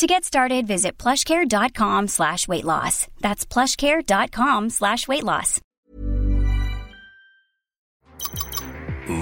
To 0.00 0.06
get 0.06 0.24
started, 0.24 0.66
visit 0.66 0.96
plushcare.com 0.96 2.08
slash 2.08 2.48
weight 2.48 2.64
loss. 2.64 3.06
That's 3.20 3.44
plushcare.com 3.44 4.70
slash 4.70 5.06
weight 5.06 5.22
loss. 5.22 5.60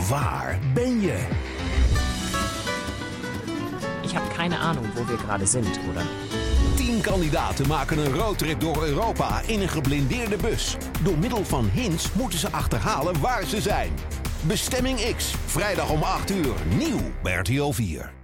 Waar 0.09 0.59
ben 0.75 1.01
je? 1.01 1.27
Ich 4.03 4.15
habe 4.15 4.29
keine 4.37 4.59
Ahnung, 4.59 4.85
wo 4.95 5.05
wir 5.09 5.17
gerade 5.17 5.47
sind, 5.47 5.81
oder? 5.91 6.07
Tien 6.77 7.01
kandidaten 7.01 7.67
maken 7.67 7.99
een 7.99 8.15
roadtrip 8.15 8.61
door 8.61 8.85
Europa 8.87 9.41
in 9.47 9.61
een 9.61 9.69
geblindeerde 9.69 10.37
bus. 10.37 10.77
Door 11.03 11.19
middel 11.19 11.45
van 11.45 11.69
hints 11.69 12.13
moeten 12.13 12.39
ze 12.39 12.51
achterhalen 12.51 13.21
waar 13.21 13.45
ze 13.45 13.61
zijn. 13.61 13.93
Bestemming 14.43 15.15
X, 15.17 15.35
vrijdag 15.47 15.91
om 15.91 16.03
8 16.03 16.31
uur, 16.31 16.55
nieuw 16.77 17.01
bij 17.23 17.35
RTL 17.35 17.71
4. 17.71 18.18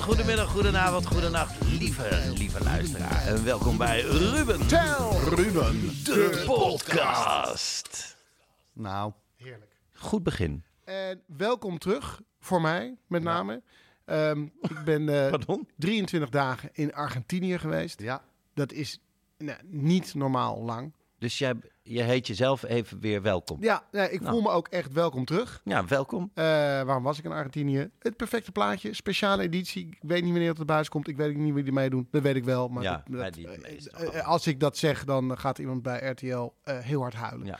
Goedemiddag, 0.00 0.50
goedenavond, 0.50 1.06
goedenacht, 1.06 1.60
lieve, 1.64 2.32
lieve 2.36 2.64
luisteraar. 2.64 3.26
En 3.26 3.44
welkom 3.44 3.76
bij 3.76 4.00
Ruben, 4.00 4.68
Ruben. 5.28 5.80
de 6.04 6.42
podcast. 6.46 8.16
Nou, 8.72 9.12
Goed 9.92 10.22
begin. 10.22 10.64
En 10.84 11.22
welkom 11.26 11.78
terug, 11.78 12.20
voor 12.40 12.60
mij 12.60 12.96
met 13.06 13.22
name. 13.22 13.62
Ehm, 14.04 14.42
ik 14.60 14.84
ben 14.84 15.24
eh, 15.24 15.30
Pardon? 15.30 15.68
23 15.76 16.28
dagen 16.28 16.68
in 16.72 16.94
Argentinië 16.94 17.58
geweest. 17.58 18.00
ja. 18.00 18.22
Dat 18.54 18.72
is 18.72 19.00
nou, 19.38 19.58
niet 19.64 20.14
normaal 20.14 20.62
lang. 20.62 20.92
Dus 21.18 21.38
jij, 21.38 21.54
je 21.94 22.02
heet 22.02 22.26
jezelf 22.26 22.62
even 22.62 23.00
weer 23.00 23.22
welkom. 23.22 23.62
Ja, 23.62 23.82
nee, 23.92 24.10
ik 24.10 24.20
Nou. 24.20 24.32
voel 24.32 24.42
me 24.42 24.48
ook 24.50 24.68
echt 24.68 24.92
welkom 24.92 25.24
terug. 25.24 25.60
Ja, 25.64 25.86
welkom. 25.86 26.30
Eh, 26.34 26.44
waarom 26.82 27.02
was 27.02 27.18
ik 27.18 27.24
in 27.24 27.32
Argentinië? 27.32 27.90
Het 27.98 28.16
perfecte 28.16 28.52
plaatje, 28.52 28.94
speciale 28.94 29.42
editie. 29.42 29.86
Ik 29.86 29.98
weet 30.00 30.22
niet 30.22 30.32
wanneer 30.32 30.54
het 30.54 30.66
buis 30.66 30.88
komt. 30.88 31.08
Ik 31.08 31.16
weet 31.16 31.36
niet 31.36 31.54
wie 31.54 31.64
er 31.64 31.72
meedoen. 31.72 32.08
Dat 32.10 32.22
weet 32.22 32.36
ik 32.36 32.44
wel. 32.44 32.68
Maar 32.68 32.82
Ja, 32.82 32.90
dat- 32.92 33.04
bij 33.08 33.24
dat- 33.24 33.34
die 33.34 33.48
eh, 33.48 34.18
eh, 34.18 34.26
als 34.28 34.46
ik 34.46 34.60
dat 34.60 34.76
zeg, 34.76 35.04
dan 35.04 35.38
gaat 35.38 35.58
iemand 35.58 35.82
bij 35.82 36.08
RTL 36.10 36.52
heel 36.64 37.00
hard 37.00 37.14
huilen. 37.14 37.46
Ja. 37.46 37.58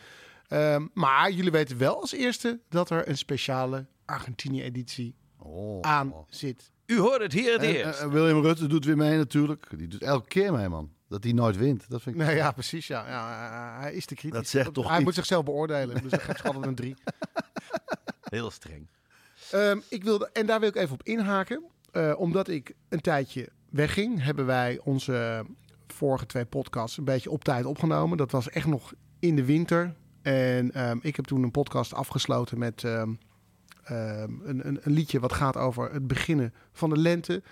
Ehm, 0.49 0.87
maar 0.95 1.31
jullie 1.31 1.51
weten 1.51 1.79
wel 1.79 2.01
als 2.01 2.13
eerste 2.13 2.61
dat 2.69 2.91
er 2.91 3.09
een 3.09 3.17
speciale 3.19 3.87
Argentinië-editie 4.05 5.15
Oh. 5.39 5.81
aan 5.81 6.15
zit. 6.29 6.71
U 6.87 6.99
hoort 6.99 7.23
het 7.23 7.33
hier 7.33 7.53
het 7.53 7.63
eerst. 7.63 8.09
William 8.09 8.43
Rutte 8.43 8.67
doet 8.67 8.85
weer 8.85 8.97
mee 8.97 9.17
natuurlijk. 9.17 9.67
Die 9.77 9.89
doet 9.89 10.03
elke 10.03 10.29
keer 10.29 10.53
mee, 10.53 10.69
man. 10.69 10.91
Dat 11.11 11.25
hij 11.25 11.33
nooit 11.33 11.57
wint. 11.57 11.85
Dat 11.91 12.03
vind 12.03 12.17
ik... 12.17 12.23
Nee, 12.23 12.37
ja, 12.37 12.53
precies. 12.53 12.87
Ja. 12.87 13.09
Ja, 13.09 13.49
eh, 13.77 13.81
hij 13.81 13.95
is 13.95 14.05
te 14.07 14.15
kritisch. 14.15 14.39
Dat 14.39 14.49
zegt 14.49 14.75
toch 14.75 14.87
Hij 14.87 14.97
iets. 14.97 15.05
moet 15.05 15.15
zichzelf 15.15 15.45
beoordelen. 15.45 16.03
Dus 16.03 16.11
hij 16.11 16.21
geeft 16.21 16.45
altijd 16.45 16.67
een 16.67 16.75
drie. 16.75 16.95
Heel 18.23 18.51
streng. 18.51 18.89
Ehm, 19.51 19.79
ik 19.89 20.05
wilde, 20.05 20.31
en 20.33 20.47
daar 20.47 20.61
wil 20.61 20.69
ik 20.69 20.77
even 20.77 20.93
op 20.95 21.03
inhaken. 21.03 21.65
Eh, 21.93 22.13
omdat 22.17 22.49
ik 22.49 22.75
een 22.89 23.01
tijdje 23.01 23.49
wegging, 23.71 24.23
hebben 24.23 24.47
wij 24.47 24.81
onze 24.85 25.45
vorige 25.87 26.27
twee 26.27 26.45
podcasts 26.45 26.97
een 26.97 27.05
beetje 27.05 27.31
op 27.31 27.45
tijd 27.45 27.65
opgenomen. 27.65 28.17
Dat 28.17 28.31
was 28.31 28.49
echt 28.51 28.67
nog 28.67 28.93
in 29.19 29.37
de 29.37 29.45
winter. 29.45 29.95
En 30.23 30.73
ehm, 30.73 30.99
ik 31.03 31.17
heb 31.17 31.25
toen 31.25 31.43
een 31.43 31.51
podcast 31.51 31.95
afgesloten 31.95 32.59
met 32.59 32.85
ehm, 32.85 33.13
ehm, 33.85 34.33
een, 34.43 34.67
een, 34.67 34.79
een 34.83 34.93
liedje 34.93 35.21
wat 35.21 35.33
gaat 35.33 35.57
over 35.57 35.93
het 35.93 36.07
beginnen 36.07 36.55
van 36.73 36.91
de 36.91 36.99
lente. 36.99 37.43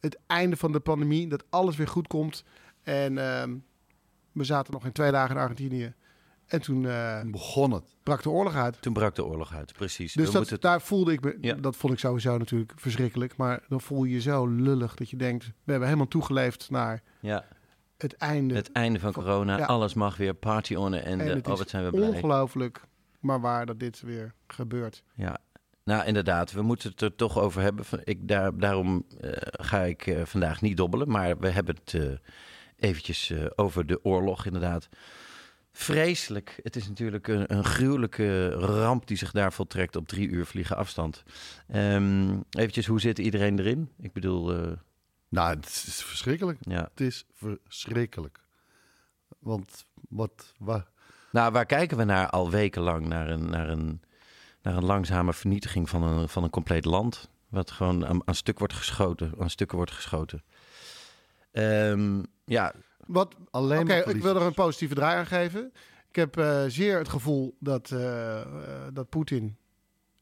Het 0.00 0.18
einde 0.26 0.56
van 0.56 0.72
de 0.72 0.80
pandemie, 0.80 1.28
dat 1.28 1.44
alles 1.50 1.76
weer 1.76 1.88
goed 1.88 2.06
komt. 2.06 2.44
En 2.86 3.18
ehm, 3.18 3.54
we 4.32 4.44
zaten 4.44 4.72
nog 4.72 4.84
in 4.84 4.92
twee 4.92 5.10
dagen 5.10 5.34
in 5.36 5.40
Argentinië. 5.40 5.94
En 6.46 6.60
toen 6.60 6.86
eh, 6.88 7.20
Toen 7.20 7.30
begon 7.30 7.70
het. 7.72 7.96
brak 8.02 8.22
de 8.22 8.30
oorlog 8.30 8.54
uit. 8.54 8.82
Toen 8.82 8.92
brak 8.92 9.14
de 9.14 9.24
oorlog 9.24 9.54
uit, 9.54 9.72
precies. 9.72 10.12
Dus 10.12 10.26
We 10.26 10.32
dat, 10.32 10.40
moeten- 10.40 10.60
daar 10.60 10.80
voelde 10.80 11.12
ik 11.12 11.20
me, 11.24 11.38
Ja. 11.40 11.54
dat 11.54 11.76
vond 11.76 11.92
ik 11.92 11.98
sowieso 11.98 12.38
natuurlijk 12.38 12.72
verschrikkelijk. 12.76 13.36
Maar 13.36 13.62
dan 13.68 13.80
voel 13.80 14.04
je 14.04 14.14
je 14.14 14.20
zo 14.20 14.46
lullig 14.46 14.94
dat 14.94 15.10
je 15.10 15.16
denkt, 15.16 15.44
we 15.44 15.52
hebben 15.70 15.84
helemaal 15.88 16.08
toegeleefd 16.08 16.70
naar 16.70 17.02
ja, 17.20 17.44
het 17.96 18.16
einde. 18.16 18.54
het 18.54 18.72
einde 18.72 18.98
van 18.98 19.12
corona, 19.12 19.56
Ja. 19.58 19.64
alles 19.66 19.94
mag 19.94 20.16
weer, 20.16 20.34
party 20.34 20.74
on 20.74 20.94
en, 20.94 21.20
en 21.20 21.42
de, 21.42 21.50
oh 21.50 21.58
wat 21.58 21.68
zijn 21.68 21.84
we 21.84 21.90
blij. 21.90 22.08
ongelooflijk, 22.08 22.80
maar 23.20 23.40
waar 23.40 23.66
dat 23.66 23.80
dit 23.80 24.00
weer 24.00 24.34
gebeurt. 24.46 25.02
Ja, 25.14 25.38
nou 25.84 26.06
inderdaad, 26.06 26.52
we 26.52 26.62
moeten 26.62 26.90
het 26.90 27.00
er 27.00 27.14
toch 27.14 27.38
over 27.38 27.62
hebben. 27.62 27.84
Ik, 28.04 28.28
daar, 28.28 28.58
daarom 28.58 29.06
eh, 29.20 29.30
ga 29.42 29.82
ik 29.82 30.06
eh, 30.06 30.22
vandaag 30.24 30.60
niet 30.60 30.76
dobbelen, 30.76 31.08
maar 31.10 31.38
we 31.38 31.48
hebben 31.48 31.76
het 31.84 31.94
eh, 31.94 32.02
eventjes 32.76 33.30
eh, 33.30 33.46
over 33.54 33.86
de 33.86 34.04
oorlog 34.04 34.46
inderdaad. 34.46 34.88
Vreselijk. 35.72 36.60
Het 36.62 36.76
is 36.76 36.88
natuurlijk 36.88 37.28
een, 37.28 37.54
een 37.54 37.64
gruwelijke 37.64 38.48
ramp 38.50 39.06
die 39.06 39.16
zich 39.16 39.30
daar 39.30 39.52
voltrekt 39.52 39.96
op 39.96 40.08
drie 40.08 40.28
uur 40.28 40.46
vliegen 40.46 40.76
afstand. 40.76 41.22
Ehm 41.68 42.40
eventjes, 42.50 42.86
hoe 42.86 43.00
zit 43.00 43.18
iedereen 43.18 43.58
erin? 43.58 43.90
Ik 43.98 44.12
bedoel, 44.12 44.54
eh, 44.54 44.72
Nou, 45.28 45.56
het 45.56 45.66
is 45.66 46.02
verschrikkelijk. 46.02 46.58
ja. 46.60 46.88
Het 46.90 47.00
is 47.00 47.24
verschrikkelijk. 47.32 48.40
Want 49.38 49.84
wat... 50.08 50.54
Waar, 50.58 50.86
Nou, 51.32 51.52
waar 51.52 51.66
kijken 51.66 51.96
we 51.96 52.04
naar 52.04 52.30
al 52.30 52.50
wekenlang? 52.50 53.06
Naar 53.06 53.28
een, 53.30 53.50
naar 53.50 53.68
een, 53.68 54.00
naar 54.62 54.76
een 54.76 54.84
langzame 54.84 55.32
vernietiging 55.32 55.88
van 55.88 56.02
een, 56.02 56.28
van 56.28 56.42
een 56.44 56.50
compleet 56.50 56.84
land. 56.84 57.28
Wat 57.48 57.70
gewoon 57.70 58.06
aan, 58.06 58.20
aan 58.24 58.34
stuk 58.34 58.58
wordt 58.58 58.74
geschoten, 58.74 59.32
aan 59.38 59.50
stukken 59.50 59.76
wordt 59.76 59.92
geschoten. 59.92 60.42
Ehm, 61.56 62.22
ja, 62.44 62.74
Wat, 63.06 63.34
alleen 63.50 63.80
Oké, 63.80 64.04
maar 64.04 64.14
ik 64.14 64.22
wil 64.22 64.36
er 64.36 64.42
een 64.42 64.54
positieve 64.54 64.94
draai 64.94 65.18
aan 65.18 65.26
geven. 65.26 65.72
Ik 66.08 66.16
heb 66.16 66.36
eh, 66.36 66.64
zeer 66.66 66.98
het 66.98 67.08
gevoel 67.08 67.56
dat, 67.60 67.90
eh, 67.90 68.40
eh, 68.40 68.46
dat 68.92 69.08
Poetin 69.08 69.56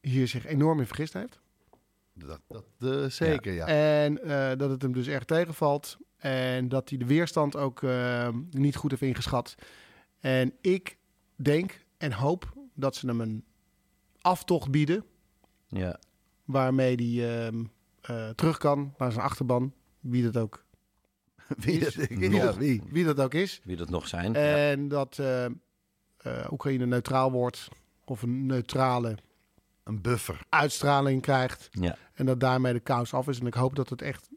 hier 0.00 0.28
zich 0.28 0.46
enorm 0.46 0.78
in 0.80 0.86
vergist 0.86 1.12
heeft. 1.12 1.40
Dat, 2.12 2.40
dat, 2.48 2.64
eh, 2.78 3.04
zeker, 3.10 3.52
ja. 3.52 3.66
En 3.66 4.22
eh, 4.22 4.58
dat 4.58 4.70
het 4.70 4.82
hem 4.82 4.92
dus 4.92 5.06
erg 5.06 5.24
tegenvalt. 5.24 5.96
En 6.16 6.68
dat 6.68 6.88
hij 6.88 6.98
de 6.98 7.06
weerstand 7.06 7.56
ook 7.56 7.82
niet 8.50 8.76
goed 8.76 8.90
heeft 8.90 9.02
ingeschat. 9.02 9.54
En 10.20 10.52
ik 10.60 10.98
denk 11.36 11.84
en 11.96 12.12
hoop 12.12 12.52
dat 12.74 12.96
ze 12.96 13.06
hem 13.06 13.20
een 13.20 13.44
aftocht 14.20 14.70
bieden. 14.70 15.04
ja, 15.68 15.98
Waarmee 16.44 16.94
hij 16.94 17.46
ehm, 17.46 17.64
eh, 18.00 18.28
terug 18.28 18.58
kan 18.58 18.94
naar 18.98 19.12
zijn 19.12 19.24
achterban. 19.24 19.72
Wie 20.00 20.22
dat 20.22 20.36
ook, 20.36 20.63
Wie, 21.56 21.80
dat- 21.80 22.08
nog- 22.10 22.32
ja, 22.32 22.54
wie? 22.56 22.82
wie 22.90 23.04
dat 23.04 23.20
ook 23.20 23.34
is. 23.34 23.60
wie 23.64 23.76
dat 23.76 23.90
nog 23.90 24.08
zijn. 24.08 24.32
ja. 24.32 24.70
En 24.70 24.88
dat 24.88 25.18
eh, 25.18 25.44
eh, 25.44 25.50
Oekraïne 26.50 26.86
neutraal 26.86 27.30
wordt. 27.32 27.68
Of 28.04 28.22
een 28.22 28.46
neutrale 28.46 29.16
Een 29.84 30.00
buffer. 30.02 30.40
uitstraling 30.48 31.22
krijgt. 31.22 31.68
Ja. 31.70 31.96
En 32.14 32.26
dat 32.26 32.40
daarmee 32.40 32.72
de 32.72 32.80
kous 32.80 33.14
af 33.14 33.28
is. 33.28 33.40
En 33.40 33.46
ik 33.46 33.54
hoop 33.54 33.74
dat 33.76 33.88
het 33.88 34.02
echt 34.02 34.28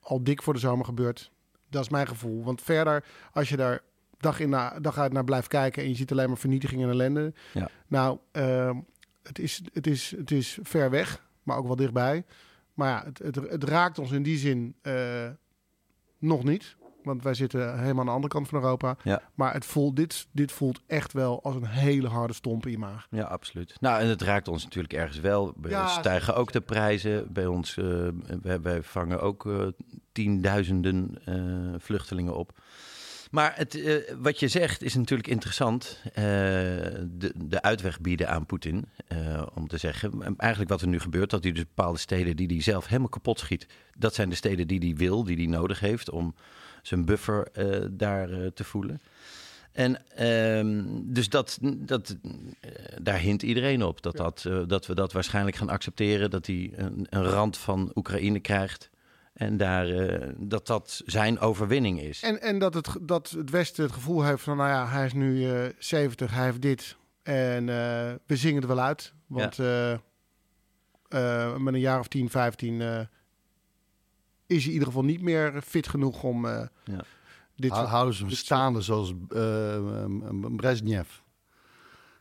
al 0.00 0.22
dik 0.24 0.42
voor 0.42 0.52
de 0.54 0.58
zomer 0.60 0.84
gebeurt. 0.84 1.30
Dat 1.70 1.82
is 1.82 1.88
mijn 1.88 2.06
gevoel. 2.06 2.44
Want 2.44 2.62
verder, 2.62 3.04
als 3.32 3.48
je 3.48 3.56
daar 3.56 3.80
dag, 4.18 4.40
in 4.40 4.48
na, 4.48 4.80
dag 4.80 4.98
uit 4.98 5.12
naar 5.12 5.24
blijft 5.24 5.48
kijken... 5.48 5.82
en 5.82 5.88
je 5.88 5.94
ziet 5.94 6.10
alleen 6.12 6.28
maar 6.28 6.38
vernietiging 6.38 6.82
en 6.82 6.88
ellende... 6.90 7.32
Ja. 7.52 7.68
Nou, 7.86 8.18
ehm, 8.32 8.76
het, 9.22 9.38
is, 9.38 9.62
het, 9.72 9.86
is, 9.86 10.10
het 10.16 10.30
is 10.30 10.58
ver 10.62 10.90
weg, 10.90 11.26
maar 11.42 11.56
ook 11.56 11.66
wel 11.66 11.76
dichtbij. 11.76 12.24
Maar 12.74 12.88
ja, 12.88 13.04
het, 13.04 13.18
het, 13.18 13.50
het 13.50 13.64
raakt 13.64 13.98
ons 13.98 14.10
in 14.10 14.22
die 14.22 14.38
zin 14.38 14.74
eh, 14.82 15.28
nog 16.18 16.44
niet. 16.44 16.76
Want 17.02 17.22
wij 17.22 17.34
zitten 17.34 17.78
helemaal 17.78 18.00
aan 18.00 18.06
de 18.06 18.12
andere 18.12 18.32
kant 18.32 18.48
van 18.48 18.62
Europa. 18.62 18.96
Ja. 19.02 19.22
Maar 19.34 19.52
het 19.52 19.64
voelt, 19.64 19.96
dit, 19.96 20.26
dit 20.32 20.52
voelt 20.52 20.80
echt 20.86 21.12
wel 21.12 21.42
als 21.42 21.54
een 21.54 21.66
hele 21.66 22.08
harde 22.08 22.32
stomp 22.32 22.64
in 22.66 22.70
je 22.70 22.78
maag. 22.78 23.06
Ja, 23.10 23.24
absoluut. 23.24 23.76
Nou, 23.80 24.00
en 24.00 24.06
het 24.08 24.22
raakt 24.22 24.48
ons 24.48 24.64
natuurlijk 24.64 24.92
ergens 24.94 25.20
wel. 25.20 25.52
Bij 25.56 25.70
Ja, 25.70 25.82
ons 25.82 25.92
stijgen 25.92 26.36
ook 26.36 26.52
de 26.52 26.60
prijzen. 26.60 27.32
Bij 27.32 27.46
ons, 27.46 27.76
eh, 27.76 28.08
wij, 28.42 28.60
wij 28.60 28.82
vangen 28.82 29.20
ook 29.20 29.46
eh, 29.46 29.66
tienduizenden 30.12 31.18
eh, 31.24 31.80
vluchtelingen 31.80 32.36
op. 32.36 32.58
Maar 33.30 33.52
het, 33.56 33.74
eh, 33.74 33.94
wat 34.18 34.40
je 34.40 34.48
zegt 34.48 34.82
is 34.82 34.94
natuurlijk 34.94 35.28
interessant. 35.28 36.00
Eh, 36.04 36.22
de, 36.22 37.32
de 37.34 37.62
uitweg 37.62 38.00
bieden 38.00 38.28
aan 38.28 38.46
Poetin. 38.46 38.84
eh, 39.08 39.46
om 39.54 39.68
te 39.68 39.76
zeggen, 39.76 40.36
eigenlijk 40.36 40.70
wat 40.70 40.80
er 40.80 40.88
nu 40.88 41.00
gebeurt... 41.00 41.30
dat 41.30 41.42
hij 41.42 41.52
dus 41.52 41.64
bepaalde 41.64 41.98
steden 41.98 42.36
die 42.36 42.46
hij 42.46 42.62
zelf 42.62 42.86
helemaal 42.86 43.08
kapot 43.08 43.38
schiet... 43.38 43.66
dat 43.96 44.14
zijn 44.14 44.28
de 44.28 44.34
steden 44.34 44.66
die 44.66 44.78
hij 44.78 44.94
wil, 44.96 45.24
die 45.24 45.36
hij 45.36 45.46
nodig 45.46 45.80
heeft... 45.80 46.10
om 46.10 46.34
zijn 46.82 47.04
buffer 47.04 47.48
daar 47.90 48.52
te 48.54 48.64
voelen. 48.64 49.00
En 49.72 50.08
ehm, 50.16 50.84
dus 51.02 51.28
dat, 51.28 51.58
dat, 51.62 52.16
daar 53.02 53.18
hint 53.18 53.42
iedereen 53.42 53.82
op. 53.82 54.02
Dat, 54.02 54.16
dat, 54.16 54.48
dat 54.66 54.86
we 54.86 54.94
dat 54.94 55.12
waarschijnlijk 55.12 55.56
gaan 55.56 55.68
accepteren. 55.68 56.30
Dat 56.30 56.46
hij 56.46 56.70
een, 56.76 57.06
een 57.10 57.24
rand 57.24 57.56
van 57.56 57.90
Oekraïne 57.94 58.40
krijgt. 58.40 58.90
En 59.38 59.56
daar, 59.56 59.88
eh, 59.88 60.28
dat 60.36 60.66
dat 60.66 61.02
zijn 61.06 61.38
overwinning 61.38 62.00
is. 62.00 62.22
En, 62.22 62.40
en 62.42 62.58
dat, 62.58 62.74
het, 62.74 62.88
dat 63.00 63.30
het 63.30 63.50
Westen 63.50 63.84
het 63.84 63.92
gevoel 63.92 64.24
heeft 64.24 64.42
van, 64.42 64.56
nou 64.56 64.68
ja, 64.68 64.86
hij 64.88 65.04
is 65.06 65.12
nu 65.12 65.50
eh 65.50 65.72
70, 65.78 66.30
hij 66.34 66.44
heeft 66.44 66.62
dit. 66.62 66.96
En 67.22 67.68
eh, 67.68 68.14
we 68.26 68.36
zingen 68.36 68.56
het 68.56 68.66
wel 68.66 68.80
uit. 68.80 69.12
Want 69.26 69.58
eh, 69.58 69.92
eh, 69.92 71.56
met 71.56 71.74
een 71.74 71.80
jaar 71.80 71.98
of 71.98 72.08
10, 72.08 72.30
15 72.30 72.80
eh, 72.80 73.00
is 74.46 74.56
hij 74.56 74.64
in 74.66 74.70
ieder 74.72 74.86
geval 74.86 75.04
niet 75.04 75.20
meer 75.22 75.62
fit 75.64 75.88
genoeg 75.88 76.22
om 76.22 76.44
eh, 76.46 76.66
Ja. 76.84 77.04
dit 77.56 77.70
Hou- 77.70 77.80
soort... 77.82 77.88
Houden 77.94 78.14
ze 78.14 78.24
hem 78.24 78.32
staande 78.32 78.80
zoals 78.80 79.12
Brezhnev. 80.56 81.08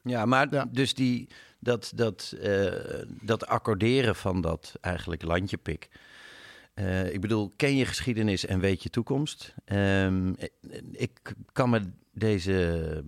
Ja, 0.04 0.26
maar 0.26 0.48
Ja. 0.54 0.66
dus 0.72 0.94
die, 0.94 1.28
dat, 1.60 1.92
dat, 1.96 2.36
eh, 2.42 2.74
dat 3.22 3.48
accorderen 3.48 4.16
van 4.16 4.42
dat 4.42 4.74
eigenlijk 4.82 5.22
landjepik. 5.22 5.90
Eh, 6.78 7.14
ik 7.14 7.22
bedoel, 7.22 7.54
ken 7.56 7.76
je 7.76 7.86
geschiedenis 7.86 8.46
en 8.46 8.60
weet 8.60 8.84
je 8.84 8.90
toekomst? 8.90 9.54
Ehm, 9.66 10.34
ik, 10.92 11.34
kan 11.52 11.70
me 11.70 11.82
deze... 12.14 13.04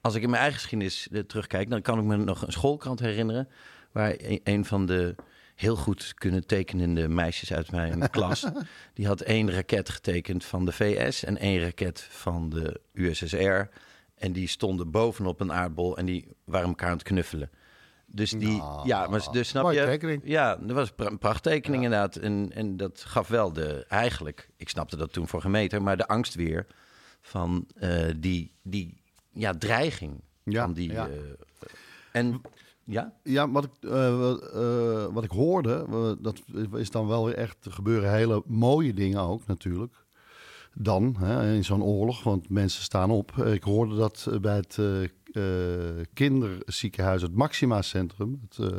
Als 0.00 0.14
ik 0.14 0.22
in 0.22 0.30
mijn 0.30 0.42
eigen 0.42 0.60
geschiedenis 0.60 1.08
eh, 1.08 1.20
terugkijk... 1.20 1.70
dan 1.70 1.82
kan 1.82 1.98
ik 1.98 2.04
me 2.04 2.16
nog 2.16 2.46
een 2.46 2.52
schoolkrant 2.52 3.00
herinneren... 3.00 3.48
waar 3.92 4.14
een, 4.18 4.40
een 4.44 4.64
van 4.64 4.86
de 4.86 5.14
heel 5.54 5.76
goed 5.76 6.14
kunnen 6.14 6.46
tekenende 6.46 7.08
meisjes 7.08 7.52
uit 7.52 7.70
mijn 7.70 8.10
klas... 8.10 8.46
die 8.94 9.06
had 9.06 9.20
één 9.20 9.50
raket 9.50 9.88
getekend 9.88 10.44
van 10.44 10.64
de 10.64 10.72
VS... 10.72 11.24
en 11.24 11.38
één 11.38 11.60
raket 11.60 12.00
van 12.10 12.48
de 12.48 12.80
USSR... 12.92 13.70
En 14.14 14.32
die 14.32 14.48
stonden 14.48 14.90
bovenop 14.90 15.40
een 15.40 15.52
aardbol 15.52 15.96
en 15.96 16.06
die 16.06 16.36
waren 16.44 16.68
elkaar 16.68 16.88
aan 16.88 16.96
het 16.96 17.02
knuffelen. 17.02 17.50
Dus 18.10 18.30
die, 18.30 18.56
Nou, 18.56 18.86
ja, 18.86 19.06
maar 19.06 19.28
dus 19.32 19.48
snap 19.48 19.72
je? 19.72 19.84
tekening. 19.84 20.22
Ja, 20.24 20.56
dat 20.56 20.76
was 20.76 20.92
een 20.96 21.18
prachttekening 21.18 21.82
inderdaad. 21.82 22.16
En, 22.16 22.50
en 22.54 22.76
dat 22.76 23.04
gaf 23.06 23.28
wel 23.28 23.52
de, 23.52 23.84
eigenlijk, 23.88 24.48
ik 24.56 24.68
snapte 24.68 24.96
dat 24.96 25.12
toen 25.12 25.28
voor 25.28 25.40
gemeter, 25.40 25.82
maar 25.82 25.96
de 25.96 26.06
angst 26.06 26.34
weer 26.34 26.66
van 27.20 27.66
eh, 27.74 28.06
die, 28.16 28.52
die 28.62 29.02
ja, 29.32 29.52
dreiging. 29.52 30.20
Ja, 30.44 30.62
van 30.62 30.72
die, 30.72 30.92
ja. 30.92 31.08
eh, 31.08 31.14
en 32.12 32.40
ja, 32.84 33.12
Ja, 33.22 33.50
wat 33.50 33.64
ik, 33.64 33.70
eh, 33.80 34.18
wat, 34.18 34.52
wat 35.12 35.24
ik 35.24 35.30
hoorde, 35.30 35.86
dat 36.20 36.42
is 36.74 36.90
dan 36.90 37.06
wel 37.06 37.24
weer 37.24 37.34
echt, 37.34 37.64
er 37.64 37.72
gebeuren 37.72 38.12
hele 38.12 38.42
mooie 38.46 38.94
dingen 38.94 39.20
ook 39.20 39.46
natuurlijk. 39.46 39.94
Dan, 40.74 41.16
hè, 41.18 41.54
in 41.54 41.64
zo'n 41.64 41.82
oorlog, 41.82 42.22
want 42.22 42.48
mensen 42.48 42.82
staan 42.82 43.10
op. 43.10 43.36
Ik 43.36 43.62
hoorde 43.62 43.96
dat 43.96 44.28
bij 44.40 44.56
het 44.56 44.78
kinderziekenhuis, 46.14 47.22
het 47.22 47.34
Maxima 47.34 47.82
Centrum, 47.82 48.40
het, 48.48 48.72
eh, 48.72 48.78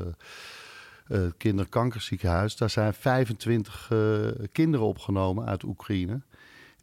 het 1.17 1.33
kinderkankerziekenhuis. 1.37 2.55
Daar 2.55 2.69
zijn 2.69 2.93
25 2.93 3.87
eh, 3.91 4.27
kinderen 4.51 4.85
opgenomen 4.85 5.45
uit 5.45 5.63
Oekraïne. 5.63 6.21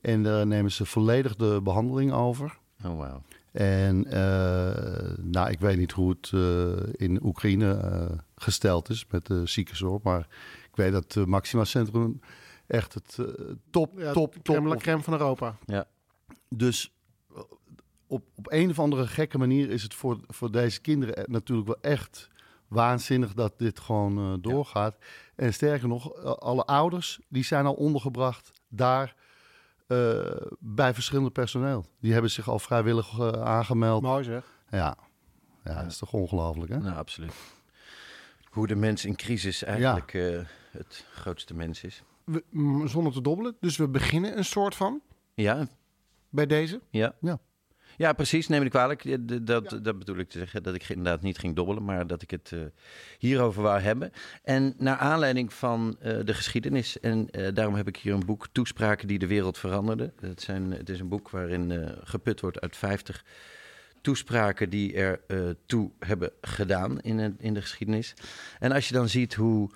En 0.01 0.23
daar 0.23 0.47
nemen 0.47 0.73
ze 0.73 0.85
volledig 0.87 1.37
de 1.37 1.61
behandeling 1.63 2.13
over. 2.13 2.59
oh 2.85 2.99
wauw. 2.99 3.23
En 3.53 4.05
eh, 4.07 5.15
nou, 5.21 5.51
ik 5.51 5.61
weet 5.61 5.79
niet 5.79 5.93
hoe 5.93 6.11
het 6.11 6.31
eh, 6.35 6.93
in 7.07 7.25
Oekraïne 7.25 7.73
eh, 7.73 8.19
gesteld 8.37 8.89
is 8.89 9.07
met 9.11 9.27
de 9.27 9.47
ziekenzorg. 9.47 10.03
Maar 10.03 10.21
ik 10.71 10.77
weet 10.77 10.93
dat 10.93 11.15
het 11.15 11.27
Maxima 11.27 11.65
Centrum 11.65 12.21
echt 12.67 12.95
het 12.95 13.17
eh, 13.19 13.27
top, 13.71 13.99
Ja, 13.99 14.13
top, 14.13 14.35
top. 14.35 14.43
crème, 14.45 14.69
la 14.69 14.75
of- 14.75 14.83
crème 14.83 15.03
van 15.03 15.13
Europa. 15.13 15.57
Ja, 15.67 15.87
Dus 16.49 16.85
eh, 16.85 16.96
op, 18.07 18.25
op 18.35 18.53
een 18.53 18.71
of 18.71 18.79
andere 18.79 19.07
gekke 19.07 19.39
manier 19.39 19.71
is 19.71 19.83
het 19.83 19.95
voor, 19.95 20.21
voor 20.27 20.53
deze 20.53 20.81
kinderen 20.81 21.17
eh, 21.17 21.25
natuurlijk 21.27 21.67
wel 21.69 21.81
echt 21.81 22.29
waanzinnig 22.69 23.35
dat 23.35 23.59
dit 23.59 23.81
gewoon 23.81 24.19
eh, 24.19 24.33
doorgaat. 24.41 24.97
En 25.37 25.55
sterker 25.55 25.89
nog, 25.89 26.15
eh, 26.15 26.25
alle 26.31 26.65
ouders 26.65 27.21
die 27.29 27.45
zijn 27.45 27.67
al 27.67 27.75
ondergebracht 27.75 28.51
daar 28.69 29.15
eh, 29.87 30.37
bij 30.59 30.95
verschillende 30.95 31.31
personeel. 31.31 31.87
Die 32.01 32.13
hebben 32.13 32.31
zich 32.31 32.49
al 32.49 32.59
vrijwillig 32.59 33.21
aangemeld. 33.35 34.03
Mooi 34.03 34.25
zeg. 34.25 34.45
Ja, 34.71 34.97
ja 35.65 35.75
dat 35.83 35.91
is 35.91 35.99
toch 35.99 36.13
ongelooflijk, 36.13 36.71
hè? 36.71 36.79
nou 36.79 36.97
absoluut. 36.97 37.33
Hoe 38.57 38.67
de 38.67 38.75
mens 38.75 39.05
in 39.05 39.17
crisis 39.17 39.63
eigenlijk 39.63 40.15
eh, 40.15 40.39
het 40.71 41.07
grootste 41.13 41.55
mens 41.55 41.83
is. 41.83 42.03
We, 42.25 42.45
mm, 42.51 42.89
zonder 42.89 43.13
te 43.13 43.21
dobbelen. 43.21 43.57
Dus 43.61 43.77
we 43.77 43.89
beginnen 43.89 44.39
een 44.39 44.45
soort 44.45 44.75
van 44.75 45.01
Ja, 45.35 45.69
bij 46.29 46.47
deze. 46.47 46.81
Ja. 46.91 47.15
Ja. 47.21 47.39
Ja, 47.97 48.13
precies. 48.13 48.49
Neem 48.49 48.63
ik 48.63 48.71
kwalijk. 48.71 49.03
Ja, 49.03 49.17
Dat, 49.21 49.79
dat 49.83 49.99
bedoel 49.99 50.19
ik 50.19 50.29
te 50.29 50.39
zeggen. 50.39 50.63
Dat 50.63 50.75
ik 50.75 50.89
inderdaad 50.89 51.23
niet 51.23 51.39
ging 51.39 51.57
dobbelen, 51.57 51.85
maar 51.85 52.07
dat 52.07 52.23
ik 52.23 52.31
het 52.31 52.51
eh, 52.53 52.61
hierover 53.19 53.63
wou 53.63 53.81
hebben. 53.81 54.13
En 54.43 54.75
naar 54.79 54.97
aanleiding 54.97 55.53
van 55.53 55.97
eh, 56.01 56.19
de 56.25 56.35
geschiedenis. 56.35 57.01
En 57.01 57.31
eh, 57.31 57.55
daarom 57.55 57.75
heb 57.75 57.89
ik 57.89 57.97
hier 57.97 58.15
een 58.15 58.27
boek, 58.27 58.47
Toespraken 58.53 59.09
die 59.09 59.19
de 59.19 59.27
wereld 59.27 59.59
veranderden. 59.59 60.13
Het, 60.21 60.43
zijn, 60.43 60.71
het 60.71 60.89
is 60.89 61.01
een 61.01 61.09
boek 61.09 61.31
waarin 61.31 61.95
geput 62.05 62.41
wordt 62.41 62.61
uit 62.61 62.77
50 62.77 63.25
toespraken 64.01 64.71
die 64.71 64.95
er 64.95 65.21
toe 65.67 65.91
hebben 65.99 66.31
gedaan 66.41 67.01
in, 67.01 67.37
in 67.39 67.55
de 67.55 67.61
geschiedenis. 67.61 68.15
En 68.59 68.73
als 68.73 68.89
je 68.89 68.95
dan 68.95 69.09
ziet 69.09 69.35
hoe 69.35 69.71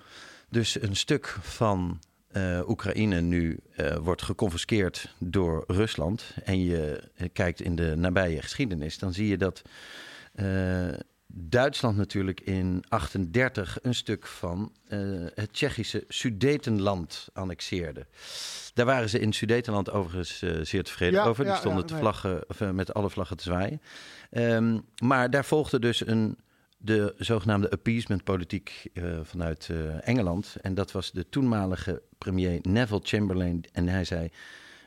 dus 0.49 0.81
een 0.81 0.95
stuk 0.95 1.27
van 1.41 1.99
eh, 2.31 2.69
Oekraïne 2.69 3.21
nu 3.21 3.59
eh, 3.75 3.95
wordt 3.95 4.21
geconfiskeerd 4.21 5.15
door 5.17 5.63
Rusland 5.67 6.35
en 6.43 6.63
je 6.63 7.09
eh, 7.15 7.27
kijkt 7.33 7.61
in 7.61 7.75
de 7.75 7.95
nabije 7.95 8.41
geschiedenis, 8.41 8.97
dan 8.97 9.13
zie 9.13 9.27
je 9.27 9.37
dat 9.37 9.61
Duitsland 11.27 11.97
natuurlijk 11.97 12.41
in 12.41 12.83
38 12.87 13.77
een 13.81 13.95
stuk 13.95 14.27
van 14.27 14.71
het 15.33 15.53
Tsjechische 15.53 16.05
Sudetenland 16.07 17.29
annexeerde. 17.33 18.05
Daar 18.73 18.85
waren 18.85 19.09
ze 19.09 19.19
in 19.19 19.33
Sudetenland 19.33 19.91
overigens 19.91 20.43
zeer 20.69 20.83
tevreden 20.83 21.19
Ja, 21.19 21.25
over. 21.25 21.43
Die 21.43 21.53
ja, 21.53 21.59
stonden 21.59 21.81
ja, 21.81 21.87
te 21.87 21.93
nee. 21.93 22.01
vlaggen, 22.01 22.43
of, 22.47 22.59
met 22.59 22.93
alle 22.93 23.09
vlaggen 23.09 23.37
te 23.37 23.43
zwaaien. 23.43 23.81
Ehm, 24.29 24.79
maar 25.03 25.29
daar 25.29 25.45
volgde 25.45 25.79
dus 25.79 26.07
een, 26.07 26.37
de 26.77 27.13
zogenaamde 27.17 27.69
appeasement-politiek 27.71 28.89
vanuit 29.23 29.69
Engeland. 30.01 30.55
En 30.61 30.73
dat 30.73 30.91
was 30.91 31.11
de 31.11 31.29
toenmalige 31.29 32.01
premier 32.21 32.59
Neville 32.61 33.01
Chamberlain. 33.03 33.63
En 33.71 33.87
hij 33.87 34.03
zei: 34.03 34.29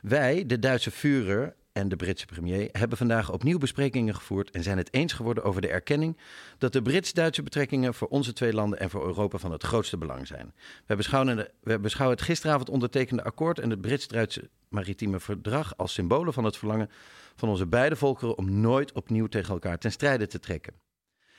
Wij, 0.02 0.46
de 0.46 0.58
Duitse 0.58 0.90
Führer 0.90 1.54
en 1.72 1.88
de 1.88 1.96
Britse 1.96 2.26
premier, 2.26 2.69
hebben 2.72 2.98
vandaag 2.98 3.32
opnieuw 3.32 3.58
besprekingen 3.58 4.14
gevoerd 4.14 4.50
en 4.50 4.62
zijn 4.62 4.78
het 4.78 4.94
eens 4.94 5.12
geworden 5.12 5.44
over 5.44 5.60
de 5.60 5.69
erkenning 5.69 6.19
dat 6.58 6.72
de 6.72 6.82
Brits-Duitse 6.82 7.42
betrekkingen 7.42 7.94
voor 7.94 8.08
onze 8.08 8.32
twee 8.32 8.53
landen 8.53 8.79
en 8.79 8.91
voor 8.91 9.06
Europa 9.06 9.38
van 9.38 9.53
het 9.53 9.62
grootste 9.62 9.96
belang 9.96 10.26
zijn. 10.26 10.55
We 10.86 10.96
beschouwen, 10.96 11.48
we 11.60 11.79
beschouwen 11.79 12.17
het 12.17 12.26
gisteravond 12.26 12.69
ondertekende 12.69 13.24
akkoord 13.24 13.58
en 13.58 13.70
het 13.70 13.81
Brits-Duitse 13.81 14.50
maritieme 14.69 15.20
verdrag 15.20 15.76
als 15.76 15.93
symbolen 15.93 16.32
van 16.32 16.44
het 16.44 16.56
verlangen 16.56 16.91
van 17.36 17.48
onze 17.48 17.67
beide 17.67 17.96
volkeren 17.96 18.38
om 18.38 18.60
nooit 18.60 18.93
opnieuw 18.93 19.26
tegen 19.26 19.53
elkaar 19.53 19.79
ten 19.79 19.93
strijde 19.93 20.26
te 20.26 20.38
trekken. 20.38 20.74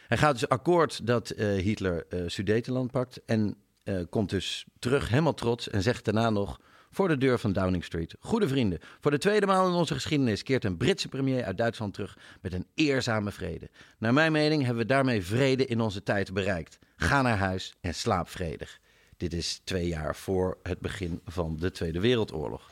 Hij 0.08 0.18
gaat 0.18 0.34
dus 0.34 0.50
akkoord 0.50 1.08
dat 1.08 1.30
eh, 1.30 1.48
Hitler 1.48 2.06
eh 2.10 2.20
Sudetenland 2.28 2.92
pakt 2.92 3.22
en 3.26 3.58
eh, 3.86 4.00
komt 4.10 4.30
dus 4.30 4.66
terug 4.80 5.10
helemaal 5.10 5.34
trots 5.34 5.70
en 5.70 5.82
zegt 5.82 6.06
daarna 6.06 6.30
nog 6.30 6.60
voor 6.92 7.08
de 7.08 7.18
deur 7.18 7.40
van 7.40 7.54
Downing 7.54 7.84
Street. 7.84 8.16
Goede 8.20 8.48
vrienden, 8.48 8.80
voor 9.02 9.12
de 9.12 9.18
tweede 9.18 9.46
maal 9.46 9.68
in 9.68 9.74
onze 9.74 9.94
geschiedenis 9.94 10.44
keert 10.44 10.64
een 10.64 10.78
Britse 10.78 11.08
premier 11.08 11.44
uit 11.44 11.58
Duitsland 11.58 11.94
terug 11.94 12.18
met 12.42 12.54
een 12.54 12.68
eerzame 12.74 13.32
vrede. 13.32 13.70
Naar 13.98 14.14
mijn 14.14 14.32
mening 14.32 14.64
hebben 14.64 14.82
we 14.82 14.88
daarmee 14.88 15.22
vrede 15.26 15.66
in 15.66 15.82
onze 15.82 16.04
tijd 16.04 16.34
bereikt. 16.34 16.80
Ga 16.98 17.22
naar 17.22 17.38
huis 17.38 17.76
en 17.82 17.94
slaap 17.96 18.30
vredig. 18.30 18.80
Dit 19.18 19.34
is 19.34 19.62
twee 19.64 19.88
jaar 19.88 20.16
voor 20.16 20.58
het 20.64 20.80
begin 20.80 21.22
van 21.26 21.58
de 21.58 21.72
Tweede 21.72 22.00
Wereldoorlog. 22.00 22.70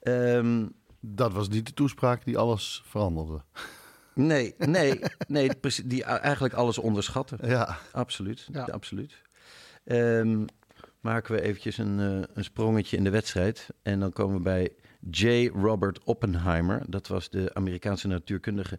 Ehm, 0.00 0.66
Dat 1.00 1.32
was 1.32 1.48
niet 1.48 1.66
de 1.66 1.74
toespraak 1.74 2.24
die 2.24 2.38
alles 2.38 2.82
veranderde. 2.86 3.42
nee, 4.14 4.54
nee, 4.58 5.00
nee, 5.28 5.50
die 5.84 6.04
eigenlijk 6.04 6.54
alles 6.54 6.78
onderschatten. 6.78 7.38
Ja, 7.48 7.78
Absoluut, 7.92 8.48
Ja. 8.52 8.62
absoluut. 8.64 9.22
Ehm, 9.84 10.44
maken 11.00 11.34
we 11.34 11.40
eventjes 11.40 11.78
een, 11.78 12.00
eh, 12.00 12.28
een 12.34 12.44
sprongetje 12.44 12.96
in 12.96 13.04
de 13.04 13.10
wedstrijd. 13.10 13.68
En 13.82 14.00
dan 14.00 14.12
komen 14.12 14.36
we 14.36 14.42
bij 14.42 14.72
J. 15.10 15.48
Robert 15.48 16.04
Oppenheimer. 16.04 16.82
Dat 16.88 17.06
was 17.06 17.30
de 17.30 17.54
Amerikaanse 17.54 18.08
natuurkundige 18.08 18.78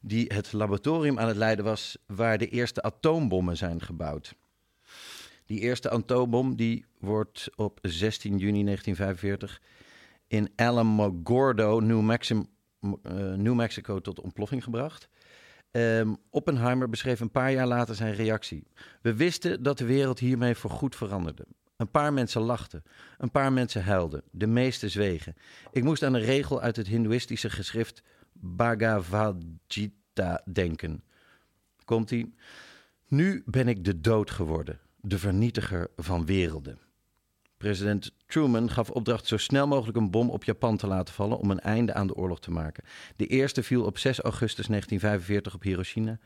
die 0.00 0.26
het 0.34 0.52
laboratorium 0.52 1.18
aan 1.18 1.28
het 1.28 1.36
leiden 1.36 1.64
was... 1.64 1.96
waar 2.06 2.38
de 2.38 2.48
eerste 2.48 2.82
atoombommen 2.82 3.56
zijn 3.56 3.82
gebouwd. 3.82 4.34
Die 5.46 5.60
eerste 5.60 5.90
atoombom 5.90 6.56
die 6.56 6.84
wordt 6.98 7.50
op 7.56 7.78
16 7.82 8.38
juni 8.38 8.64
1945 8.64 9.62
in 10.26 10.52
Alamogordo, 10.56 11.80
New, 11.80 12.10
eh, 12.10 13.12
New 13.32 13.54
Mexico, 13.54 14.00
tot 14.00 14.20
ontploffing 14.20 14.64
gebracht. 14.64 15.08
Ehm, 15.74 16.14
Oppenheimer 16.30 16.88
beschreef 16.88 17.20
een 17.20 17.30
paar 17.30 17.52
jaar 17.52 17.66
later 17.66 17.94
zijn 17.94 18.14
reactie. 18.14 18.66
We 19.02 19.14
wisten 19.14 19.62
dat 19.62 19.78
de 19.78 19.84
wereld 19.84 20.18
hiermee 20.18 20.54
voorgoed 20.54 20.96
veranderde. 20.96 21.46
Een 21.76 21.90
paar 21.90 22.12
mensen 22.12 22.40
lachten, 22.40 22.82
een 23.18 23.30
paar 23.30 23.52
mensen 23.52 23.84
huilden, 23.84 24.22
de 24.30 24.46
meeste 24.46 24.88
zwegen. 24.88 25.34
Ik 25.72 25.82
moest 25.82 26.02
aan 26.02 26.14
een 26.14 26.24
regel 26.24 26.60
uit 26.60 26.76
het 26.76 26.86
Hindoeïstische 26.86 27.50
geschrift 27.50 28.02
Bhagavad 28.32 29.44
Gita 29.68 30.42
denken. 30.52 31.04
Komt-ie. 31.84 32.34
Nu 33.08 33.42
ben 33.46 33.68
ik 33.68 33.84
de 33.84 34.00
dood 34.00 34.30
geworden, 34.30 34.80
de 35.00 35.18
vernietiger 35.18 35.90
van 35.96 36.26
werelden. 36.26 36.78
President 37.64 38.10
Truman 38.26 38.70
gaf 38.70 38.90
opdracht 38.90 39.26
zo 39.26 39.36
snel 39.36 39.66
mogelijk 39.66 39.96
een 39.96 40.10
bom 40.10 40.30
op 40.30 40.44
Japan 40.44 40.76
te 40.76 40.86
laten 40.86 41.14
vallen 41.14 41.38
om 41.38 41.50
een 41.50 41.60
einde 41.60 41.94
aan 41.94 42.06
de 42.06 42.14
oorlog 42.14 42.40
te 42.40 42.50
maken. 42.50 42.84
De 43.16 43.26
eerste 43.26 43.62
viel 43.62 43.84
op 43.84 43.98
6 43.98 44.20
augustus 44.20 44.66
1945 44.66 45.54
op 45.54 45.62
Hiroshima, 45.62 46.18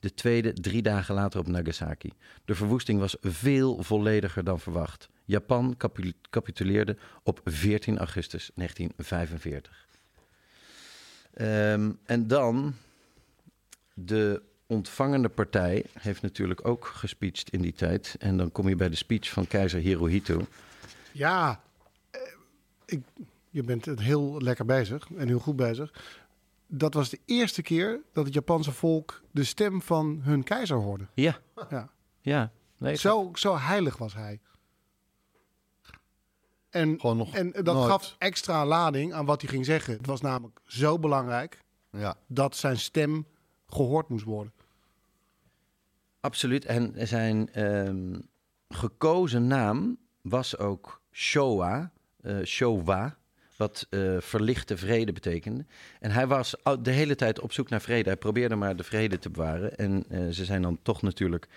de 0.00 0.14
tweede 0.14 0.52
drie 0.52 0.82
dagen 0.82 1.14
later 1.14 1.40
op 1.40 1.46
Nagasaki. 1.46 2.12
De 2.44 2.54
verwoesting 2.54 3.00
was 3.00 3.16
veel 3.20 3.82
vollediger 3.82 4.44
dan 4.44 4.60
verwacht. 4.60 5.08
Japan 5.24 5.76
capituleerde 6.30 6.96
op 7.22 7.40
14 7.44 7.98
augustus 7.98 8.50
1945. 8.54 9.86
Ehm, 11.32 11.90
en 12.04 12.26
dan 12.26 12.74
de 13.94 14.42
ontvangende 14.66 15.28
partij 15.28 15.84
heeft 15.98 16.22
natuurlijk 16.22 16.68
ook 16.68 16.86
gespeecht 16.86 17.50
in 17.50 17.60
die 17.60 17.74
tijd. 17.74 18.16
En 18.18 18.36
dan 18.36 18.52
kom 18.52 18.68
je 18.68 18.76
bij 18.76 18.88
de 18.88 18.96
speech 18.96 19.30
van 19.30 19.46
keizer 19.46 19.80
Hirohito. 19.80 20.46
Ja, 21.14 21.60
eh, 22.10 22.20
ik, 22.86 23.02
je 23.50 23.62
bent 23.62 23.84
heel 23.84 24.40
lekker 24.40 24.64
bezig 24.64 25.08
en 25.16 25.26
heel 25.28 25.38
goed 25.38 25.56
bezig. 25.56 25.92
Dat 26.66 26.94
was 26.94 27.08
de 27.08 27.20
eerste 27.24 27.62
keer 27.62 28.00
dat 28.12 28.24
het 28.24 28.34
Japanse 28.34 28.72
volk 28.72 29.22
de 29.30 29.44
stem 29.44 29.82
van 29.82 30.20
hun 30.22 30.42
keizer 30.42 30.76
hoorde. 30.76 31.06
Ja. 31.14 31.38
Ja. 31.70 31.90
ja. 32.20 32.52
Nee, 32.78 32.94
zo, 32.94 33.30
zo 33.34 33.56
heilig 33.56 33.96
was 33.96 34.14
hij. 34.14 34.40
En, 36.70 37.00
Gewoon 37.00 37.16
nog 37.16 37.34
en 37.34 37.50
dat 37.50 37.64
nooit. 37.74 37.90
gaf 37.90 38.14
extra 38.18 38.66
lading 38.66 39.12
aan 39.12 39.24
wat 39.24 39.40
hij 39.40 39.50
ging 39.50 39.64
zeggen. 39.64 39.96
Het 39.96 40.06
was 40.06 40.20
namelijk 40.20 40.60
zo 40.66 40.98
belangrijk 40.98 41.58
Ja. 41.90 42.16
dat 42.26 42.56
zijn 42.56 42.78
stem 42.78 43.26
gehoord 43.66 44.08
moest 44.08 44.24
worden. 44.24 44.52
Absoluut. 46.20 46.64
En 46.64 47.06
zijn 47.08 47.52
ehm, 47.52 48.20
gekozen 48.68 49.46
naam 49.46 49.98
was 50.20 50.58
ook 50.58 51.00
Showa, 51.14 51.90
eh, 52.22 52.36
Showa, 52.44 53.16
wat 53.56 53.86
eh, 53.90 54.16
verlichte 54.18 54.76
vrede 54.76 55.12
betekende. 55.12 55.64
En 56.00 56.10
hij 56.10 56.26
was 56.26 56.56
de 56.80 56.90
hele 56.90 57.14
tijd 57.14 57.40
op 57.40 57.52
zoek 57.52 57.68
naar 57.68 57.80
vrede. 57.80 58.08
Hij 58.08 58.18
probeerde 58.18 58.54
maar 58.54 58.76
de 58.76 58.84
vrede 58.84 59.18
te 59.18 59.30
bewaren. 59.30 59.76
En 59.76 60.04
eh, 60.08 60.28
ze 60.30 60.44
zijn 60.44 60.62
dan 60.62 60.78
toch 60.82 61.02
natuurlijk 61.02 61.48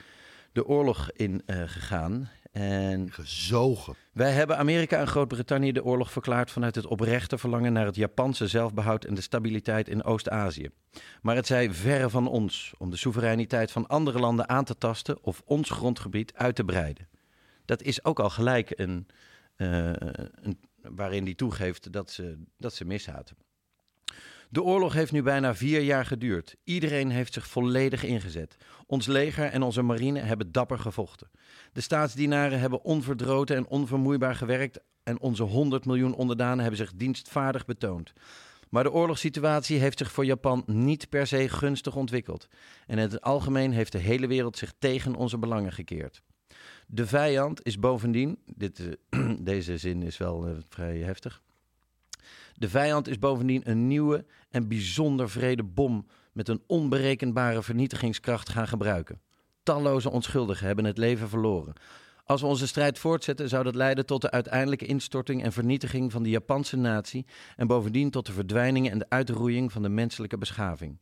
de 0.51 0.65
oorlog 0.65 1.11
in 1.13 1.41
eh, 1.45 1.61
gegaan. 1.65 2.29
En 2.51 3.11
Gezogen. 3.11 3.95
wij 4.11 4.31
hebben 4.31 4.57
Amerika 4.57 4.99
en 4.99 5.07
Groot-Brittannië 5.07 5.71
de 5.71 5.83
oorlog 5.83 6.11
verklaard 6.11 6.51
vanuit 6.51 6.75
het 6.75 6.85
oprechte 6.85 7.37
verlangen 7.37 7.73
naar 7.73 7.85
het 7.85 7.95
Japanse 7.95 8.47
zelfbehoud 8.47 9.05
en 9.05 9.13
de 9.13 9.21
stabiliteit 9.21 9.89
in 9.89 10.03
Oost-Azië. 10.03 10.69
Maar 11.21 11.35
het 11.35 11.47
zij 11.47 11.73
verre 11.73 12.09
van 12.09 12.27
ons 12.27 12.73
om 12.77 12.89
de 12.89 12.97
soevereiniteit 12.97 13.71
van 13.71 13.87
andere 13.87 14.19
landen 14.19 14.49
aan 14.49 14.63
te 14.63 14.77
tasten 14.77 15.23
of 15.23 15.41
ons 15.45 15.69
grondgebied 15.69 16.33
uit 16.35 16.55
te 16.55 16.63
breiden. 16.63 17.07
Dat 17.65 17.81
is 17.81 18.05
ook 18.05 18.19
al 18.19 18.29
gelijk 18.29 18.71
een, 18.75 19.07
eh, 19.07 19.15
een, 19.57 20.59
waarin 20.81 21.23
hij 21.23 21.33
toegeeft 21.33 21.91
dat 21.91 22.11
ze, 22.11 22.37
dat 22.57 22.73
ze 22.73 22.85
mishaten. 22.85 23.37
De 24.49 24.63
oorlog 24.63 24.93
heeft 24.93 25.11
nu 25.11 25.21
bijna 25.21 25.55
vier 25.55 25.81
jaar 25.81 26.05
geduurd. 26.05 26.55
Iedereen 26.63 27.09
heeft 27.09 27.33
zich 27.33 27.47
volledig 27.47 28.03
ingezet. 28.03 28.57
Ons 28.85 29.05
leger 29.05 29.45
en 29.45 29.61
onze 29.61 29.81
marine 29.81 30.19
hebben 30.19 30.51
dapper 30.51 30.79
gevochten. 30.79 31.29
De 31.73 31.81
staatsdienaren 31.81 32.59
hebben 32.59 32.83
onverdroten 32.83 33.55
en 33.55 33.67
onvermoeibaar 33.67 34.35
gewerkt 34.35 34.79
en 35.03 35.19
onze 35.19 35.43
100 35.43 35.85
miljoen 35.85 36.15
onderdanen 36.15 36.59
hebben 36.59 36.77
zich 36.77 36.93
dienstvaardig 36.95 37.65
betoond. 37.65 38.13
Maar 38.69 38.83
de 38.83 38.91
oorlogssituatie 38.91 39.79
heeft 39.79 39.97
zich 39.97 40.11
voor 40.11 40.25
Japan 40.25 40.63
niet 40.65 41.09
per 41.09 41.27
se 41.27 41.49
gunstig 41.49 41.95
ontwikkeld. 41.95 42.47
En 42.87 42.97
in 42.97 43.03
het 43.03 43.21
algemeen 43.21 43.71
heeft 43.71 43.91
de 43.91 43.97
hele 43.97 44.27
wereld 44.27 44.57
zich 44.57 44.73
tegen 44.79 45.15
onze 45.15 45.37
belangen 45.37 45.71
gekeerd. 45.71 46.21
De 46.89 47.07
vijand 47.07 47.65
is 47.65 47.79
bovendien, 47.79 48.37
dit, 48.45 48.97
eh, 49.09 49.29
deze 49.39 49.77
zin 49.77 50.03
is 50.03 50.17
wel 50.17 50.47
eh, 50.47 50.53
vrij 50.69 50.97
heftig. 50.97 51.41
De 52.55 52.69
vijand 52.69 53.07
is 53.07 53.19
bovendien 53.19 53.69
een 53.69 53.87
nieuwe 53.87 54.25
en 54.49 54.67
bijzonder 54.67 55.29
vrede 55.29 55.63
bom 55.63 56.07
met 56.31 56.47
een 56.47 56.61
onberekenbare 56.67 57.63
vernietigingskracht 57.63 58.49
gaan 58.49 58.67
gebruiken. 58.67 59.21
Talloze 59.63 60.11
onschuldigen 60.11 60.65
hebben 60.67 60.85
het 60.85 60.97
leven 60.97 61.29
verloren. 61.29 61.73
Als 62.23 62.41
we 62.41 62.47
onze 62.47 62.67
strijd 62.67 62.99
voortzetten, 62.99 63.49
zou 63.49 63.63
dat 63.63 63.75
leiden 63.75 64.05
tot 64.05 64.21
de 64.21 64.31
uiteindelijke 64.31 64.85
instorting 64.85 65.43
en 65.43 65.51
vernietiging 65.51 66.11
van 66.11 66.23
de 66.23 66.29
Japanse 66.29 66.77
natie 66.77 67.25
en 67.55 67.67
bovendien 67.67 68.09
tot 68.09 68.25
de 68.25 68.31
verdwijning 68.31 68.89
en 68.89 68.99
de 68.99 69.09
uitroeiing 69.09 69.71
van 69.71 69.81
de 69.81 69.89
menselijke 69.89 70.37
beschaving. 70.37 70.97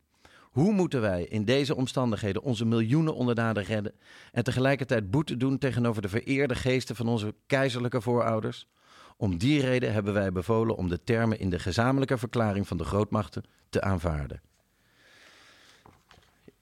Hoe 0.56 0.72
moeten 0.72 1.00
wij 1.00 1.24
in 1.24 1.44
deze 1.44 1.74
omstandigheden 1.74 2.42
onze 2.42 2.64
miljoenen 2.64 3.14
onderdanen 3.14 3.62
redden 3.62 3.94
en 4.32 4.44
tegelijkertijd 4.44 5.10
boete 5.10 5.36
doen 5.36 5.58
tegenover 5.58 6.02
de 6.02 6.08
vereerde 6.08 6.54
geesten 6.54 6.96
van 6.96 7.08
onze 7.08 7.34
keizerlijke 7.46 8.00
voorouders? 8.00 8.68
Om 9.16 9.38
die 9.38 9.60
reden 9.60 9.92
hebben 9.92 10.14
wij 10.14 10.32
bevolen 10.32 10.76
om 10.76 10.88
de 10.88 11.04
termen 11.04 11.38
in 11.38 11.50
de 11.50 11.58
gezamenlijke 11.58 12.18
verklaring 12.18 12.68
van 12.68 12.76
de 12.76 12.84
grootmachten 12.84 13.44
te 13.68 13.80
aanvaarden. 13.80 14.40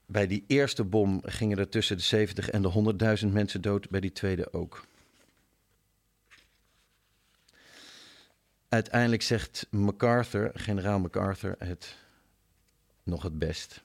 Bij 0.07 0.27
die 0.27 0.45
eerste 0.47 0.85
bom 0.85 1.21
gingen 1.25 1.59
er 1.59 1.69
tussen 1.69 1.97
de 1.97 2.03
70 2.03 2.51
en 2.51 2.63
de 2.63 3.19
100.000 3.27 3.33
mensen 3.33 3.61
dood, 3.61 3.91
bij 3.91 4.01
die 4.01 4.13
tweede 4.13 4.53
ook. 4.53 4.87
Uiteindelijk 8.69 9.23
zegt 9.23 9.67
MacArthur, 9.71 10.51
generaal 10.55 10.99
MacArthur, 10.99 11.55
het 11.59 12.04
nog 13.05 13.23
het 13.23 13.39
best. 13.39 13.83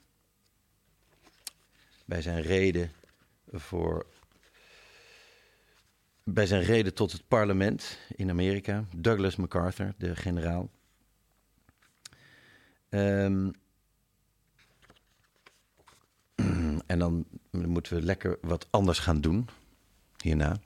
Bij 2.05 2.21
zijn 2.21 2.41
reden 2.41 2.91
voor. 3.51 4.05
Bij 6.23 6.45
zijn 6.45 6.63
reden 6.63 6.93
tot 6.93 7.11
het 7.11 7.27
parlement 7.27 7.99
in 8.15 8.29
Amerika, 8.29 8.85
Douglas 8.95 9.35
MacArthur, 9.35 9.93
de 9.97 10.15
generaal. 10.15 10.69
Ehm, 12.89 13.49
en 16.85 16.99
dan 16.99 17.25
moeten 17.51 17.95
we 17.95 18.01
lekker 18.01 18.38
wat 18.41 18.67
anders 18.69 18.99
gaan 18.99 19.21
doen 19.21 19.49
hierna. 20.21 20.59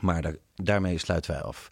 Maar 0.00 0.22
daar, 0.22 0.36
daarmee 0.54 0.98
sluiten 0.98 1.30
wij 1.30 1.42
af. 1.42 1.70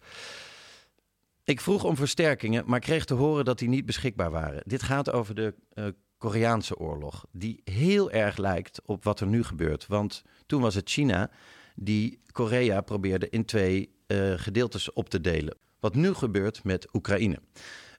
Ik 1.43 1.61
vroeg 1.61 1.83
om 1.83 1.95
versterkingen, 1.95 2.63
maar 2.65 2.79
kreeg 2.79 3.05
te 3.05 3.13
horen 3.13 3.45
dat 3.45 3.59
die 3.59 3.69
niet 3.69 3.85
beschikbaar 3.85 4.31
waren. 4.31 4.61
Dit 4.65 4.83
gaat 4.83 5.11
over 5.11 5.35
de 5.35 5.53
eh, 5.73 5.85
Koreaanse 6.17 6.77
oorlog, 6.77 7.25
die 7.31 7.61
heel 7.63 8.11
erg 8.11 8.37
lijkt 8.37 8.81
op 8.85 9.03
wat 9.03 9.19
er 9.19 9.27
nu 9.27 9.43
gebeurt. 9.43 9.87
Want 9.87 10.23
toen 10.45 10.61
was 10.61 10.75
het 10.75 10.89
China 10.89 11.29
die 11.75 12.19
Korea 12.31 12.81
probeerde 12.81 13.29
in 13.29 13.45
twee 13.45 13.95
eh, 14.07 14.33
gedeeltes 14.35 14.93
op 14.93 15.09
te 15.09 15.21
delen. 15.21 15.57
Wat 15.79 15.95
nu 15.95 16.13
gebeurt 16.13 16.63
met 16.63 16.93
Oekraïne. 16.93 17.39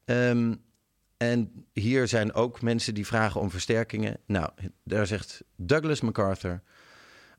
Ehm, 0.04 0.54
en 1.16 1.66
hier 1.72 2.08
zijn 2.08 2.32
ook 2.32 2.62
mensen 2.62 2.94
die 2.94 3.06
vragen 3.06 3.40
om 3.40 3.50
versterkingen. 3.50 4.20
Nou, 4.26 4.50
daar 4.84 5.06
zegt 5.06 5.44
Douglas 5.56 6.00
MacArthur 6.00 6.62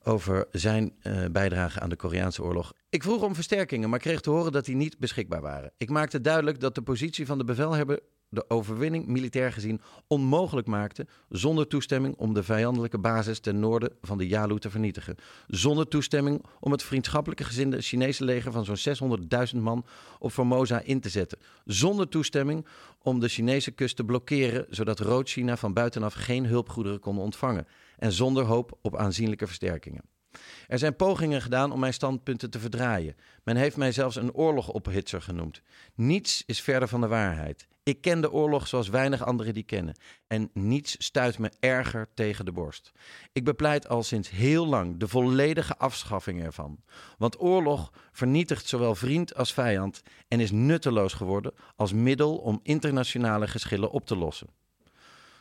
over 0.06 0.48
zijn 0.52 0.94
eh, 1.02 1.26
bijdrage 1.32 1.80
aan 1.80 1.90
de 1.90 1.96
Koreaanse 1.96 2.44
oorlog. 2.44 2.74
Ik 2.90 3.04
vroeg 3.04 3.22
om 3.22 3.36
versterkingen, 3.36 3.90
maar 3.90 4.00
kreeg 4.00 4.22
te 4.22 4.30
horen 4.30 4.52
dat 4.52 4.66
die 4.66 4.76
niet 4.76 4.98
beschikbaar 4.98 5.42
waren. 5.42 5.72
Ik 5.78 5.90
maakte 5.90 6.22
duidelijk 6.22 6.60
dat 6.60 6.76
de 6.76 6.82
positie 6.82 7.26
van 7.26 7.38
de 7.38 7.44
bevelhebber 7.44 8.00
de 8.36 8.50
overwinning 8.50 9.08
militair 9.08 9.54
gezien 9.54 9.82
onmogelijk 10.08 10.68
maakte 10.68 11.08
zonder 11.30 11.68
toestemming 11.68 12.16
om 12.16 12.34
de 12.34 12.44
vijandelijke 12.44 12.98
basis 12.98 13.40
ten 13.40 13.60
noorden 13.60 13.92
van 14.02 14.18
de 14.18 14.28
Yalu 14.28 14.60
te 14.60 14.70
vernietigen. 14.70 15.16
Zonder 15.48 15.88
toestemming 15.88 16.46
om 16.60 16.72
het 16.72 16.84
vriendschappelijke 16.84 17.44
gezinde 17.44 17.82
Chinese 17.82 18.24
leger 18.24 18.52
van 18.52 18.66
zo'n 18.66 19.20
600.000 19.56 19.62
man 19.62 19.86
op 20.20 20.32
Formosa 20.32 20.82
in 20.82 21.00
te 21.00 21.10
zetten. 21.10 21.38
Zonder 21.66 22.10
toestemming 22.10 22.66
om 23.02 23.20
de 23.20 23.28
Chinese 23.28 23.72
kust 23.72 23.96
te 23.96 24.04
blokkeren 24.04 24.66
zodat 24.70 25.00
Rood-China 25.00 25.58
van 25.58 25.74
buitenaf 25.74 26.14
geen 26.14 26.46
hulpgoederen 26.46 27.00
kon 27.00 27.18
ontvangen. 27.18 27.68
En 27.98 28.12
zonder 28.12 28.44
hoop 28.44 28.78
op 28.82 28.96
aanzienlijke 28.96 29.48
versterkingen. 29.48 30.02
Er 30.68 30.80
zijn 30.80 30.96
pogingen 30.96 31.42
gedaan 31.42 31.72
om 31.72 31.80
mijn 31.80 31.94
standpunten 31.94 32.50
te 32.50 32.60
verdraaien. 32.60 33.16
Men 33.44 33.56
heeft 33.56 33.78
mij 33.78 33.92
zelfs 33.92 34.16
een 34.16 34.34
oorlogophitser 34.34 35.22
genoemd. 35.22 35.62
Niets 35.96 36.44
is 36.46 36.62
verder 36.62 36.88
van 36.88 37.02
de 37.02 37.08
waarheid. 37.08 37.68
Ik 37.86 38.02
ken 38.02 38.22
de 38.22 38.32
oorlog 38.32 38.68
zoals 38.68 38.90
weinig 38.90 39.26
anderen 39.26 39.54
die 39.54 39.64
kennen. 39.64 39.96
En 40.28 40.50
niets 40.54 40.96
stuit 40.98 41.40
me 41.40 41.52
erger 41.60 42.08
tegen 42.14 42.46
de 42.46 42.52
borst. 42.52 42.92
Ik 43.34 43.44
bepleit 43.44 43.88
al 43.88 44.04
sinds 44.04 44.30
heel 44.30 44.68
lang 44.68 45.00
de 45.00 45.08
volledige 45.08 45.78
afschaffing 45.78 46.44
ervan. 46.44 46.80
Want 47.18 47.42
oorlog 47.42 47.92
vernietigt 48.12 48.68
zowel 48.68 48.96
vriend 48.96 49.36
als 49.36 49.54
vijand 49.54 50.02
en 50.28 50.40
is 50.40 50.52
nutteloos 50.52 51.14
geworden 51.14 51.54
als 51.76 51.94
middel 51.94 52.38
om 52.38 52.60
internationale 52.64 53.48
geschillen 53.48 53.92
op 53.92 54.06
te 54.06 54.16
lossen. 54.16 54.48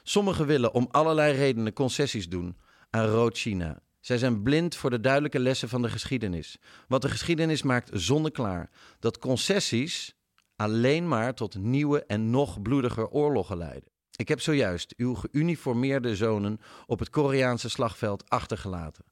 Sommigen 0.02 0.46
willen 0.46 0.74
om 0.74 0.88
allerlei 0.90 1.36
redenen 1.36 1.72
concessies 1.72 2.28
doen 2.28 2.56
aan 2.90 3.06
Rood-China. 3.06 3.80
Zij 4.00 4.18
zijn 4.18 4.42
blind 4.42 4.76
voor 4.76 4.90
de 4.90 5.00
duidelijke 5.00 5.38
lessen 5.38 5.68
van 5.68 5.82
de 5.82 5.88
geschiedenis. 5.88 6.58
Want 6.88 7.02
de 7.02 7.08
geschiedenis 7.08 7.62
maakt 7.62 7.90
zonneklaar 7.92 8.70
dat 8.98 9.18
concessies 9.18 10.14
alleen 10.56 11.08
maar 11.08 11.34
tot 11.34 11.58
nieuwe 11.58 12.04
en 12.04 12.30
nog 12.30 12.62
bloediger 12.62 13.08
oorlogen 13.08 13.56
leiden. 13.56 13.92
Ik 14.16 14.28
heb 14.28 14.40
zojuist 14.40 14.94
uw 14.96 15.14
geuniformeerde 15.14 16.16
zonen 16.16 16.60
op 16.86 16.98
het 16.98 17.10
Koreaanse 17.10 17.68
slagveld 17.68 18.30
achtergelaten. 18.30 19.04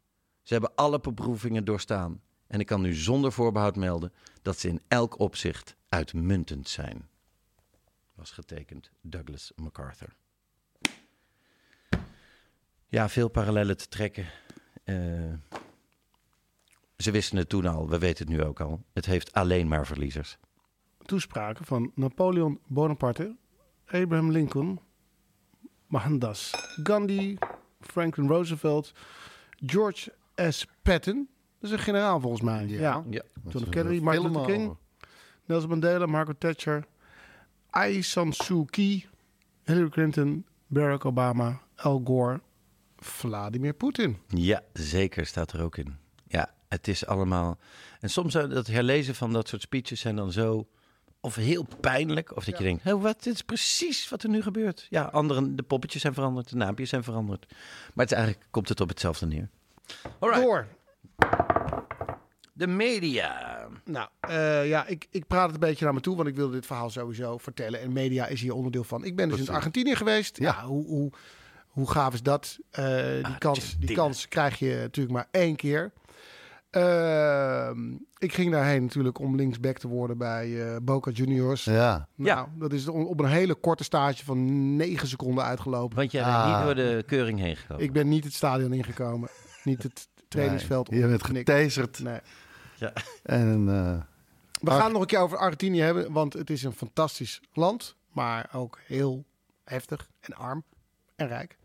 Ze 0.43 0.53
hebben 0.53 0.75
alle 0.75 1.01
beproevingen 1.01 1.65
doorstaan. 1.65 2.21
En 2.47 2.61
ik 2.61 2.67
kan 2.67 2.81
nu 2.81 2.95
zonder 2.95 3.33
voorbehoud 3.33 3.77
melden 3.77 4.13
dat 4.43 4.59
ze 4.59 4.69
in 4.69 4.81
elk 4.89 5.19
opzicht 5.19 5.77
uitmuntend 5.89 6.69
zijn. 6.69 7.09
Was 8.15 8.31
getekend 8.31 8.91
Douglas 9.01 9.53
MacArthur. 9.57 10.17
Ja, 12.89 13.09
veel 13.09 13.29
parallellen 13.29 13.77
te 13.77 13.89
trekken. 13.89 14.27
Eh, 14.85 15.33
ze 16.97 17.11
wisten 17.11 17.37
het 17.37 17.49
toen 17.49 17.67
al, 17.67 17.89
we 17.89 17.99
weten 17.99 18.27
het 18.27 18.37
nu 18.37 18.43
ook 18.43 18.61
al. 18.61 18.85
Het 18.93 19.07
heeft 19.07 19.33
alleen 19.33 19.69
maar 19.69 19.87
verliezers. 19.87 20.39
Toespraken 21.13 21.65
van 21.65 21.93
Napoleon 21.95 22.61
Bonaparte, 22.67 23.37
Abraham 23.87 24.31
Lincoln, 24.31 24.81
Mohandas 25.87 26.51
Gandhi, 26.83 27.37
Franklin 27.81 28.29
Roosevelt, 28.29 28.93
George 29.67 30.13
S. 30.51 30.67
Patton. 30.83 31.29
Dat 31.59 31.71
is 31.71 31.77
een 31.77 31.83
generaal 31.83 32.21
volgens 32.21 32.43
mij. 32.43 32.67
Ja. 32.67 33.05
Ja. 33.11 33.23
John 33.49 33.65
F. 33.65 33.69
Kennedy, 33.69 34.01
Martin 34.01 34.23
Luther 34.23 34.45
King, 34.45 34.77
Nelson 35.45 35.69
Mandela, 35.69 36.07
Margaret 36.07 36.41
Thatcher, 36.41 36.87
Aung 37.71 38.05
San 38.05 38.33
Suu 38.33 38.65
Kyi, 38.65 39.07
Hillary 39.65 39.89
Clinton, 39.89 40.47
Barack 40.67 41.05
Obama, 41.05 41.61
Al 41.77 42.01
Gore, 42.05 42.41
Vladimir 42.97 43.73
Poetin. 43.73 44.19
Ja, 44.29 44.63
zeker 44.73 45.27
staat 45.27 45.53
er 45.53 45.63
ook 45.63 45.77
in. 45.77 45.97
Ja, 46.27 46.55
het 46.69 46.89
is 46.89 47.07
allemaal. 47.07 47.59
En 48.01 48.11
soms 48.11 48.33
zijn 48.33 48.49
dat 48.49 48.67
herlezen 48.67 49.15
van 49.15 49.33
dat 49.33 49.49
soort 49.49 49.63
speeches 49.63 50.01
zijn 50.01 50.17
dan 50.17 50.33
zo. 50.33 50.67
Of 51.25 51.35
heel 51.35 51.67
pijnlijk. 51.81 52.37
Of 52.37 52.45
dat 52.45 52.59
je 52.59 52.65
denkt, 52.65 52.87
oh, 52.87 53.03
wat, 53.03 53.23
dit 53.23 53.35
is 53.35 53.43
precies 53.43 54.09
wat 54.09 54.23
er 54.23 54.29
nu 54.29 54.43
gebeurt. 54.43 54.87
Ja, 54.91 55.03
anderen, 55.03 55.57
de 55.57 55.63
poppetjes 55.63 56.03
zijn 56.03 56.15
veranderd, 56.15 56.49
de 56.49 56.57
naampjes 56.57 56.89
zijn 56.89 57.05
veranderd. 57.05 57.47
Maar 57.49 58.05
het 58.05 58.11
is 58.11 58.17
eigenlijk 58.17 58.47
komt 58.51 58.69
het 58.69 58.81
op 58.81 58.89
hetzelfde 58.89 59.27
neer. 59.27 59.49
Alright. 60.19 60.43
Door. 60.43 60.67
De 62.53 62.67
media. 62.67 63.69
Nou, 63.85 64.09
eh, 64.21 64.69
ja, 64.69 64.87
ik, 64.87 65.07
ik 65.11 65.27
praat 65.27 65.45
het 65.45 65.55
een 65.55 65.69
beetje 65.69 65.85
naar 65.85 65.95
me 65.95 66.01
toe, 66.01 66.17
want 66.17 66.29
ik 66.29 66.35
wilde 66.35 66.53
dit 66.53 66.67
verhaal 66.67 66.91
sowieso 66.91 67.39
vertellen. 67.39 67.81
En 67.81 67.93
media 67.93 68.27
is 68.27 68.41
hier 68.41 68.55
onderdeel 68.55 68.85
van. 68.85 69.05
Ik 69.05 69.17
ben 69.17 69.29
dus 69.29 69.41
in 69.41 69.49
Argentinië 69.49 69.97
geweest. 69.97 70.39
Ja, 70.39 70.65
hoe, 70.65 70.87
hoe, 70.87 71.11
hoe 71.67 71.91
gaaf 71.91 72.15
is 72.15 72.23
dat? 72.23 72.59
Eh, 72.71 73.25
die, 73.25 73.39
kans, 73.39 73.77
die 73.79 73.95
kans 73.95 74.29
krijg 74.29 74.59
je 74.59 74.75
natuurlijk 74.81 75.15
maar 75.15 75.29
één 75.31 75.57
keer. 75.57 75.93
Ehm, 76.73 77.93
ik 78.19 78.33
ging 78.35 78.51
daarheen 78.53 78.83
natuurlijk 78.83 79.19
om 79.19 79.37
linksback 79.37 79.79
te 79.79 79.89
worden 79.89 80.19
bij 80.19 80.73
eh, 80.75 80.77
Boca 80.83 81.11
Juniors. 81.11 81.65
Ja. 81.65 82.09
Nou, 82.15 82.29
Ja. 82.39 82.49
dat 82.59 82.73
is 82.73 82.89
op 82.89 83.21
een 83.21 83.27
hele 83.29 83.55
korte 83.55 83.85
stage 83.85 84.25
van 84.25 84.77
negen 84.77 85.09
seconden 85.09 85.45
uitgelopen. 85.45 85.97
Want 85.97 86.13
jij 86.13 86.23
bent 86.25 86.35
Ah. 86.35 86.57
niet 86.57 86.65
door 86.65 86.75
de 86.85 87.03
keuring 87.07 87.39
heen 87.39 87.57
gekomen. 87.57 87.85
Ik 87.85 87.93
ben 87.93 88.09
niet 88.09 88.25
het 88.25 88.33
stadion 88.33 88.73
ingekomen. 88.73 89.29
niet 89.65 89.83
het 89.83 90.09
trainingsveld. 90.29 90.91
Nee, 90.91 91.01
je 91.01 91.07
bent 91.07 91.25
getaserd. 91.25 91.99
Nee. 92.03 92.19
Ja. 92.77 92.93
We 92.95 93.03
En 93.23 93.69
eh, 93.69 93.75
gaan 93.75 94.79
Ar- 94.79 94.83
het 94.83 94.93
nog 94.93 95.01
een 95.01 95.07
keer 95.07 95.19
over 95.19 95.39
Argentinië 95.39 95.81
hebben, 95.81 96.13
want 96.13 96.33
het 96.33 96.51
is 96.51 96.63
een 96.63 96.73
fantastisch 96.73 97.41
land, 97.53 97.97
maar 98.13 98.51
ook 98.53 98.79
heel 98.87 99.25
heftig 99.65 100.09
en 100.21 100.35
arm 100.35 100.63
en 101.17 101.29
rijk. 101.29 101.59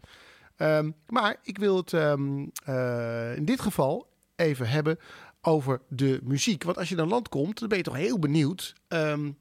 Ehm, 0.56 0.92
maar 1.08 1.36
ik 1.44 1.58
wil 1.58 1.76
het 1.78 1.94
ehm, 1.94 2.46
eh, 2.66 3.36
in 3.36 3.46
dit 3.46 3.62
geval 3.62 4.08
even 4.38 4.70
hebben 4.70 5.00
over 5.42 5.82
de 5.90 6.20
muziek. 6.24 6.64
Want 6.64 6.78
als 6.78 6.90
je 6.90 6.98
een 6.98 7.08
land 7.08 7.30
komt, 7.30 7.60
dan 7.60 7.68
ben 7.70 7.78
je 7.78 7.84
toch 7.84 7.96
heel 7.96 8.20
benieuwd. 8.20 8.74
ehm, 8.88 9.32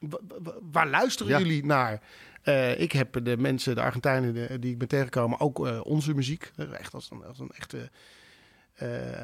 wa- 0.00 0.20
wa- 0.42 0.54
waar 0.72 0.88
luisteren 0.88 1.32
Ja. 1.32 1.38
jullie 1.38 1.64
naar? 1.66 2.00
Eh, 2.42 2.80
ik 2.80 2.92
heb 2.92 3.24
de 3.24 3.36
mensen, 3.36 3.74
de 3.74 3.82
Argentijnen 3.82 4.34
de- 4.34 4.58
die 4.58 4.72
ik 4.72 4.78
ben 4.78 4.88
tegengekomen, 4.88 5.40
ook 5.40 5.66
eh, 5.66 5.80
onze 5.84 6.14
muziek. 6.14 6.50
eh, 6.56 6.78
Echt 6.78 6.94
als 6.94 7.10
een, 7.10 7.24
als 7.24 7.38
een 7.38 7.50
echte 7.50 7.90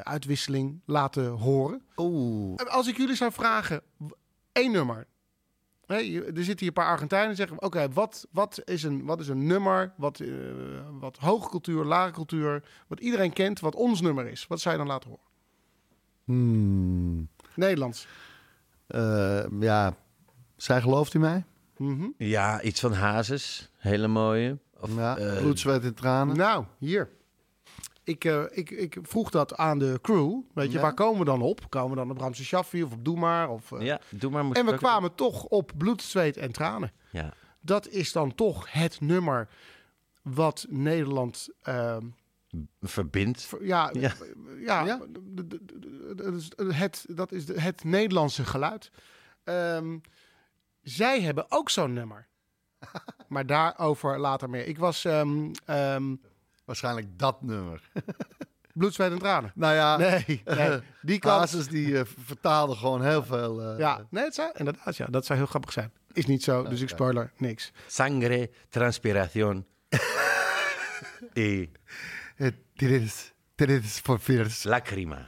uitwisseling 0.03 0.81
laten 0.85 1.25
horen. 1.27 1.81
oeh. 1.97 2.55
Als 2.57 2.87
ik 2.87 2.97
jullie 2.97 3.15
zou 3.15 3.31
vragen, 3.31 3.81
één 4.51 4.71
nummer. 4.71 5.07
Je- 5.97 6.23
er 6.23 6.43
zitten 6.43 6.57
hier 6.59 6.67
een 6.67 6.73
paar 6.73 6.85
Argentijnen 6.87 7.27
die 7.27 7.37
zeggen... 7.37 7.61
oké, 7.61 7.89
wat, 7.93 8.27
wat, 8.31 8.61
is 8.65 8.83
een, 8.83 9.05
wat 9.05 9.19
is 9.19 9.27
een 9.27 9.45
nummer, 9.47 9.93
wat, 9.97 10.19
eh, 10.19 10.27
wat 10.99 11.17
hoge 11.17 11.49
cultuur, 11.49 11.83
lage 11.83 12.11
cultuur... 12.11 12.63
wat 12.87 12.99
iedereen 12.99 13.33
kent, 13.33 13.59
wat 13.59 13.75
ons 13.75 14.01
nummer 14.01 14.27
is? 14.27 14.47
Wat 14.47 14.59
zou 14.59 14.73
je 14.75 14.79
dan 14.81 14.89
laten 14.91 15.09
horen? 15.09 15.23
Hmm. 16.25 17.27
Nederlands. 17.55 18.07
Eh, 18.87 19.45
ja, 19.59 19.95
zij 20.55 20.81
gelooft 20.81 21.13
u 21.13 21.19
mij? 21.19 21.43
Mhm. 21.77 22.07
Ja, 22.17 22.61
iets 22.61 22.79
van 22.79 22.93
Hazes. 22.93 23.69
Hele 23.77 24.07
mooie. 24.07 24.57
Of, 24.79 24.95
ja, 24.95 25.17
eh, 25.17 25.37
bloed, 25.37 25.59
zweet 25.59 25.83
en 25.83 25.93
tranen. 25.93 26.37
Nou, 26.37 26.65
hier. 26.77 27.09
Ik, 28.09 28.25
eh, 28.25 28.43
ik, 28.49 28.69
ik 28.71 28.97
vroeg 29.01 29.29
dat 29.29 29.55
aan 29.55 29.79
de 29.79 29.99
crew. 30.01 30.39
Weet 30.53 30.67
je, 30.67 30.73
Ja. 30.77 30.81
waar 30.81 30.93
komen 30.93 31.19
we 31.19 31.25
dan 31.25 31.41
op? 31.41 31.69
Komen 31.69 31.89
we 31.89 31.95
dan 31.95 32.11
op 32.11 32.17
Ramse 32.17 32.43
Shaffi 32.45 32.83
of 32.83 32.91
op 32.91 33.05
Doe 33.05 33.17
Maar? 33.19 33.49
Of, 33.49 33.71
eh, 33.71 33.81
ja, 33.81 33.99
doe 34.09 34.31
maar. 34.31 34.45
moet 34.45 34.57
en 34.57 34.65
we 34.65 34.71
ook- 34.71 34.77
kwamen 34.77 35.15
toch 35.15 35.43
op 35.43 35.71
bloed, 35.77 36.01
zweet 36.01 36.37
en 36.37 36.51
tranen. 36.51 36.91
Ja. 37.11 37.33
Dat 37.61 37.87
is 37.87 38.11
dan 38.11 38.35
toch 38.35 38.71
het 38.71 39.01
nummer 39.01 39.47
wat 40.21 40.65
Nederland... 40.69 41.47
ehm, 41.61 42.05
Verbindt. 42.81 43.41
Ver- 43.41 43.65
Ja, 43.65 43.89
Ja. 43.93 44.11
ja. 44.59 44.85
Ja. 44.85 44.99
is 46.33 46.49
het, 46.57 47.05
dat 47.09 47.31
is 47.31 47.45
de- 47.45 47.61
het 47.61 47.83
Nederlandse 47.83 48.45
geluid. 48.45 48.91
Ehm, 49.43 49.97
zij 50.81 51.21
hebben 51.21 51.45
ook 51.51 51.69
zo'n 51.69 51.93
nummer. 51.93 52.27
maar 53.27 53.45
daarover 53.45 54.19
later 54.19 54.49
meer. 54.49 54.67
Ik 54.67 54.77
was 54.77 55.05
ehm 55.05 55.51
ehm 55.65 56.15
Waarschijnlijk 56.69 57.07
dat 57.19 57.41
nummer. 57.41 57.81
bloed, 58.73 58.93
zweet 58.93 59.11
en 59.11 59.17
tranen. 59.19 59.51
nou 59.55 59.73
ja, 59.75 59.97
Nee, 59.97 60.23
nee 60.45 60.79
die. 61.01 61.19
Hazes 61.21 61.67
die 61.67 61.97
eh, 61.99 62.05
vertaalde 62.25 62.75
gewoon 62.75 63.01
heel 63.03 63.23
veel. 63.23 63.61
eh, 63.61 63.79
Ja, 63.79 64.05
nee, 64.09 64.23
het 64.23 64.35
zou, 64.35 64.51
inderdaad, 64.55 64.97
ja, 64.97 65.05
dat 65.05 65.25
zou 65.25 65.39
heel 65.39 65.47
grappig 65.47 65.71
zijn. 65.71 65.91
Is 66.13 66.25
niet 66.25 66.43
zo, 66.43 66.63
dus 66.63 66.81
ik 66.81 66.89
spoiler 66.89 67.31
niks. 67.37 67.71
Sangre, 67.87 68.49
transpiración. 68.69 69.65
y 71.33 71.69
eh, 72.37 72.51
dit 72.75 72.89
is, 72.91 73.33
dit 73.55 73.69
is 73.69 73.99
voor 73.99 74.19
vers. 74.19 74.63
lacrima. 74.63 75.25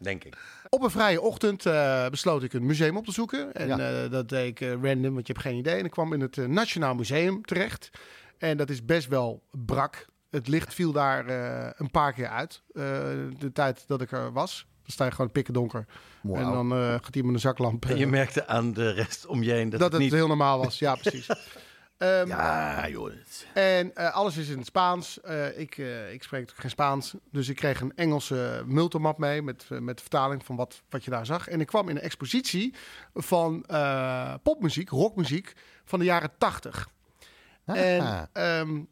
Denk 0.00 0.24
ik. 0.24 0.36
Op 0.68 0.82
een 0.82 0.90
vrije 0.90 1.20
ochtend 1.20 1.66
eh, 1.66 2.08
besloot 2.08 2.42
ik 2.42 2.52
een 2.52 2.66
museum 2.66 2.96
op 2.96 3.04
te 3.04 3.12
zoeken. 3.12 3.52
En 3.54 3.66
Ja. 3.68 4.02
eh, 4.04 4.10
dat 4.10 4.28
deed 4.28 4.48
ik 4.48 4.60
eh, 4.60 4.68
random, 4.70 5.14
want 5.14 5.26
je 5.26 5.32
hebt 5.32 5.44
geen 5.46 5.56
idee. 5.56 5.78
En 5.78 5.84
ik 5.84 5.90
kwam 5.90 6.12
in 6.12 6.20
het 6.20 6.36
Nationaal 6.36 6.94
Museum 6.94 7.44
terecht. 7.44 7.90
En 8.38 8.56
dat 8.56 8.70
is 8.70 8.84
best 8.84 9.08
wel 9.08 9.42
brak. 9.50 10.06
Het 10.30 10.48
licht 10.48 10.74
viel 10.74 10.92
daar 10.92 11.26
eh, 11.26 11.70
een 11.76 11.90
paar 11.90 12.12
keer 12.12 12.28
uit. 12.28 12.62
eh, 12.68 12.82
de 13.38 13.50
tijd 13.52 13.84
dat 13.86 14.00
ik 14.00 14.12
er 14.12 14.32
was. 14.32 14.66
Dan 14.82 14.92
sta 14.94 15.04
je 15.04 15.10
gewoon 15.10 15.32
pikken 15.32 15.54
donker. 15.54 15.86
En 16.22 16.44
dan 16.52 16.72
eh, 16.72 16.78
gaat 16.92 17.14
hij 17.14 17.22
met 17.22 17.34
een 17.34 17.40
zaklamp. 17.40 17.84
En 17.84 17.96
je 17.96 18.06
merkte 18.06 18.46
aan 18.46 18.72
de 18.72 18.90
rest 18.90 19.26
om 19.26 19.42
je 19.42 19.50
heen 19.52 19.70
dat, 19.70 19.80
dat 19.80 19.92
het 19.92 19.92
het 19.92 20.02
niet... 20.02 20.12
heel 20.12 20.26
normaal 20.28 20.58
was. 20.58 20.78
Ja, 20.78 20.94
precies. 20.94 21.26
Ehm, 21.96 22.28
Ja, 22.28 22.88
jongens. 22.88 23.46
En 23.54 23.94
eh, 23.94 24.14
alles 24.14 24.36
is 24.36 24.48
in 24.48 24.56
het 24.58 24.66
Spaans. 24.66 25.20
Eh, 25.20 25.58
ik, 25.58 25.78
eh, 25.78 26.12
ik 26.12 26.22
spreek 26.22 26.40
natuurlijk 26.40 26.60
geen 26.60 26.70
Spaans. 26.70 27.14
Dus 27.30 27.48
ik 27.48 27.56
kreeg 27.56 27.80
een 27.80 27.92
Engelse 27.94 28.62
multimap 28.66 29.18
mee 29.18 29.42
met, 29.42 29.66
met 29.70 30.00
vertaling 30.00 30.44
van 30.44 30.56
wat, 30.56 30.82
wat 30.88 31.04
je 31.04 31.10
daar 31.10 31.26
zag. 31.26 31.48
En 31.48 31.60
ik 31.60 31.66
kwam 31.66 31.88
in 31.88 31.96
een 31.96 32.02
expositie 32.02 32.74
van 33.14 33.64
eh, 33.66 34.34
popmuziek, 34.42 34.88
rockmuziek 34.88 35.52
van 35.84 35.98
de 35.98 36.04
jaren 36.04 36.30
80. 36.38 36.88
En 37.66 38.28
ehm, 38.32 38.82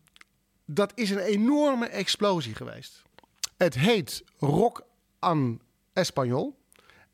dat 0.65 0.93
is 0.95 1.11
een 1.11 1.19
enorme 1.19 1.87
explosie 1.87 2.55
geweest. 2.55 3.03
Het 3.57 3.75
heet 3.75 4.25
Rock 4.39 4.87
an 5.19 5.61
Español. 5.93 6.63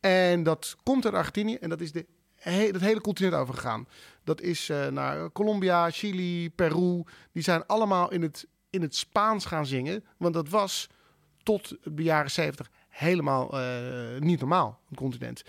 En 0.01 0.42
dat 0.42 0.77
komt 0.83 1.05
uit 1.05 1.14
Argentinië 1.14 1.55
en 1.55 1.68
dat 1.68 1.81
is 1.81 1.92
de 1.92 2.07
he 2.40 2.66
het 2.66 2.81
hele 2.81 3.01
continent 3.01 3.35
overgegaan. 3.35 3.88
Dat 4.25 4.40
is 4.40 4.68
eh, 4.68 4.87
naar 4.87 5.33
Colombia, 5.33 5.90
Chili, 5.90 6.51
Peru. 6.51 7.03
Die 7.33 7.42
zijn 7.42 7.66
allemaal 7.66 8.11
in 8.12 8.23
het, 8.23 8.46
in 8.70 8.83
het 8.83 8.96
Spaans 8.96 9.44
gaan 9.44 9.66
zingen. 9.66 10.05
Want 10.16 10.35
dat 10.35 10.49
was 10.49 10.88
tot 11.42 11.77
de 11.83 12.03
jaren 12.03 12.31
70 12.31 12.70
helemaal 12.88 13.61
eh, 13.61 14.20
niet 14.20 14.40
normaal, 14.40 14.81
een 14.90 14.96
continent. 14.96 15.42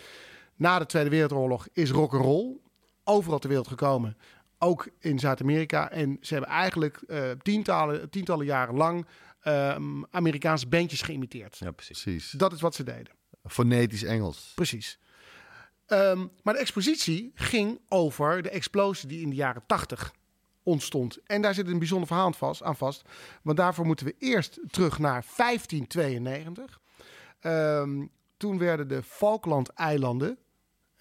Na 0.56 0.80
de 0.80 0.86
Tweede 0.86 1.10
Wereldoorlog 1.10 1.68
is 1.74 1.92
rock 1.92 2.14
and 2.14 2.24
roll 2.24 2.58
overal 3.04 3.40
ter 3.40 3.50
wereld 3.50 3.68
gekomen. 3.68 4.18
Ook 4.64 4.90
in 5.00 5.20
Zuid-Amerika. 5.20 5.92
En 5.92 6.18
ze 6.22 6.34
hebben 6.34 6.52
eigenlijk 6.52 6.98
eh, 7.08 7.32
tientallen, 7.42 8.10
tientallen 8.10 8.46
jaren 8.46 8.76
lang 8.76 9.06
ehm, 9.42 10.04
Amerikaanse 10.12 10.68
bandjes 10.68 11.02
geïmiteerd. 11.02 11.58
Ja, 11.58 11.72
precies. 11.72 12.04
Precies. 12.04 12.32
Dat 12.32 12.54
is 12.54 12.62
wat 12.62 12.76
ze 12.76 12.84
deden. 12.84 13.14
Fonetisch 13.44 14.04
Engels. 14.04 14.52
Precies. 14.56 15.00
Ehm, 15.86 16.28
maar 16.44 16.54
de 16.54 16.60
expositie 16.60 17.32
ging 17.36 17.80
over 17.88 18.42
de 18.42 18.50
explosie 18.50 19.08
die 19.08 19.22
in 19.22 19.30
de 19.30 19.36
jaren 19.36 19.64
80 19.68 20.14
ontstond. 20.64 21.18
En 21.26 21.42
daar 21.42 21.54
zit 21.54 21.68
een 21.68 21.80
bijzonder 21.80 22.08
verhaal 22.08 22.26
aan 22.26 22.34
vast, 22.34 22.64
aan 22.64 22.76
vast. 22.76 23.02
Want 23.42 23.58
daarvoor 23.58 23.86
moeten 23.86 24.06
we 24.06 24.16
eerst 24.20 24.60
terug 24.68 25.00
naar 25.00 25.24
1592. 25.36 26.80
Ehm, 27.40 28.06
toen 28.38 28.58
werden 28.58 28.88
de 28.88 29.04
Falkland-eilanden, 29.04 30.38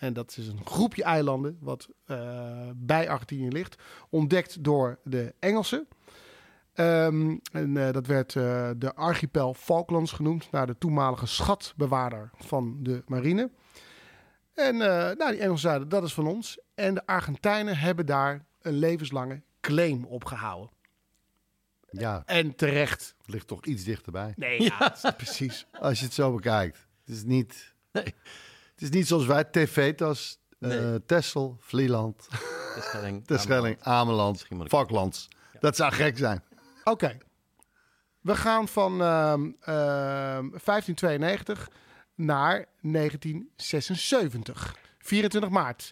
En 0.00 0.12
dat 0.12 0.36
is 0.36 0.48
een 0.48 0.66
groepje 0.66 1.04
eilanden 1.04 1.58
wat 1.60 1.88
eh, 2.04 2.68
bij 2.74 3.08
Argentinië 3.08 3.48
ligt. 3.48 3.82
Ontdekt 4.10 4.64
door 4.64 4.98
de 5.04 5.34
Engelsen. 5.38 5.88
Ehm, 6.72 7.36
en 7.52 7.76
eh, 7.76 7.92
dat 7.92 8.06
werd 8.06 8.36
eh, 8.36 8.70
de 8.76 8.94
archipel 8.94 9.54
Falklands 9.54 10.12
genoemd. 10.12 10.50
Naar 10.50 10.66
de 10.66 10.78
toenmalige 10.78 11.26
schatbewaarder 11.26 12.30
van 12.34 12.76
de 12.82 13.02
marine. 13.06 13.50
En 14.54 14.76
nou, 14.76 15.16
die 15.30 15.40
Engelsen 15.40 15.68
zeiden 15.68 15.88
dat 15.88 16.02
is 16.04 16.14
van 16.14 16.26
ons. 16.26 16.58
En 16.74 16.94
de 16.94 17.06
Argentijnen 17.06 17.76
hebben 17.78 18.06
daar 18.06 18.44
een 18.60 18.74
levenslange 18.78 19.42
claim 19.60 20.04
op 20.04 20.24
gehouden. 20.24 20.70
Ja, 21.90 22.22
En 22.26 22.54
terecht. 22.54 23.14
het 23.18 23.28
ligt 23.28 23.46
toch 23.46 23.64
iets 23.64 23.84
dichterbij. 23.84 24.32
Nee, 24.36 24.62
ja, 24.78 24.94
precies. 25.16 25.66
Als 25.80 25.98
je 25.98 26.04
het 26.04 26.14
zo 26.14 26.34
bekijkt. 26.34 26.86
Het 27.04 27.14
is 27.14 27.24
niet, 27.24 27.74
Nee. 27.92 28.14
Het 28.80 28.88
is 28.88 28.96
niet 28.96 29.06
zoals 29.06 29.26
wij 29.26 29.44
TV'tas, 29.44 30.40
eh 30.58 30.68
Nee. 30.68 31.04
Texel, 31.04 31.56
Vlieland, 31.60 32.28
Terschelling. 32.74 33.26
Terschelling, 33.26 33.82
Ameland, 33.98 34.38
Schiermonnikoog. 34.38 34.80
Falklands. 34.80 35.28
Dat 35.60 35.76
zou 35.76 35.92
gek 35.92 36.18
zijn. 36.18 36.42
Oké. 36.84 37.18
We 38.20 38.36
gaan 38.36 38.68
van 38.68 39.00
ehm, 39.00 39.50
ehm, 39.60 40.48
1592 40.50 41.70
naar 42.14 42.66
1976. 42.80 44.76
24 44.98 45.50
maart. 45.50 45.90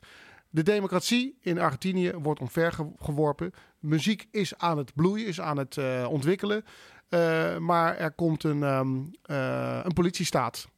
De 0.50 0.62
democratie 0.62 1.38
in 1.40 1.58
Argentinië 1.58 2.12
wordt 2.12 2.40
omvergeworpen. 2.40 3.52
Muziek 3.78 4.28
is 4.30 4.58
aan 4.58 4.78
het 4.78 4.94
bloeien, 4.94 5.26
is 5.26 5.40
aan 5.40 5.56
het 5.56 5.76
eh, 5.76 6.06
ontwikkelen. 6.10 6.64
Eh, 7.08 7.56
maar 7.56 7.96
er 7.96 8.12
komt 8.12 8.44
een, 8.44 8.62
ehm, 8.62 8.96
eh, 9.22 9.80
een 9.84 9.92
politiestaat. 9.92 10.68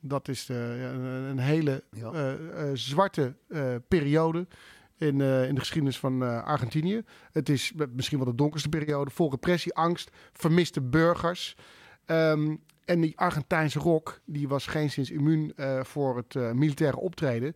Dat 0.00 0.28
is 0.28 0.46
ja, 0.46 0.54
een, 0.54 1.38
hele 1.38 1.84
eh, 1.92 2.32
eh, 2.32 2.70
zwarte 2.74 3.34
eh, 3.48 3.74
periode 3.88 4.46
in, 4.96 5.20
eh, 5.20 5.48
in 5.48 5.54
de 5.54 5.60
geschiedenis 5.60 5.98
van 5.98 6.22
eh, 6.22 6.42
Argentinië. 6.44 7.02
Het 7.32 7.48
is 7.48 7.72
misschien 7.92 8.18
wel 8.18 8.26
de 8.26 8.34
donkerste 8.34 8.68
periode. 8.68 9.10
Vol 9.10 9.30
repressie, 9.30 9.74
angst, 9.74 10.10
vermiste 10.32 10.80
burgers. 10.80 11.56
Ehm, 12.04 12.56
en 12.84 13.00
die 13.00 13.18
Argentijnse 13.18 13.78
rock 13.78 14.20
die 14.24 14.48
was 14.48 14.66
geen 14.66 14.90
sinds 14.90 15.10
immuun 15.10 15.52
eh, 15.56 15.84
voor 15.84 16.16
het 16.16 16.34
eh, 16.36 16.50
militaire 16.52 16.96
optreden. 16.98 17.54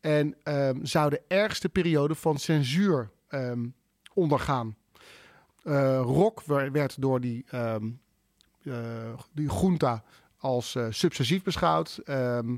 En 0.00 0.34
ehm, 0.42 0.78
zou 0.84 1.10
de 1.10 1.22
ergste 1.28 1.68
periode 1.68 2.14
van 2.14 2.38
censuur 2.38 3.10
ehm, 3.28 3.66
ondergaan. 4.14 4.76
Eh, 5.62 6.00
rock 6.04 6.42
wer- 6.42 6.72
werd 6.72 7.00
door 7.00 7.20
die, 7.20 7.44
eh, 7.48 7.76
die 9.32 9.48
junta 9.60 10.04
als 10.44 10.74
eh, 10.74 10.86
subversief 10.90 11.42
beschouwd. 11.42 12.00
Ehm, 12.04 12.56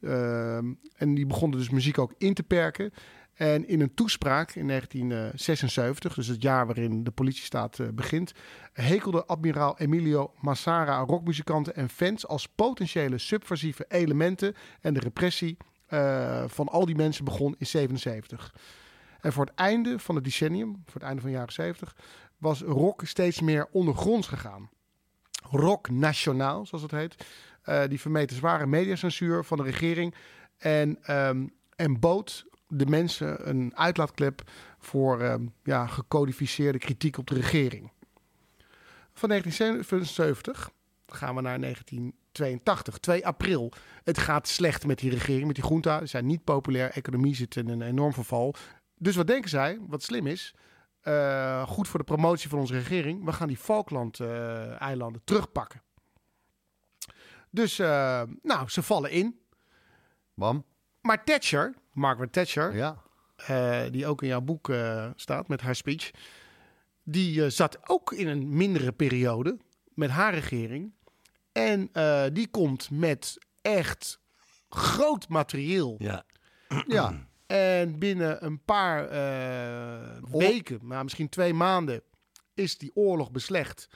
ehm, 0.00 0.72
en 0.96 1.14
die 1.14 1.26
begonnen 1.26 1.58
dus 1.58 1.70
muziek 1.70 1.98
ook 1.98 2.14
in 2.18 2.34
te 2.34 2.42
perken. 2.42 2.92
En 3.34 3.68
in 3.68 3.80
een 3.80 3.94
toespraak 3.94 4.54
in 4.54 4.66
1976, 4.66 6.14
dus 6.14 6.26
het 6.26 6.42
jaar 6.42 6.66
waarin 6.66 7.04
de 7.04 7.10
politiestaat 7.10 7.78
eh, 7.78 7.88
begint, 7.88 8.32
hekelde 8.72 9.24
admiraal 9.24 9.78
Emilio 9.78 10.32
Massara 10.40 10.98
rockmuzikanten 10.98 11.74
en 11.74 11.88
fans 11.88 12.26
als 12.26 12.48
potentiële 12.48 13.18
subversieve 13.18 13.84
elementen. 13.88 14.54
En 14.80 14.94
de 14.94 15.00
repressie 15.00 15.56
eh, 15.86 16.44
van 16.46 16.68
al 16.68 16.86
die 16.86 16.96
mensen 16.96 17.24
begon 17.24 17.54
in 17.58 17.66
77. 17.66 18.54
En 19.20 19.32
voor 19.32 19.44
het 19.44 19.54
einde 19.54 19.98
van 19.98 20.14
het 20.14 20.24
decennium, 20.24 20.82
voor 20.84 21.00
het 21.00 21.02
einde 21.02 21.20
van 21.20 21.30
de 21.30 21.36
jaren 21.36 21.52
70, 21.52 21.96
was 22.38 22.60
rock 22.60 23.02
steeds 23.04 23.40
meer 23.40 23.68
ondergronds 23.70 24.26
gegaan. 24.26 24.68
Rock 25.50 25.90
Nationaal, 25.90 26.66
zoals 26.66 26.82
het 26.82 26.92
heet. 26.92 27.14
eh, 27.62 27.82
die 27.88 28.00
vermeed 28.00 28.28
de 28.28 28.34
zware 28.34 28.66
mediacensuur 28.66 29.44
van 29.44 29.56
de 29.56 29.62
regering. 29.62 30.14
En, 30.58 30.98
ehm, 31.02 31.46
en 31.76 32.00
bood 32.00 32.46
de 32.68 32.86
mensen 32.86 33.48
een 33.48 33.76
uitlaatklep 33.76 34.42
voor 34.78 35.20
ehm, 35.20 35.46
ja, 35.62 35.86
gecodificeerde 35.86 36.78
kritiek 36.78 37.18
op 37.18 37.26
de 37.26 37.34
regering. 37.34 37.92
Van 39.12 39.28
1977 39.28 40.70
gaan 41.06 41.34
we 41.34 41.40
naar 41.40 41.60
1982, 41.60 42.98
2 42.98 43.26
april. 43.26 43.72
Het 44.04 44.18
gaat 44.18 44.48
slecht 44.48 44.86
met 44.86 44.98
die 44.98 45.10
regering, 45.10 45.46
met 45.46 45.56
die 45.56 45.68
junta. 45.68 46.00
Ze 46.00 46.06
zijn 46.06 46.26
niet 46.26 46.44
populair, 46.44 46.90
economie 46.90 47.34
zit 47.34 47.56
in 47.56 47.68
een 47.68 47.82
enorm 47.82 48.12
verval. 48.12 48.54
Dus 48.98 49.16
wat 49.16 49.26
denken 49.26 49.50
zij, 49.50 49.78
wat 49.88 50.02
slim 50.02 50.26
is, 50.26 50.54
eh, 51.08 51.68
goed 51.68 51.88
voor 51.88 51.98
de 51.98 52.04
promotie 52.04 52.48
van 52.48 52.58
onze 52.58 52.72
regering, 52.74 53.24
we 53.24 53.32
gaan 53.32 53.48
die 53.48 53.56
Falkland-eilanden 53.56 55.20
terugpakken. 55.24 55.82
Dus, 57.50 57.78
eh, 57.78 58.22
nou, 58.42 58.68
ze 58.68 58.82
vallen 58.82 59.10
in. 59.10 59.40
Bam. 60.34 60.64
Maar 61.00 61.24
Thatcher, 61.24 61.74
Margaret 61.92 62.32
Thatcher, 62.32 62.76
Ja. 62.76 63.02
eh, 63.36 63.82
die 63.90 64.06
ook 64.06 64.22
in 64.22 64.28
jouw 64.28 64.40
boek 64.40 64.68
eh, 64.68 65.10
staat 65.16 65.48
met 65.48 65.60
haar 65.60 65.74
speech, 65.74 66.10
die 67.02 67.44
eh, 67.44 67.50
zat 67.50 67.88
ook 67.88 68.12
in 68.12 68.28
een 68.28 68.56
mindere 68.56 68.92
periode 68.92 69.58
met 69.94 70.10
haar 70.10 70.34
regering. 70.34 70.92
En 71.52 71.88
eh, 71.92 72.24
die 72.32 72.48
komt 72.48 72.90
met 72.90 73.38
echt 73.62 74.20
groot 74.68 75.28
materieel. 75.28 75.94
Ja. 75.98 76.24
Ja. 76.86 77.12
En 77.48 77.98
binnen 77.98 78.44
een 78.44 78.64
paar 78.64 79.08
eh, 79.08 80.22
weken, 80.30 80.78
maar 80.82 81.02
misschien 81.02 81.28
twee 81.28 81.54
maanden, 81.54 82.02
is 82.54 82.78
die 82.78 82.90
oorlog 82.94 83.30
beslecht. 83.30 83.88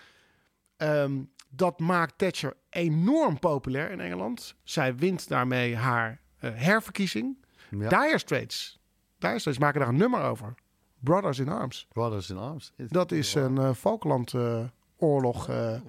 Ehm, 0.76 1.22
dat 1.48 1.80
maakt 1.80 2.18
Thatcher 2.18 2.56
enorm 2.70 3.38
populair 3.38 3.90
in 3.90 4.00
Engeland. 4.00 4.54
Zij 4.62 4.96
wint 4.96 5.28
daarmee 5.28 5.76
haar 5.76 6.20
eh, 6.38 6.50
herverkiezing. 6.54 7.44
ja. 7.70 7.88
Dire 7.88 8.18
Straits. 8.18 8.80
Dire 9.18 9.38
Straits 9.38 9.58
maken 9.58 9.80
daar 9.80 9.88
een 9.88 9.96
nummer 9.96 10.22
over. 10.22 10.54
Brothers 10.98 11.38
in 11.38 11.48
Arms. 11.48 11.86
Brothers 11.92 12.30
in 12.30 12.36
Arms. 12.36 12.72
Dat 12.76 13.12
is 13.12 13.34
een 13.34 13.56
uh, 13.56 13.74
Falkland-oorlog. 13.74 15.48
eh. 15.48 15.80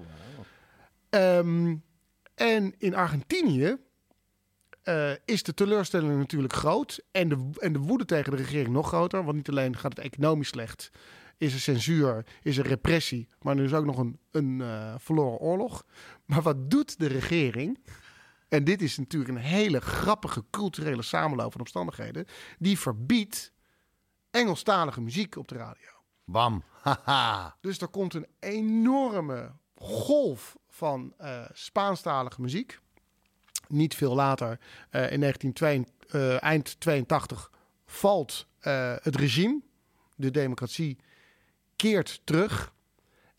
Ehm, 1.09 1.75
en 2.35 2.73
in 2.77 2.95
Argentinië 2.95 3.77
eh, 4.83 5.11
is 5.25 5.43
de 5.43 5.53
teleurstelling 5.53 6.17
natuurlijk 6.17 6.53
groot. 6.53 7.03
En 7.11 7.29
de, 7.29 7.49
en 7.59 7.73
de 7.73 7.79
woede 7.79 8.05
tegen 8.05 8.31
de 8.31 8.37
regering 8.37 8.69
nog 8.69 8.87
groter. 8.87 9.23
Want 9.23 9.35
niet 9.35 9.49
alleen 9.49 9.77
gaat 9.77 9.97
het 9.97 10.05
economisch 10.05 10.47
slecht. 10.47 10.89
Is 11.37 11.53
er 11.53 11.59
censuur, 11.59 12.25
is 12.41 12.57
er 12.57 12.67
repressie. 12.67 13.27
Maar 13.41 13.57
er 13.57 13.63
is 13.63 13.73
ook 13.73 13.85
nog 13.85 13.97
een, 13.97 14.19
een 14.31 14.61
eh, 14.61 14.95
verloren 14.97 15.39
oorlog. 15.39 15.85
Maar 16.25 16.41
wat 16.41 16.69
doet 16.69 16.99
de 16.99 17.07
regering? 17.07 17.79
En 18.47 18.63
dit 18.63 18.81
is 18.81 18.97
natuurlijk 18.97 19.31
een 19.31 19.43
hele 19.43 19.81
grappige 19.81 20.43
culturele 20.49 21.01
samenloop 21.01 21.51
van 21.51 21.61
omstandigheden. 21.61 22.25
Die 22.59 22.79
verbiedt 22.79 23.53
Engelstalige 24.31 25.01
muziek 25.01 25.35
op 25.35 25.47
de 25.47 25.55
radio. 25.55 25.89
Bam. 26.25 26.63
Haha. 26.81 27.55
Dus 27.61 27.77
er 27.77 27.87
komt 27.87 28.13
een 28.13 28.27
enorme 28.39 29.51
golf 29.75 30.57
van 30.67 31.13
eh, 31.17 31.45
Spaanstalige 31.53 32.41
muziek. 32.41 32.79
Niet 33.67 33.95
veel 33.95 34.15
later, 34.15 34.59
eh, 34.89 35.11
in 35.11 35.19
1982, 35.19 36.21
eh, 36.21 36.43
eind 36.43 36.79
82, 36.79 37.51
valt 37.85 38.47
eh, 38.59 38.95
het 39.01 39.15
regime. 39.15 39.61
De 40.15 40.31
democratie 40.31 40.97
keert 41.75 42.21
terug. 42.23 42.73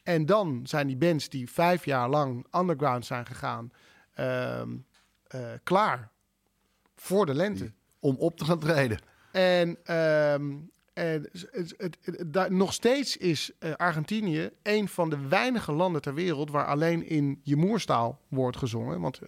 En 0.03 0.27
dan 0.27 0.61
zijn 0.64 0.87
die 0.87 0.96
bands 0.96 1.29
die 1.29 1.50
vijf 1.50 1.85
jaar 1.85 2.09
lang 2.09 2.46
underground 2.57 3.07
zijn 3.07 3.27
gegaan, 3.27 3.72
ehm, 4.14 4.68
eh, 5.27 5.40
klaar 5.62 6.11
voor 6.96 7.27
de 7.27 7.35
lente. 7.35 7.72
Om 7.98 8.16
op 8.16 8.37
te 8.38 8.44
gaan 8.44 8.59
treden. 8.59 8.98
En, 9.33 9.77
ehm, 9.85 10.53
en 10.92 11.22
het, 11.33 11.48
het, 11.53 11.74
het- 11.77 11.98
het- 12.03 12.33
daar- 12.33 12.53
nog 12.53 12.72
steeds 12.72 13.16
is 13.16 13.50
Argentinië 13.77 14.50
een 14.62 14.88
van 14.88 15.11
de 15.11 15.18
weinige 15.29 15.72
landen 15.72 16.03
ter 16.03 16.14
wereld 16.14 16.50
waar 16.50 16.66
alleen 16.66 17.09
in 17.09 17.40
je 17.42 17.57
moerstaal 17.57 18.20
wordt 18.29 18.57
gezongen. 18.57 19.00
Want 19.00 19.20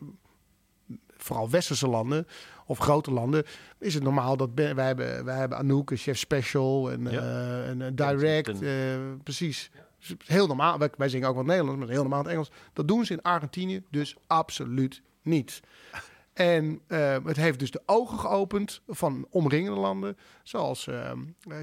vooral 1.17 1.51
westerse 1.51 1.89
landen 1.89 2.27
of 2.67 2.79
grote 2.79 3.11
landen 3.11 3.45
is 3.79 3.95
het 3.95 4.03
normaal 4.03 4.37
dat 4.37 4.55
ben- 4.55 4.75
wij 4.77 4.87
hebben, 4.87 5.25
wij 5.25 5.37
hebben 5.37 5.59
Anouk, 5.59 5.91
een 5.91 5.97
chef 5.97 6.19
special 6.19 6.91
en, 6.91 7.03
Ja. 7.11 7.21
eh, 7.21 7.69
en 7.69 7.83
eh, 7.83 7.89
direct, 7.95 8.49
een- 8.49 8.63
eh, 8.63 9.23
precies. 9.23 9.71
Dus 9.99 10.15
Heel 10.27 10.47
normaal. 10.47 10.79
Wij, 10.79 10.91
wij 10.97 11.09
zingen 11.09 11.29
ook 11.29 11.37
wat 11.37 11.45
Nederlands, 11.45 11.79
maar 11.81 11.89
heel 11.89 12.01
normaal 12.01 12.23
het 12.23 12.29
Engels. 12.33 12.51
Dat 12.73 12.89
doen 12.89 13.05
ze 13.05 13.13
in 13.13 13.23
Argentinië 13.23 13.83
dus 13.91 14.17
absoluut 14.27 15.03
niet. 15.23 15.61
En 16.33 16.81
eh, 16.87 17.17
het 17.25 17.37
heeft 17.37 17.59
dus 17.59 17.71
de 17.71 17.83
ogen 17.87 18.19
geopend 18.19 18.81
van 18.87 19.27
omringende 19.31 19.81
landen, 19.81 20.17
zoals 20.43 20.89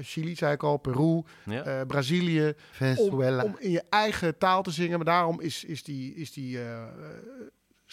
Chili, 0.00 0.34
zei 0.36 0.52
ik 0.52 0.62
al, 0.62 0.76
Peru, 0.76 1.22
Ja. 1.44 1.62
eh, 1.62 1.86
Brazilië, 1.86 2.46
om, 2.46 2.54
Venezuela. 2.70 3.42
om 3.44 3.56
in 3.58 3.70
je 3.70 3.82
eigen 3.90 4.38
taal 4.38 4.62
te 4.62 4.70
zingen. 4.70 4.96
Maar 4.96 5.04
daarom 5.06 5.40
is, 5.40 5.64
is 5.64 5.82
die, 5.82 6.14
is 6.14 6.32
die, 6.32 6.58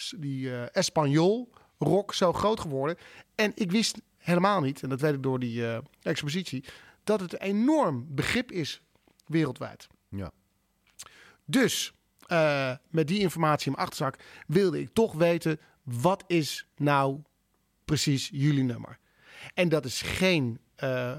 die 0.08 0.50
eh 0.50 0.76
Espanol 0.76 1.52
rock 1.78 2.14
zo 2.14 2.32
groot 2.32 2.60
geworden. 2.60 2.96
En 3.34 3.52
ik 3.54 3.70
wist 3.70 4.00
helemaal 4.22 4.60
niet, 4.60 4.82
en 4.82 4.88
dat 4.88 5.00
weet 5.00 5.14
ik 5.14 5.22
door 5.22 5.38
die 5.38 5.66
eh, 5.66 5.78
expositie, 6.02 6.64
dat 7.04 7.20
het 7.20 7.32
een 7.32 7.40
enorm 7.40 8.06
begrip 8.08 8.52
is 8.52 8.82
wereldwijd. 9.26 9.86
Ja. 10.08 10.32
Dus 11.44 11.92
eh, 12.26 12.76
met 12.90 13.08
die 13.08 13.18
informatie 13.18 13.66
in 13.66 13.72
mijn 13.72 13.84
achterzak 13.84 14.18
wilde 14.46 14.80
ik 14.80 14.88
toch 14.92 15.12
weten, 15.12 15.60
wat 15.82 16.24
is 16.26 16.66
nou 16.76 17.22
precies 17.84 18.28
jullie 18.32 18.64
nummer? 18.64 18.98
En 19.54 19.68
dat 19.68 19.84
is 19.84 20.02
geen 20.02 20.58
eh, 20.74 21.18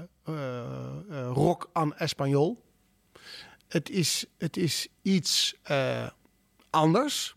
rock 1.32 1.70
aan 1.72 1.94
Espanol. 1.94 2.62
Het 3.68 3.90
is, 3.90 4.26
het 4.38 4.56
is 4.56 4.88
iets 5.02 5.54
anders. 6.70 7.32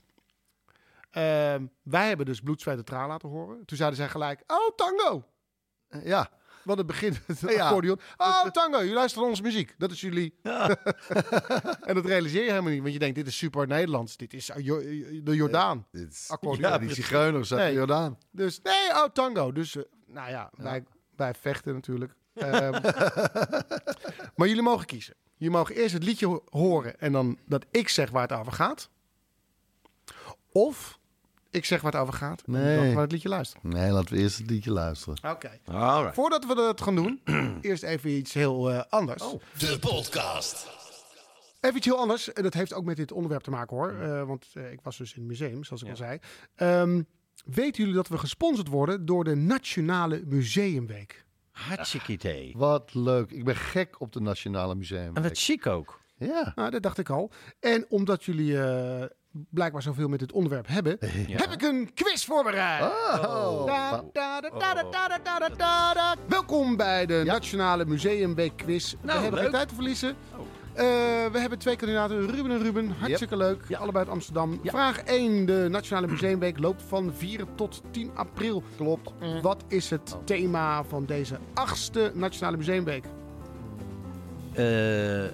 Ehm, 1.18 1.66
wij 1.84 2.08
hebben 2.08 2.26
dus 2.26 2.40
Bloed, 2.42 2.62
Zweet 2.62 2.78
en 2.78 2.86
Traan 2.86 3.08
laten 3.08 3.30
horen. 3.30 3.66
Toen 3.66 3.78
zeiden 3.78 3.98
zij 4.00 4.10
gelijk, 4.10 4.44
oh, 4.48 4.76
tango. 4.76 5.24
Ja, 6.04 6.30
Wat 6.64 6.78
het 6.78 6.88
begin 6.88 7.14
het 7.26 7.40
Ja. 7.40 7.66
accordeon. 7.68 8.00
Oh, 8.18 8.46
tango, 8.46 8.78
jullie 8.80 8.94
luisteren 8.94 9.28
onze 9.28 9.42
muziek. 9.42 9.76
Dat 9.78 9.92
is 9.92 10.02
jullie. 10.02 10.40
en 11.88 11.96
dat 11.96 12.06
realiseer 12.06 12.44
je 12.44 12.50
helemaal 12.50 12.72
niet. 12.72 12.82
Want 12.82 12.94
je 12.94 13.00
denkt, 13.00 13.16
dit 13.16 13.28
is 13.28 13.38
super 13.38 13.68
Nederlands. 13.68 14.18
Dit 14.18 14.34
is 14.34 14.52
Jo- 14.58 14.80
de 15.24 15.36
Jordaan. 15.36 15.88
dit 15.92 16.12
is, 16.12 16.30
Accordeon. 16.30 16.70
ja 16.72 16.78
die 16.78 16.94
zigeuners 16.94 17.52
uit 17.52 17.62
Nee. 17.62 17.70
de 17.72 17.76
Jordaan. 17.78 18.18
Dus 18.32 18.62
nee, 18.62 18.90
oh, 18.90 19.04
tango. 19.04 19.52
Dus, 19.52 19.76
eh, 19.76 19.84
nou 20.08 20.30
ja, 20.30 20.50
Wij, 20.56 20.84
wij 21.16 21.34
vechten 21.34 21.74
natuurlijk. 21.74 22.14
Ehm, 22.34 22.72
maar 24.36 24.48
jullie 24.48 24.62
mogen 24.62 24.86
kiezen. 24.86 25.16
Jullie 25.38 25.56
mogen 25.56 25.76
eerst 25.76 25.94
het 25.94 26.04
liedje 26.04 26.26
ho- 26.26 26.44
horen 26.50 27.00
en 27.00 27.12
dan 27.12 27.38
dat 27.46 27.66
ik 27.72 27.90
zeg 27.90 28.10
waar 28.10 28.22
het 28.28 28.38
over 28.40 28.52
gaat. 28.52 28.90
Of 30.52 30.97
ik 31.58 31.66
zeg 31.66 31.82
waar 31.82 31.92
het 31.92 32.02
over 32.02 32.14
gaat 32.14 32.48
Nee. 32.48 32.76
dan 32.76 32.86
gaan 32.86 32.96
we 32.96 33.02
het 33.02 33.12
liedje 33.12 33.30
luisteren. 33.30 33.70
Nee, 33.70 33.92
laten 33.92 34.14
we 34.14 34.20
eerst 34.22 34.38
het 34.38 34.50
liedje 34.50 34.72
luisteren. 34.72 35.32
Oké. 35.32 35.60
Alright. 35.66 36.16
Voordat 36.16 36.46
we 36.46 36.56
dat 36.56 36.82
gaan 36.82 36.96
doen, 36.96 37.22
eerst 37.62 37.84
even 37.84 38.10
iets 38.10 38.34
heel 38.34 38.72
eh, 38.72 38.82
anders. 38.90 39.24
De 39.58 39.80
podcast. 39.80 40.76
Even 41.62 41.78
iets 41.78 41.86
heel 41.86 41.98
anders. 41.98 42.34
En 42.34 42.44
dat 42.44 42.54
heeft 42.54 42.74
ook 42.74 42.86
met 42.86 42.96
dit 42.96 43.12
onderwerp 43.12 43.44
te 43.44 43.50
maken 43.50 43.78
hoor. 43.78 43.92
Eh, 44.02 44.24
want 44.24 44.46
eh, 44.54 44.72
ik 44.72 44.80
was 44.82 44.98
dus 44.98 45.14
in 45.14 45.20
het 45.20 45.28
museum, 45.30 45.64
zoals 45.64 45.82
ik 45.84 45.90
al 45.90 45.96
zei. 45.96 46.20
Ehm, 46.56 47.02
weten 47.46 47.80
jullie 47.84 47.96
dat 47.96 48.08
we 48.08 48.18
gesponsord 48.18 48.68
worden 48.68 49.06
door 49.06 49.24
de 49.24 49.36
Nationale 49.36 50.22
Museumweek? 50.26 51.26
Hartstikke 51.52 52.12
idee. 52.12 52.54
Wat 52.58 52.94
leuk. 52.94 53.32
Ik 53.32 53.44
ben 53.44 53.56
gek 53.56 54.02
op 54.02 54.14
de 54.14 54.20
Nationale 54.22 54.76
Museum. 54.76 55.16
En 55.16 55.24
wat 55.24 55.38
chic 55.38 55.66
ook. 55.66 56.00
Ja. 56.18 56.52
Nou, 56.56 56.70
dat 56.70 56.82
dacht 56.84 56.98
ik 56.98 57.10
al. 57.10 57.32
En 57.60 57.86
omdat 57.90 58.24
jullie 58.24 58.60
eh, 58.62 59.06
blijkbaar 59.50 59.82
zoveel 59.82 60.08
met 60.08 60.20
dit 60.20 60.32
onderwerp 60.32 60.68
hebben, 60.68 60.98
heb 61.44 61.52
ik 61.52 61.62
een 61.62 61.90
quiz 61.94 62.26
voorbereid. 62.26 62.84
Welkom 66.28 66.76
bij 66.76 67.06
de 67.06 67.24
Nationale 67.26 67.86
Museumweek 67.86 68.54
quiz. 68.56 68.94
Nou, 69.02 69.18
we 69.18 69.24
hebben 69.24 69.42
geen 69.42 69.52
tijd 69.52 69.68
te 69.68 69.76
verliezen. 69.76 70.16
Oh. 70.36 70.40
Eh, 70.78 70.86
we 71.32 71.40
hebben 71.40 71.60
twee 71.60 71.76
kandidaten, 71.76 72.30
Ruben 72.30 72.52
en 72.52 72.62
Ruben. 72.62 72.96
Hartstikke 73.00 73.38
leuk. 73.38 73.74
Allebei 73.74 74.06
uit 74.06 74.14
Amsterdam. 74.14 74.60
Vraag 74.64 75.00
1. 75.04 75.46
De 75.46 75.68
Nationale 75.70 76.08
Museumweek 76.08 76.60
loopt 76.60 76.82
van 76.88 77.14
4 77.14 77.46
tot 77.56 77.82
10 77.92 78.12
april. 78.14 78.64
Klopt. 78.76 79.12
Mm. 79.20 79.28
Mm. 79.28 79.42
Wat 79.42 79.64
is 79.68 79.90
het 79.90 80.14
oh. 80.16 80.24
thema 80.24 80.84
van 80.84 81.06
deze 81.06 81.38
achtste 81.54 82.12
Nationale 82.14 82.58
Museumweek? 82.58 83.06
Uh, 84.58 85.26
eh, 85.26 85.32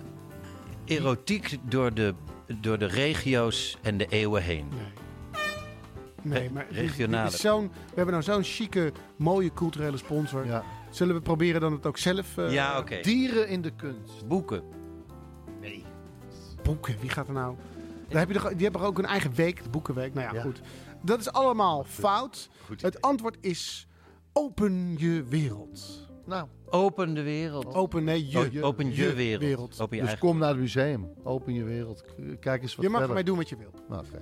erotiek 0.86 1.58
door 1.64 1.94
de 1.94 2.14
door 2.62 2.78
de 2.78 2.86
regio's 2.86 3.78
en 3.82 3.98
de 3.98 4.06
eeuwen 4.06 4.44
heen. 4.44 4.68
Nee, 6.22 6.50
maar 6.50 6.66
dit- 6.68 6.74
dit 6.78 6.90
regionale. 6.90 7.30
we 7.32 7.70
hebben 7.96 8.12
nou 8.14 8.24
zo'n 8.24 8.44
chique, 8.44 8.92
mooie 9.16 9.54
culturele 9.54 9.98
sponsor. 9.98 10.46
ja. 10.46 10.64
Zullen 10.90 11.16
we 11.16 11.22
proberen 11.22 11.62
dan 11.62 11.72
het 11.72 11.86
ook 11.86 11.98
zelf... 11.98 12.38
eh, 12.38 12.52
Ja, 12.54 12.78
oké. 12.78 13.00
Dieren 13.02 13.48
in 13.48 13.62
de 13.62 13.72
kunst. 13.76 14.28
Boeken. 14.28 14.64
Boeken, 16.64 16.96
wie 17.00 17.10
gaat 17.10 17.28
er 17.28 17.34
nou... 17.34 17.56
Daar 18.10 18.20
heb 18.20 18.28
je 18.32 18.34
toch, 18.40 18.54
die 18.54 18.64
hebben 18.64 18.82
ook 18.82 18.98
een 18.98 19.06
eigen 19.06 19.34
week, 19.34 19.64
de 19.64 19.70
Boekenweek. 19.70 20.14
Nou 20.14 20.28
ja, 20.28 20.34
Ja. 20.34 20.42
goed. 20.42 20.62
Dat 21.02 21.20
is 21.20 21.32
allemaal 21.32 21.84
fout. 21.84 22.50
Goed 22.66 22.82
Het 22.82 23.02
antwoord 23.02 23.38
is 23.42 23.88
open 24.34 24.96
je 24.98 25.24
wereld. 25.24 26.08
Nou, 26.26 26.48
Open 26.66 27.14
de 27.14 27.22
wereld. 27.22 27.74
Open, 27.74 28.04
nee, 28.04 28.30
je. 28.30 28.60
Oh, 28.60 28.66
open 28.68 28.96
je, 28.96 29.14
wereld. 29.14 29.42
wereld. 29.44 29.82
Open 29.82 29.96
je 29.98 30.02
dus 30.02 30.12
eigen. 30.12 30.28
kom 30.28 30.38
naar 30.38 30.50
het 30.50 30.58
museum. 30.60 31.12
Open 31.24 31.54
je 31.54 31.64
wereld. 31.64 32.04
Kijk 32.40 32.62
eens 32.62 32.76
wat 32.76 32.86
Je 32.86 32.92
mag 32.92 33.00
verder. 33.00 33.08
ermee 33.10 33.24
doen 33.24 33.38
wat 33.38 33.50
je 33.50 33.58
wil. 33.58 33.72
Nou, 33.90 34.06
oké. 34.06 34.20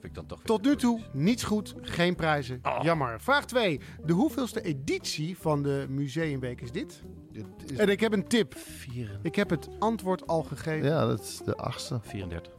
Vind 0.00 0.04
ik 0.04 0.14
dan 0.14 0.26
toch 0.26 0.40
Tot 0.42 0.62
nu 0.62 0.76
toe 0.76 1.00
niets 1.12 1.42
goed, 1.44 1.74
geen 1.80 2.14
prijzen. 2.14 2.60
Oh. 2.62 2.78
Jammer. 2.82 3.20
Vraag 3.20 3.44
2. 3.46 3.80
De 4.04 4.12
hoeveelste 4.12 4.62
editie 4.62 5.38
van 5.38 5.62
de 5.62 5.86
Museumweek 5.88 6.60
is 6.60 6.72
dit? 6.72 7.02
Dit 7.32 7.46
is- 7.72 7.78
En 7.78 7.88
ik 7.88 8.00
heb 8.00 8.12
een 8.12 8.26
tip. 8.28 8.54
Vieren- 8.56 9.18
Ik 9.22 9.34
heb 9.34 9.50
het 9.50 9.68
antwoord 9.78 10.26
al 10.26 10.42
gegeven. 10.42 10.88
Ja, 10.88 11.06
dat 11.06 11.20
is 11.20 11.40
de 11.44 11.54
achtste. 11.56 11.98
34. 12.02 12.52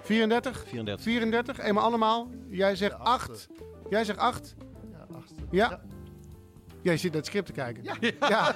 34? 0.00 0.64
34. 0.68 1.02
34, 1.04 1.58
eenmaal 1.58 1.84
allemaal. 1.84 2.28
Jij 2.48 2.76
zegt 2.76 2.98
8. 2.98 3.48
Jij 3.90 4.04
zegt 4.04 4.18
8. 4.18 4.54
Ja, 4.90 5.06
achtste. 5.16 5.40
Ja. 5.50 5.82
Jij 6.82 6.96
zit 6.96 7.10
naar 7.10 7.20
het 7.20 7.26
script 7.26 7.46
te 7.46 7.52
kijken. 7.52 7.82
Ja. 7.84 7.94
Ja. 8.00 8.18
ja. 8.28 8.54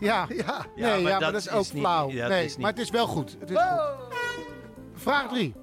Ja. 0.00 0.26
Nee, 0.28 0.38
Ja, 0.38 0.66
ja, 0.76 0.88
maar 0.92 1.02
maar, 1.02 1.20
dat 1.20 1.32
dat 1.32 1.34
is 1.40 1.50
ook 1.50 1.72
niet- 1.72 1.82
flauw. 1.82 2.10
dat 2.12 2.28
nee, 2.28 2.44
is 2.44 2.50
niet- 2.50 2.58
maar 2.60 2.70
het 2.70 2.80
is 2.80 2.90
wel 2.90 3.06
goed. 3.06 3.36
Het 3.40 3.50
is 3.50 3.56
goed. 3.56 4.16
Vraag 4.94 5.28
3. 5.28 5.54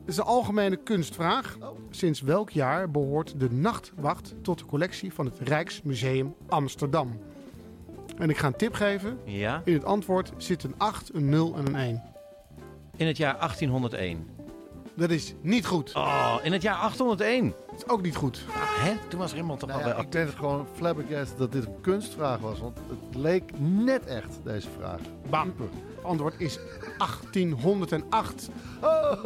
Het 0.00 0.14
is 0.14 0.16
een 0.16 0.24
algemene 0.24 0.76
kunstvraag. 0.76 1.56
Sinds 1.90 2.20
welk 2.20 2.50
jaar 2.50 2.90
behoort 2.90 3.40
de 3.40 3.50
Nachtwacht 3.50 4.34
tot 4.42 4.58
de 4.58 4.64
collectie 4.64 5.12
van 5.12 5.24
het 5.24 5.38
Rijksmuseum 5.40 6.34
Amsterdam? 6.48 7.20
En 8.18 8.30
ik 8.30 8.36
ga 8.38 8.46
een 8.46 8.56
tip 8.56 8.74
geven. 8.74 9.18
Ja. 9.24 9.62
In 9.64 9.72
het 9.72 9.84
antwoord 9.84 10.32
zit 10.36 10.62
een 10.62 10.74
8, 10.76 11.14
een 11.14 11.28
0 11.28 11.54
en 11.56 11.66
een 11.66 11.76
1. 11.76 12.02
In 12.96 13.06
het 13.06 13.16
jaar 13.16 13.36
1801. 13.36 14.26
Dat 14.96 15.10
is 15.10 15.34
niet 15.40 15.66
goed. 15.66 15.94
Oh, 15.94 16.36
in 16.42 16.52
het 16.52 16.62
jaar 16.62 16.76
801. 16.76 17.54
Dat 17.66 17.76
is 17.76 17.88
ook 17.88 18.02
niet 18.02 18.16
goed. 18.16 18.44
Hè? 18.50 18.94
Toen 19.08 19.18
was 19.18 19.32
Raymond 19.32 19.60
toch 19.60 19.68
Nou 19.68 19.82
al 19.82 19.88
ja, 19.88 19.94
bij 19.94 20.04
ik 20.04 20.10
ben 20.10 20.28
gewoon 20.28 20.66
flabbergasted 20.74 21.38
dat 21.38 21.52
dit 21.52 21.66
een 21.66 21.80
kunstvraag 21.80 22.38
was. 22.38 22.60
Want 22.60 22.78
het 22.88 23.14
leek 23.14 23.58
net 23.58 24.06
echt, 24.06 24.38
deze 24.44 24.68
vraag. 24.78 25.00
Bam. 25.30 25.54
Het 25.58 26.04
antwoord 26.04 26.34
is 26.40 26.58
1808. 26.98 28.48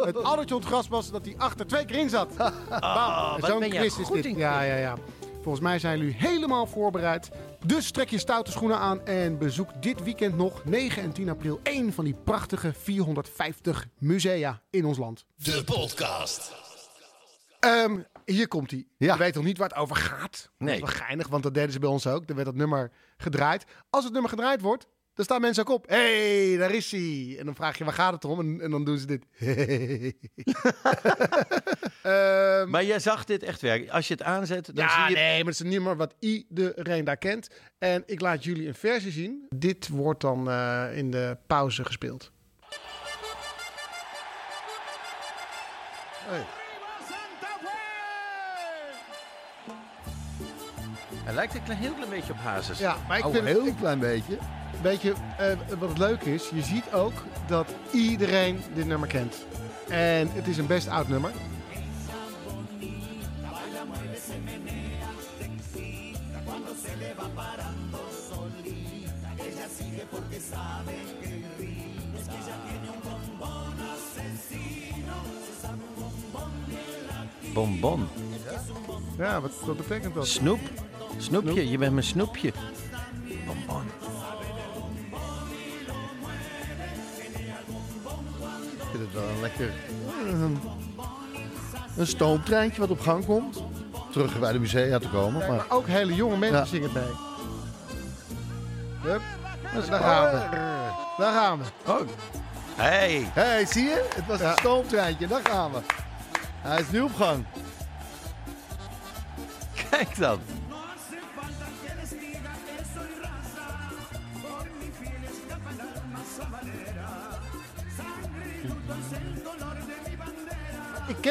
Het 0.02 0.22
addertje 0.22 0.54
op 0.54 0.60
het 0.60 0.70
gras 0.70 0.88
was 0.88 1.10
dat 1.10 1.24
die 1.24 1.34
achter 1.38 1.66
twee 1.66 1.84
keer 1.84 1.98
in 1.98 2.08
zat. 2.08 2.36
Bam. 2.36 2.52
Oh, 2.82 3.38
wat 3.38 3.50
Zo'n 3.50 3.60
quiz 3.60 3.98
is 3.98 4.06
goed 4.06 4.14
dit. 4.14 4.24
in 4.24 4.36
Ja, 4.36 4.62
ja, 4.62 4.76
ja. 4.76 4.94
Volgens 5.40 5.64
mij 5.64 5.78
zijn 5.78 5.98
jullie 5.98 6.14
helemaal 6.14 6.66
voorbereid. 6.66 7.30
Dus 7.66 7.90
trek 7.90 8.08
je 8.08 8.18
stoute 8.18 8.50
schoenen 8.50 8.78
aan 8.78 9.06
en 9.06 9.38
bezoek 9.38 9.82
dit 9.82 10.02
weekend 10.02 10.36
nog 10.36 10.64
9 10.64 11.02
en 11.02 11.12
10 11.12 11.28
april 11.28 11.60
één 11.62 11.92
van 11.92 12.04
die 12.04 12.14
prachtige 12.24 12.72
450 12.72 13.86
musea 13.98 14.62
in 14.70 14.84
ons 14.84 14.98
land. 14.98 15.24
De 15.36 15.64
podcast. 15.64 16.54
Ehm, 17.60 18.00
hier 18.24 18.48
komt 18.48 18.70
hij. 18.70 18.86
Ja. 18.96 19.12
Je 19.12 19.18
weet 19.18 19.34
nog 19.34 19.44
niet 19.44 19.58
waar 19.58 19.68
het 19.68 19.78
over 19.78 19.96
gaat. 19.96 20.50
Nee. 20.58 20.78
Dat 20.78 20.88
is 20.88 20.94
wel 20.94 21.06
geinig, 21.06 21.28
want 21.28 21.42
dat 21.42 21.54
deden 21.54 21.72
ze 21.72 21.78
bij 21.78 21.88
ons 21.88 22.06
ook. 22.06 22.26
Dan 22.26 22.36
werd 22.36 22.48
dat 22.48 22.56
nummer 22.56 22.90
gedraaid. 23.16 23.64
Als 23.90 24.04
het 24.04 24.12
nummer 24.12 24.30
gedraaid 24.30 24.60
wordt, 24.60 24.86
dan 25.20 25.28
staan 25.28 25.40
mensen 25.40 25.66
ook 25.66 25.74
op. 25.74 25.88
Hé, 25.88 26.48
hey, 26.48 26.56
daar 26.56 26.74
is 26.74 26.90
hij. 26.90 27.36
En 27.38 27.44
dan 27.44 27.54
vraag 27.54 27.78
je, 27.78 27.84
waar 27.84 27.92
gaat 27.92 28.12
het 28.12 28.24
om? 28.24 28.40
En, 28.40 28.60
en 28.60 28.70
dan 28.70 28.84
doen 28.84 28.98
ze 28.98 29.06
dit. 29.06 29.24
Ehm, 32.02 32.70
Maar 32.70 32.84
jij 32.84 32.98
zag 32.98 33.24
dit 33.24 33.42
echt 33.42 33.60
werken. 33.60 33.90
Als 33.90 34.08
je 34.08 34.14
het 34.14 34.22
aanzet, 34.22 34.66
dan 34.66 34.84
ja, 34.84 35.06
zie 35.06 35.16
je... 35.16 35.20
nee, 35.22 35.36
maar 35.36 35.44
het 35.52 35.54
is 35.54 35.60
een 35.60 35.68
nummer 35.68 35.96
wat 35.96 36.14
iedereen 36.18 37.04
daar 37.04 37.16
kent. 37.16 37.48
En 37.78 38.02
ik 38.06 38.20
laat 38.20 38.44
jullie 38.44 38.66
een 38.68 38.74
versie 38.74 39.12
zien. 39.12 39.46
Dit 39.48 39.88
wordt 39.88 40.20
dan 40.20 40.50
eh, 40.50 40.84
in 40.96 41.10
de 41.10 41.36
pauze 41.46 41.84
gespeeld. 41.84 42.32
Hij 51.24 51.34
lijkt 51.34 51.54
een 51.54 51.62
klein, 51.62 51.78
heel 51.78 51.92
klein 51.94 52.10
beetje 52.10 52.32
op 52.32 52.38
Hazes. 52.38 52.78
Ja, 52.78 52.96
maar 53.08 53.18
ik 53.18 53.24
Oh, 53.24 53.32
vind 53.32 53.46
een 53.46 53.54
het, 53.54 53.62
heel 53.62 53.74
klein 53.74 53.98
beetje. 53.98 54.38
Weet 54.82 55.02
je, 55.02 55.12
eh, 55.38 55.78
wat 55.78 55.88
het 55.88 55.98
leuk 55.98 56.22
is, 56.22 56.48
je 56.54 56.62
ziet 56.62 56.92
ook 56.92 57.12
dat 57.46 57.66
iedereen 57.92 58.60
dit 58.74 58.86
nummer 58.86 59.08
kent. 59.08 59.36
En 59.88 60.28
het 60.32 60.46
is 60.46 60.58
een 60.58 60.66
best 60.66 60.88
oud 60.88 61.08
nummer. 61.08 61.30
Bonbon. 77.54 78.08
Ja, 79.18 79.40
wat, 79.40 79.52
wat 79.66 79.76
betekent 79.76 80.14
dat? 80.14 80.28
Snoep. 80.28 80.60
Snoepje, 81.16 81.70
je 81.70 81.78
bent 81.78 81.92
mijn 81.92 82.04
snoepje. 82.04 82.52
Een 89.34 89.40
lekker... 89.40 89.72
Een, 90.26 90.60
een 91.96 92.06
stoomtreintje 92.06 92.80
wat 92.80 92.90
op 92.90 93.00
gang 93.00 93.24
komt. 93.26 93.62
Terug 94.12 94.38
bij 94.38 94.52
de 94.52 94.58
musea 94.58 94.98
te 94.98 95.08
komen. 95.08 95.38
Maar 95.38 95.48
Maar 95.50 95.64
ook 95.68 95.86
hele 95.86 96.14
jonge 96.14 96.36
mensen 96.36 96.58
Ja. 96.58 96.64
zingen 96.64 96.90
mee. 96.94 97.04
Hup, 99.02 99.20
daar 99.90 100.00
gaan 100.00 100.24
we. 100.32 100.56
Daar 101.18 101.32
gaan 101.32 101.58
we. 101.58 101.64
Oh. 101.92 102.00
Hey. 102.76 103.30
Hé, 103.32 103.42
hey, 103.42 103.66
zie 103.66 103.82
je? 103.84 104.08
Het 104.14 104.26
was 104.26 104.40
Ja. 104.40 104.50
een 104.50 104.56
stoomtreintje. 104.58 105.26
Daar 105.26 105.40
gaan 105.44 105.72
we. 105.72 105.78
Hij 106.60 106.80
is 106.80 106.90
nu 106.90 107.00
op 107.00 107.14
gang. 107.16 107.44
Kijk 109.90 110.18
dan. 110.18 110.38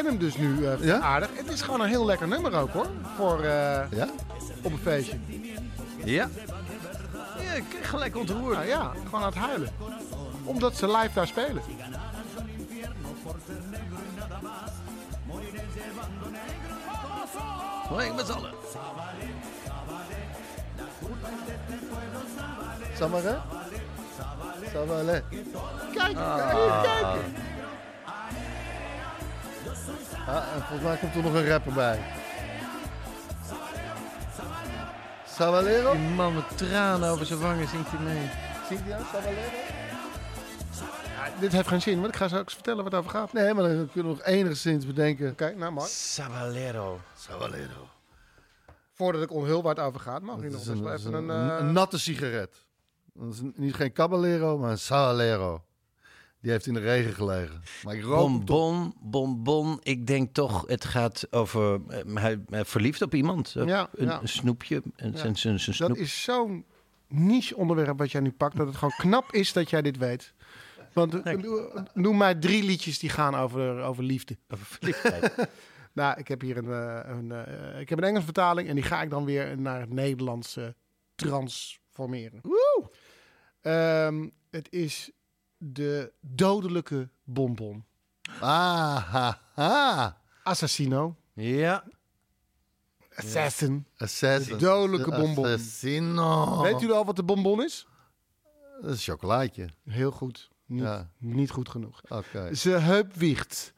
Hem 0.10 0.18
dus 0.20 0.38
nu 0.38 0.66
eh, 0.66 0.84
Ja? 0.84 1.00
aardig. 1.00 1.30
Het 1.34 1.52
is 1.52 1.62
gewoon 1.62 1.82
een 1.82 1.88
heel 1.90 2.06
lekker 2.06 2.28
nummer 2.28 2.54
ook 2.54 2.70
hoor. 2.72 2.88
Voor 3.18 3.38
eh, 3.44 3.82
Ja? 3.92 4.08
op 4.62 4.72
een 4.72 4.80
feestje. 4.84 5.18
Ja. 6.04 6.30
Ja, 7.46 7.52
ik 7.54 7.64
kreeg 7.70 7.90
gelijk 7.90 8.16
ontroerd. 8.18 8.56
Nou 8.56 8.68
ja, 8.68 8.92
gewoon 9.06 9.20
aan 9.22 9.26
het 9.26 9.36
huilen. 9.36 9.70
Omdat 10.44 10.76
ze 10.76 10.88
live 10.88 11.10
daar 11.14 11.28
spelen. 11.28 11.62
Hoi, 17.90 18.12
met 18.14 18.26
z'n 18.26 18.32
allen. 18.32 18.52
Samare? 22.98 23.38
Samare. 24.74 25.24
Kijk, 25.94 26.18
Ah. 26.18 26.82
kijk. 26.84 27.24
Ah, 30.30 30.54
en 30.54 30.62
volgens 30.62 30.82
mij 30.82 30.98
komt 30.98 31.16
er 31.16 31.24
nog 31.24 31.34
een 31.34 31.48
rapper 31.48 31.74
bij. 31.74 32.00
Savalero? 35.28 35.92
Die 35.92 36.10
man 36.10 36.34
met 36.34 36.58
tranen 36.58 37.10
over 37.10 37.26
zijn 37.26 37.40
wangen 37.40 37.68
zingt 37.68 37.92
hij 37.92 38.00
mee. 38.00 38.30
Zingt 38.68 38.84
hij 38.84 38.94
aan? 38.94 39.06
Savalero? 39.06 39.78
Dit 41.40 41.52
heeft 41.52 41.68
geen 41.68 41.82
zin, 41.82 41.96
want 41.96 42.08
ik 42.08 42.16
ga 42.16 42.28
straks 42.28 42.54
vertellen 42.54 42.84
wat 42.84 42.92
het 42.92 43.02
over 43.02 43.12
gaat. 43.12 43.34
Nee, 43.34 43.54
maar 43.54 43.64
dan 43.64 43.90
kunnen 43.92 44.12
we 44.12 44.18
nog 44.18 44.26
enigszins 44.26 44.86
bedenken. 44.86 45.32
Oké, 45.32 45.54
nou 45.56 45.72
mooi. 45.72 45.88
Sabalero. 45.88 47.00
Savalero. 47.18 47.88
Voordat 48.94 49.22
ik 49.22 49.32
onthul 49.32 49.62
waar 49.62 49.76
het 49.76 49.84
over 49.84 50.00
gaat, 50.00 50.22
mag 50.22 50.38
ik 50.38 50.52
nog 50.52 50.68
eens 50.68 50.68
even 50.68 51.14
een, 51.14 51.14
een... 51.14 51.30
een, 51.30 51.52
eh, 51.52 51.58
een 51.60 51.72
natte 51.72 52.00
sigaret. 52.00 52.66
Dat 53.14 53.34
is 53.34 53.40
niet 53.56 53.76
geen 53.76 53.94
Caballero, 53.94 54.58
maar 54.58 54.72
een 54.72 54.80
Savalero. 54.80 55.64
Die 56.42 56.52
heeft 56.52 56.66
in 56.66 56.74
de 56.74 56.80
regen 56.80 57.14
gelegen. 57.14 57.62
Maar 57.84 57.96
ik 57.96 58.04
rook. 58.04 58.20
Bonbon, 58.20 58.94
bonbon. 59.02 59.80
Ik 59.84 60.08
denk 60.08 60.34
toch, 60.34 60.64
het 60.68 60.86
gaat 60.86 61.28
over... 61.32 61.82
eh, 61.88 62.16
hij, 62.16 62.42
hij 62.50 62.66
verliefd 62.66 63.02
op 63.02 63.14
iemand. 63.14 63.56
Eh, 63.56 63.66
Ja, 63.68 63.90
een, 63.94 64.06
ja. 64.08 64.22
een 64.22 64.28
snoepje. 64.30 64.82
Een, 64.96 65.12
Ja. 65.12 65.18
zijn, 65.18 65.38
zijn, 65.38 65.60
zijn 65.60 65.78
dat 65.78 65.88
snoep. 65.88 65.98
is 65.98 66.24
zo'n 66.24 66.66
niche 67.08 67.56
onderwerp 67.56 67.98
wat 67.98 68.12
jij 68.12 68.22
nu 68.22 68.32
pakt, 68.32 68.56
dat 68.58 68.68
het 68.68 68.76
gewoon 68.76 68.94
knap 68.98 69.32
is 69.34 69.54
dat 69.54 69.70
jij 69.70 69.82
dit 69.82 69.98
weet. 69.98 70.34
Want 70.94 71.22
eh, 71.22 71.38
noem 71.94 72.18
mij 72.18 72.36
drie 72.36 72.64
liedjes 72.64 73.00
die 73.00 73.10
gaan 73.10 73.36
over, 73.36 73.82
over 73.82 74.04
liefde. 74.04 74.38
Over 74.50 74.66
verliefdheid. 74.66 75.34
Nou, 75.94 76.20
ik 76.20 76.28
heb 76.28 76.42
hier 76.42 76.58
een, 76.58 76.72
eh, 76.72 77.00
een, 77.18 77.32
eh, 77.32 77.80
ik 77.80 77.90
heb 77.90 77.98
een 77.98 78.04
Engelse 78.04 78.24
vertaling 78.26 78.68
en 78.70 78.76
die 78.76 78.84
ga 78.84 79.02
ik 79.02 79.10
dan 79.10 79.26
weer 79.26 79.58
naar 79.60 79.80
het 79.80 79.90
Nederlands 79.94 80.58
eh, 80.58 80.66
transformeren. 81.16 82.42
Ehm, 83.62 84.28
het 84.50 84.68
is 84.72 85.12
de 85.62 86.14
dodelijke 86.22 87.10
bonbon. 87.24 87.86
Ah, 88.40 89.12
ha, 89.12 89.42
ha. 89.54 90.18
Assassino. 90.44 91.16
ja. 91.34 91.84
Assassin. 93.16 93.86
Assassin. 93.98 94.54
De 94.58 94.64
dodelijke 94.64 95.10
De 95.10 95.18
bonbon. 95.18 95.46
Assassino. 95.46 96.62
Weet 96.62 96.82
u 96.82 96.92
al 96.92 97.06
wat 97.06 97.16
de 97.16 97.24
bonbon 97.24 97.64
is? 97.64 97.88
Dat 98.82 98.90
is 98.92 99.08
een 99.08 99.14
chocolaatje. 99.14 99.70
Heel 99.84 100.12
goed. 100.12 100.50
Niet, 100.66 100.82
Ja. 100.82 101.10
niet 101.18 101.50
goed 101.50 101.70
genoeg. 101.70 102.02
Ze 102.54 102.70
heupwiegt. 102.70 103.74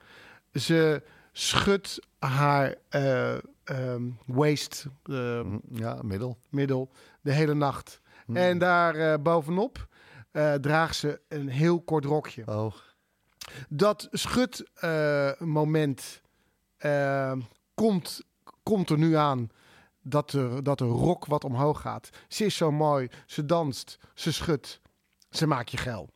Ze 0.53 1.03
schudt 1.31 1.99
haar 2.19 2.75
ehm, 2.89 4.09
waist 4.25 4.85
eh, 5.03 5.45
Ja, 5.71 5.99
middel. 6.03 6.37
middel 6.49 6.91
de 7.21 7.31
hele 7.31 7.53
nacht. 7.53 8.01
En 8.33 8.57
daar 8.57 8.95
eh, 8.95 9.19
bovenop 9.21 9.87
eh, 10.31 10.53
draagt 10.53 10.95
ze 10.95 11.21
een 11.27 11.49
heel 11.49 11.81
kort 11.81 12.05
rokje. 12.05 12.43
Oh. 12.47 12.73
Dat 13.69 14.07
schudmoment 14.11 16.21
eh, 16.77 17.33
komt, 17.73 18.21
komt 18.63 18.89
er 18.89 18.97
nu 18.97 19.15
aan 19.15 19.49
dat 20.01 20.33
er, 20.33 20.63
dat 20.63 20.77
de 20.77 20.85
rok 20.85 21.25
wat 21.25 21.43
omhoog 21.43 21.81
gaat. 21.81 22.09
Ze 22.27 22.45
is 22.45 22.55
zo 22.55 22.71
mooi, 22.71 23.09
ze 23.25 23.45
danst, 23.45 23.97
ze 24.13 24.31
schudt, 24.33 24.81
ze 25.29 25.47
maakt 25.47 25.71
je 25.71 25.77
geil. 25.77 26.09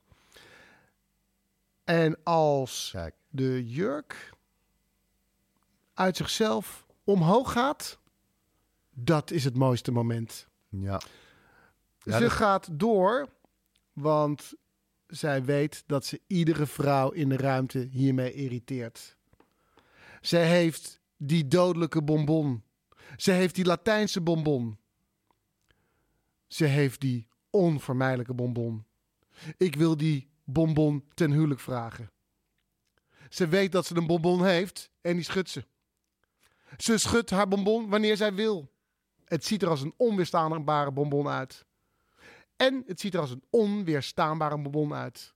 En 1.83 2.17
als 2.23 2.89
Kijk. 2.91 3.15
de 3.29 3.69
jurk 3.69 4.33
uit 5.93 6.17
zichzelf 6.17 6.85
omhoog 7.03 7.51
gaat, 7.51 7.99
dat 8.93 9.31
is 9.31 9.43
het 9.43 9.55
mooiste 9.57 9.91
moment. 9.91 10.47
Ja. 10.69 11.01
Ja, 12.03 12.17
ze 12.17 12.23
dat- 12.23 12.31
gaat 12.31 12.67
door, 12.71 13.27
want 13.95 14.53
zij 15.07 15.43
weet 15.43 15.83
dat 15.85 16.05
ze 16.05 16.21
iedere 16.27 16.65
vrouw 16.65 17.11
in 17.11 17.29
de 17.29 17.37
ruimte 17.37 17.79
hiermee 17.79 18.33
irriteert. 18.33 19.17
Zij 20.21 20.47
heeft 20.47 21.01
die 21.17 21.47
dodelijke 21.47 22.03
bonbon. 22.03 22.63
Ze 23.17 23.31
heeft 23.31 23.55
die 23.55 23.65
Latijnse 23.65 24.21
bonbon. 24.21 24.77
Ze 26.47 26.65
heeft 26.65 27.01
die 27.01 27.27
onvermijdelijke 27.49 28.33
bonbon. 28.33 28.85
Ik 29.57 29.75
wil 29.75 29.97
die 29.97 30.29
bonbon 30.43 31.03
ten 31.13 31.31
huwelijk 31.31 31.59
vragen. 31.59 32.11
Ze 33.29 33.47
weet 33.47 33.71
dat 33.71 33.85
ze 33.85 33.95
een 33.95 34.07
bonbon 34.07 34.45
heeft 34.45 34.91
en 35.01 35.15
die 35.15 35.23
schudt 35.23 35.49
ze. 35.49 35.65
Ze 36.77 36.97
schudt 36.97 37.29
haar 37.29 37.47
bonbon 37.47 37.89
wanneer 37.89 38.17
zij 38.17 38.33
wil. 38.33 38.71
Het 39.25 39.45
ziet 39.45 39.61
er 39.61 39.69
als 39.69 39.81
een 39.81 39.93
onweerstaanbare 39.97 40.91
bonbon 40.91 41.27
uit. 41.27 41.65
En 42.57 42.83
het 42.87 42.99
ziet 42.99 43.13
er 43.13 43.19
als 43.19 43.31
een 43.31 43.43
onweerstaanbare 43.49 44.57
bonbon 44.61 44.93
uit. 44.93 45.33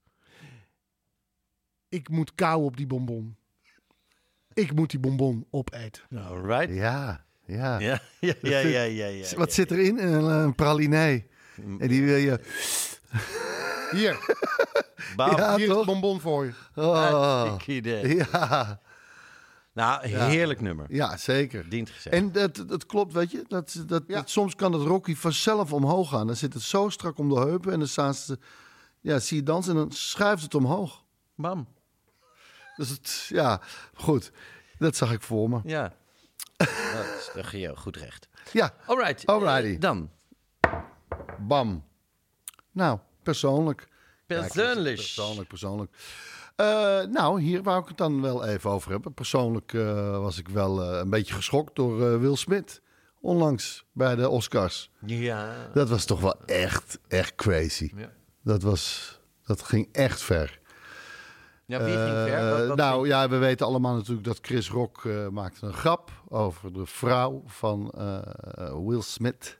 Ik 1.89 2.09
moet 2.09 2.35
kauwen 2.35 2.67
op 2.67 2.77
die 2.77 2.87
bonbon. 2.87 3.37
Ik 4.53 4.73
moet 4.73 4.89
die 4.89 4.99
bonbon 4.99 5.47
opeten. 5.49 6.03
Alright. 6.15 6.73
Ja. 6.73 7.25
Ja. 7.45 7.79
Ja, 7.79 7.99
ja, 8.19 8.33
ja, 8.41 8.59
ja, 8.59 8.81
ja. 8.83 9.05
ja, 9.05 9.35
Wat 9.35 9.53
zit 9.53 9.71
erin? 9.71 9.97
Een, 9.97 10.23
een 10.23 10.55
pralinee. 10.55 11.27
En 11.79 11.87
die 11.87 12.03
wil 12.03 12.15
je... 12.15 12.39
Hier, 13.91 14.35
Bam. 15.15 15.37
Ja, 15.37 15.55
hier 15.55 15.61
is 15.61 15.67
de 15.67 15.73
toch? 15.73 15.85
bonbon 15.85 16.19
voor 16.19 16.45
je. 16.45 16.51
Oh. 16.75 16.93
Hartstikke 16.93 17.71
idee. 17.71 18.15
Ja. 18.15 18.81
Nou, 19.79 20.07
heerlijk 20.07 20.61
nummer. 20.61 20.85
ja, 20.89 21.17
zeker. 21.17 21.69
Dient 21.69 21.89
gezegd. 21.89 22.15
En 22.15 22.31
dat, 22.31 22.63
dat 22.67 22.85
klopt, 22.85 23.13
weet 23.13 23.31
je. 23.31 23.43
Dat, 23.47 23.83
dat, 23.87 24.03
Ja. 24.07 24.15
dat- 24.15 24.29
soms 24.29 24.55
kan 24.55 24.73
het 24.73 24.81
Rocky 24.81 25.15
vanzelf 25.15 25.73
omhoog 25.73 26.09
gaan. 26.09 26.27
Dan 26.27 26.35
zit 26.35 26.53
het 26.53 26.63
zo 26.63 26.89
strak 26.89 27.17
om 27.17 27.29
de 27.29 27.35
heupen 27.39 27.71
en 27.73 27.79
dan 27.79 27.87
staan 27.87 28.13
ze... 28.13 28.37
Ja, 29.01 29.19
zie 29.19 29.37
je 29.37 29.43
dansen 29.43 29.71
en 29.73 29.77
dan 29.79 29.91
schuift 29.91 30.43
het 30.43 30.55
omhoog. 30.55 31.03
Bam. 31.35 31.67
Dus 32.75 32.89
het, 32.89 33.25
ja, 33.29 33.61
goed. 33.93 34.31
Dat 34.77 34.95
zag 34.95 35.11
ik 35.11 35.21
voor 35.21 35.49
me. 35.49 35.59
Ja. 35.63 35.93
dat 36.57 36.65
is 37.45 37.51
heel 37.51 37.75
goed 37.75 37.95
recht. 37.97 38.27
Ja, 38.53 38.73
Alright. 38.85 39.25
Alrighty. 39.25 39.73
eh, 39.73 39.79
dan. 39.79 40.09
bam. 41.39 41.83
Nou, 42.71 42.99
persoonlijk. 43.23 43.87
Persoonlijk. 44.25 44.95
Persoonlijk, 44.95 45.47
persoonlijk. 45.47 45.91
Eh, 46.59 47.01
nou, 47.11 47.41
hier 47.41 47.63
wou 47.63 47.81
ik 47.81 47.87
het 47.87 47.97
dan 47.97 48.21
wel 48.21 48.45
even 48.45 48.69
over 48.69 48.91
hebben. 48.91 49.13
Persoonlijk 49.13 49.73
eh, 49.73 50.17
was 50.19 50.37
ik 50.37 50.47
wel 50.47 50.83
eh, 50.83 50.99
een 50.99 51.09
beetje 51.09 51.33
geschokt 51.33 51.75
door 51.75 52.19
Will 52.19 52.35
Smith. 52.35 52.81
Onlangs 53.21 53.85
bij 53.91 54.15
de 54.15 54.29
Oscars. 54.29 54.91
Ja. 55.05 55.53
Dat 55.73 55.89
was 55.89 56.05
toch 56.05 56.21
wel 56.21 56.35
echt, 56.45 56.99
echt 57.07 57.35
crazy. 57.35 57.91
Ja. 57.95 58.11
Dat 58.43 58.61
was, 58.61 59.19
dat 59.45 59.61
ging 59.63 59.89
echt 59.91 60.21
ver. 60.21 60.59
Ja, 61.65 61.83
wie 61.83 61.93
ging 61.97 62.15
ver? 62.29 62.49
Wat- 62.57 62.67
wat 62.67 62.77
nou 62.77 62.95
ging- 63.01 63.07
ja, 63.13 63.29
we 63.29 63.37
weten 63.37 63.65
allemaal 63.65 63.95
natuurlijk 63.95 64.27
dat 64.27 64.37
Chris 64.41 64.69
Rock 64.69 65.03
maakte 65.31 65.65
een 65.65 65.73
grap 65.73 66.11
over 66.29 66.73
de 66.73 66.85
vrouw 66.85 67.43
van 67.45 67.91
Will 68.85 69.01
Smith. 69.01 69.58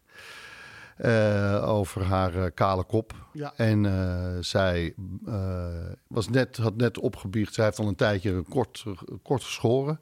Eh, 0.99 1.69
over 1.69 2.03
haar 2.03 2.35
eh, 2.35 2.51
kale 2.53 2.83
kop. 2.83 3.13
Ja. 3.33 3.53
En 3.55 3.85
eh, 3.85 4.37
zij 4.41 4.93
eh, 5.25 5.67
was 6.07 6.29
net, 6.29 6.57
had 6.57 6.75
net 6.75 6.99
opgebiecht. 6.99 7.53
Zij 7.53 7.65
heeft 7.65 7.79
al 7.79 7.87
een 7.87 7.95
tijdje 7.95 8.43
kort, 8.49 8.83
kort 9.23 9.43
geschoren. 9.43 9.99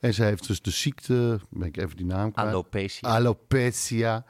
En 0.00 0.14
ze 0.14 0.22
heeft 0.22 0.46
dus 0.46 0.62
de 0.62 0.70
ziekte, 0.70 1.40
ben 1.50 1.68
ik 1.68 1.76
even 1.76 1.96
die 1.96 2.06
naam 2.06 2.32
kwijt. 2.32 2.48
Alopecia. 2.48 3.08
Alopecia. 3.08 4.24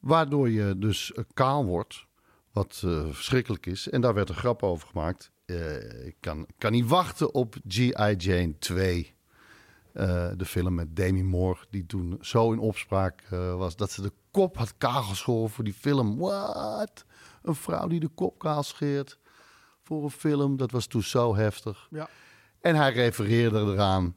Waardoor 0.00 0.50
je 0.50 0.78
dus 0.78 1.12
kaal 1.34 1.64
wordt. 1.64 2.06
Wat 2.52 2.82
eh, 2.84 3.04
verschrikkelijk 3.10 3.66
is. 3.66 3.88
En 3.88 4.00
daar 4.00 4.14
werd 4.14 4.28
een 4.28 4.34
grap 4.34 4.62
over 4.62 4.88
gemaakt. 4.88 5.30
Eh, 5.46 6.06
ik 6.06 6.16
kan, 6.20 6.46
kan 6.58 6.72
niet 6.72 6.86
wachten 6.86 7.34
op 7.34 7.54
G.I. 7.68 8.14
Jane 8.16 8.58
2. 8.58 9.14
Eh, 9.94 10.28
de 10.36 10.44
film 10.44 10.74
met 10.74 10.96
Demi 10.96 11.22
Moore. 11.22 11.60
Die 11.70 11.86
toen 11.86 12.18
zo 12.20 12.52
in 12.52 12.58
opspraak 12.58 13.22
eh, 13.30 13.56
was. 13.56 13.76
Dat 13.76 13.90
ze 13.90 14.02
de 14.02 14.12
kop 14.30 14.56
had 14.56 14.74
kaal 14.78 15.02
geschoren 15.02 15.50
voor 15.50 15.64
die 15.64 15.74
film. 15.74 16.18
Wat? 16.18 17.04
Een 17.42 17.54
vrouw 17.54 17.86
die 17.86 18.00
de 18.00 18.08
kop 18.08 18.38
kaal 18.38 18.62
scheert. 18.62 19.18
Voor 19.82 20.04
een 20.04 20.10
film. 20.10 20.56
Dat 20.56 20.70
was 20.70 20.86
toen 20.86 21.02
zo 21.02 21.36
heftig. 21.36 21.88
Ja. 21.90 22.08
En 22.60 22.74
hij 22.76 22.92
refereerde 22.92 23.58
eraan. 23.58 24.16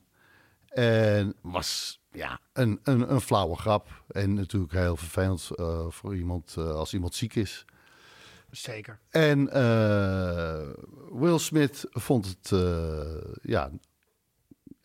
En 0.68 1.36
was 1.42 2.02
ja, 2.12 2.40
een, 2.54 2.80
een, 2.84 3.12
een 3.12 3.22
flauwe 3.22 3.56
grap. 3.56 4.04
En 4.08 4.34
natuurlijk 4.34 4.74
heel 4.74 4.98
vervelend 4.98 5.50
eh, 5.56 5.86
voor 5.90 6.16
iemand 6.16 6.58
als 6.58 6.94
iemand 6.94 7.16
ziek 7.16 7.36
is. 7.36 7.66
Zeker. 8.52 9.00
En 9.10 9.46
Will 11.20 11.38
Smith 11.38 11.86
vond 11.90 12.26
het 12.26 12.50
ja, 13.42 13.72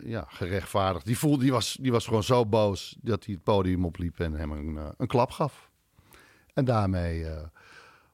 ja, 0.06 0.24
gerechtvaardigd. 0.28 1.06
Die, 1.06 1.18
voelde, 1.18 1.42
die, 1.42 1.52
was, 1.52 1.76
die 1.80 1.92
was 1.92 2.04
gewoon 2.06 2.22
zo 2.22 2.46
boos 2.46 2.96
dat 3.00 3.24
hij 3.24 3.34
het 3.34 3.42
podium 3.42 3.84
opliep 3.84 4.20
en 4.20 4.32
hem 4.32 4.50
een, 4.52 4.76
eh, 4.76 4.88
een 4.96 5.06
klap 5.06 5.30
gaf. 5.30 5.70
En 6.54 6.64
daarmee 6.64 7.24
eh, 7.24 7.42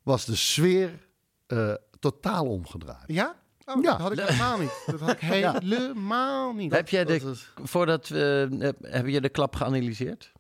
was 0.03 0.24
de 0.24 0.36
sfeer 0.36 1.07
eh, 1.47 1.74
totaal 2.01 2.47
omgedraaid. 2.47 3.05
Ja? 3.07 3.36
Oh, 3.64 3.82
Ja. 3.82 3.91
Dat 3.91 4.01
had 4.01 4.12
ik 4.12 4.18
helemaal 4.18 4.59
niet. 4.59 4.82
Dat 4.86 5.01
had 5.01 5.11
ik 5.11 5.20
helemaal 5.36 6.53
niet. 6.53 6.72
Heb 6.72 6.89
jij 6.89 7.05
Dat 7.05 7.20
de, 7.20 7.36
voordat 7.64 8.09
we, 8.09 8.57
heb, 8.59 8.76
heb 8.82 9.07
je 9.07 9.20
de 9.20 9.28
klap 9.28 9.57
geanalyseerd? 9.57 10.32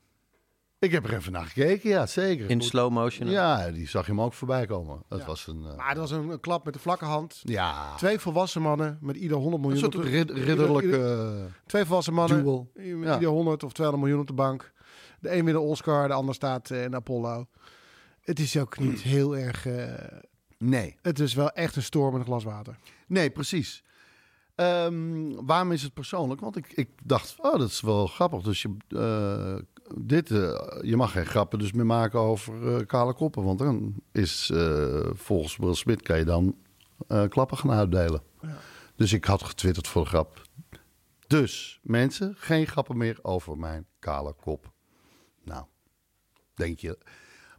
Ik 0.78 0.90
heb 0.92 1.04
er 1.04 1.14
even 1.14 1.32
naar 1.32 1.44
gekeken, 1.46 1.90
ja, 1.90 2.06
zeker. 2.06 2.50
In 2.50 2.60
slow 2.62 2.92
motion? 2.92 3.28
Ja, 3.30 3.70
die 3.70 3.88
zag 3.88 4.06
je 4.06 4.12
hem 4.12 4.20
ook 4.20 4.32
voorbij 4.32 4.66
komen. 4.66 5.02
Dat 5.08 5.18
Ja. 5.20 5.26
was 5.26 5.46
een... 5.46 5.64
eh, 5.66 5.76
Maar 5.76 5.94
dat 5.94 6.10
was 6.10 6.10
een, 6.10 6.28
een 6.28 6.40
klap 6.40 6.64
met 6.64 6.74
de 6.74 6.80
vlakke 6.80 7.04
hand. 7.04 7.40
ja, 7.44 7.94
Twee 7.96 8.18
volwassen 8.18 8.62
mannen 8.62 8.98
met 9.00 9.16
ieder 9.16 9.36
100 9.36 9.54
een 9.54 9.60
miljoen. 9.60 9.78
soort 9.92 9.96
op 9.96 10.02
de- 10.02 10.08
rid- 10.08 10.30
ridderlijke... 10.30 10.84
ieder- 10.86 11.60
twee 11.66 11.84
volwassen 11.84 12.14
mannen 12.14 12.42
duel. 12.42 12.70
met 12.74 12.84
Ja. 13.08 13.14
ieder 13.14 13.28
100 13.28 13.64
of 13.64 13.72
200 13.72 14.02
miljoen 14.06 14.20
op 14.20 14.36
de 14.36 14.42
bank. 14.42 14.72
De 15.20 15.28
een 15.36 15.44
wint 15.44 15.56
de 15.56 15.62
Oscar, 15.62 16.08
de 16.08 16.14
ander 16.14 16.34
staat 16.34 16.70
eh, 16.70 16.82
in 16.84 16.94
Apollo. 16.94 17.46
Het 18.20 18.38
is 18.40 18.56
ook 18.56 18.78
niet 18.78 19.00
heel 19.14 19.36
erg... 19.36 19.66
eh, 19.66 19.92
nee. 20.58 20.96
het 21.02 21.18
is 21.20 21.34
wel 21.34 21.50
echt 21.50 21.76
een 21.76 21.82
storm 21.82 22.14
in 22.14 22.20
een 22.20 22.26
glas 22.26 22.44
water. 22.44 22.76
Nee, 23.06 23.30
precies. 23.30 23.82
Ehm, 24.54 25.32
waarom 25.46 25.72
is 25.72 25.82
het 25.82 25.94
persoonlijk? 25.94 26.40
Want 26.40 26.56
ik, 26.56 26.72
ik 26.72 26.88
dacht, 27.04 27.34
oh, 27.38 27.58
dat 27.58 27.68
is 27.68 27.80
wel 27.80 28.06
grappig. 28.06 28.42
Dus 28.42 28.62
je, 28.62 28.76
eh, 28.88 29.58
dit, 29.96 30.30
eh, 30.30 30.78
je 30.82 30.96
mag 30.96 31.12
geen 31.12 31.26
grappen 31.26 31.58
dus 31.58 31.72
meer 31.72 31.86
maken 31.86 32.18
over 32.20 32.76
eh, 32.76 32.86
kale 32.86 33.14
koppen. 33.14 33.44
Want 33.44 33.58
dan 33.58 33.94
is 34.12 34.50
eh, 34.50 35.06
volgens 35.12 35.56
Will 35.56 35.74
Smith 35.74 36.02
kan 36.02 36.18
je 36.18 36.24
dan 36.24 36.56
eh, 37.06 37.28
klappen 37.28 37.56
gaan 37.58 37.70
uitdelen. 37.70 38.22
Dus 38.96 39.12
ik 39.12 39.24
had 39.24 39.42
getwitterd 39.42 39.88
voor 39.88 40.02
de 40.02 40.08
grap. 40.08 40.42
Dus 41.26 41.80
mensen, 41.82 42.34
geen 42.36 42.66
grappen 42.66 42.96
meer 42.96 43.18
over 43.22 43.58
mijn 43.58 43.86
kale 43.98 44.32
kop. 44.32 44.72
Nou, 45.44 45.64
denk 46.54 46.78
je. 46.78 46.98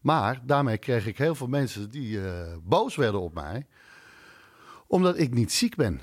Maar 0.02 0.42
daarmee 0.46 0.78
kreeg 0.78 1.08
ik 1.08 1.18
heel 1.18 1.36
veel 1.36 1.48
mensen 1.48 1.90
die 1.90 2.28
eh, 2.28 2.58
boos 2.64 2.96
werden 2.96 3.22
op 3.22 3.34
mij. 3.34 3.68
Omdat 4.88 5.18
ik 5.18 5.34
niet 5.34 5.52
ziek 5.52 5.76
ben. 5.76 6.02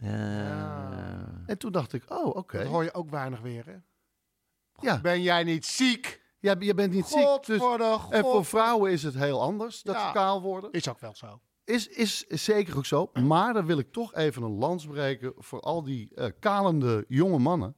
Ja. 0.00 1.42
En 1.46 1.58
toen 1.58 1.72
dacht 1.72 1.92
ik, 1.92 2.04
oh, 2.08 2.36
oké. 2.36 2.58
Dat 2.58 2.66
hoor 2.66 2.84
je 2.84 2.94
ook 2.94 3.10
weinig 3.10 3.40
weer, 3.40 3.66
hè? 3.66 3.76
Ja, 4.80 5.00
Ben 5.00 5.22
jij 5.22 5.44
niet 5.44 5.66
ziek? 5.66 6.20
ja, 6.38 6.54
je 6.58 6.74
bent 6.74 6.92
niet 6.92 7.04
God 7.04 7.44
ziek. 7.44 7.46
Dus, 7.46 7.58
voor 7.58 7.78
de 7.78 7.98
en 8.10 8.22
voor 8.22 8.44
vrouwen 8.44 8.92
is 8.92 9.02
het 9.02 9.14
heel 9.14 9.40
anders 9.42 9.82
dat 9.82 9.94
Ja. 9.94 10.06
ze 10.06 10.12
kaal 10.12 10.42
worden. 10.42 10.72
Is 10.72 10.88
ook 10.88 11.00
wel 11.00 11.14
zo. 11.14 11.40
Is, 11.64 11.88
is, 11.88 12.24
is 12.28 12.44
zeker 12.44 12.76
ook 12.76 12.86
zo. 12.86 13.10
Maar 13.22 13.52
dan 13.52 13.66
wil 13.66 13.78
ik 13.78 13.92
toch 13.92 14.14
even 14.14 14.42
een 14.42 14.58
lans 14.58 14.86
breken 14.86 15.32
voor 15.36 15.60
al 15.60 15.82
die 15.82 16.14
eh, 16.14 16.26
kalende 16.40 17.04
jonge 17.08 17.38
mannen. 17.38 17.76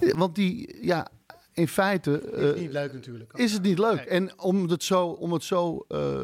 Eh, 0.00 0.12
Want 0.14 0.34
die, 0.34 0.84
ja, 0.86 1.08
in 1.52 1.68
feite 1.68 2.20
Is 2.32 2.52
eh, 2.54 2.60
niet 2.60 2.72
leuk 2.72 2.92
natuurlijk. 2.92 3.32
is 3.32 3.52
het 3.52 3.62
niet 3.62 3.78
leuk. 3.78 3.96
Nee. 3.96 4.06
En 4.06 4.38
om 4.40 4.68
het 4.68 4.82
zo, 4.82 5.06
om 5.06 5.32
het 5.32 5.42
zo 5.44 5.84
eh, 5.88 6.22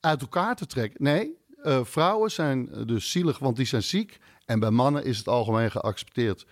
uit 0.00 0.20
elkaar 0.20 0.56
te 0.56 0.66
trekken. 0.66 1.02
Nee, 1.02 1.38
vrouwen 1.82 2.30
zijn 2.30 2.86
dus 2.86 3.10
zielig, 3.10 3.38
want 3.38 3.56
die 3.56 3.66
zijn 3.66 3.82
ziek. 3.82 4.18
En 4.44 4.58
bij 4.60 4.70
mannen 4.70 5.04
is 5.04 5.18
het 5.18 5.28
algemeen 5.28 5.70
geaccepteerd 5.70 6.46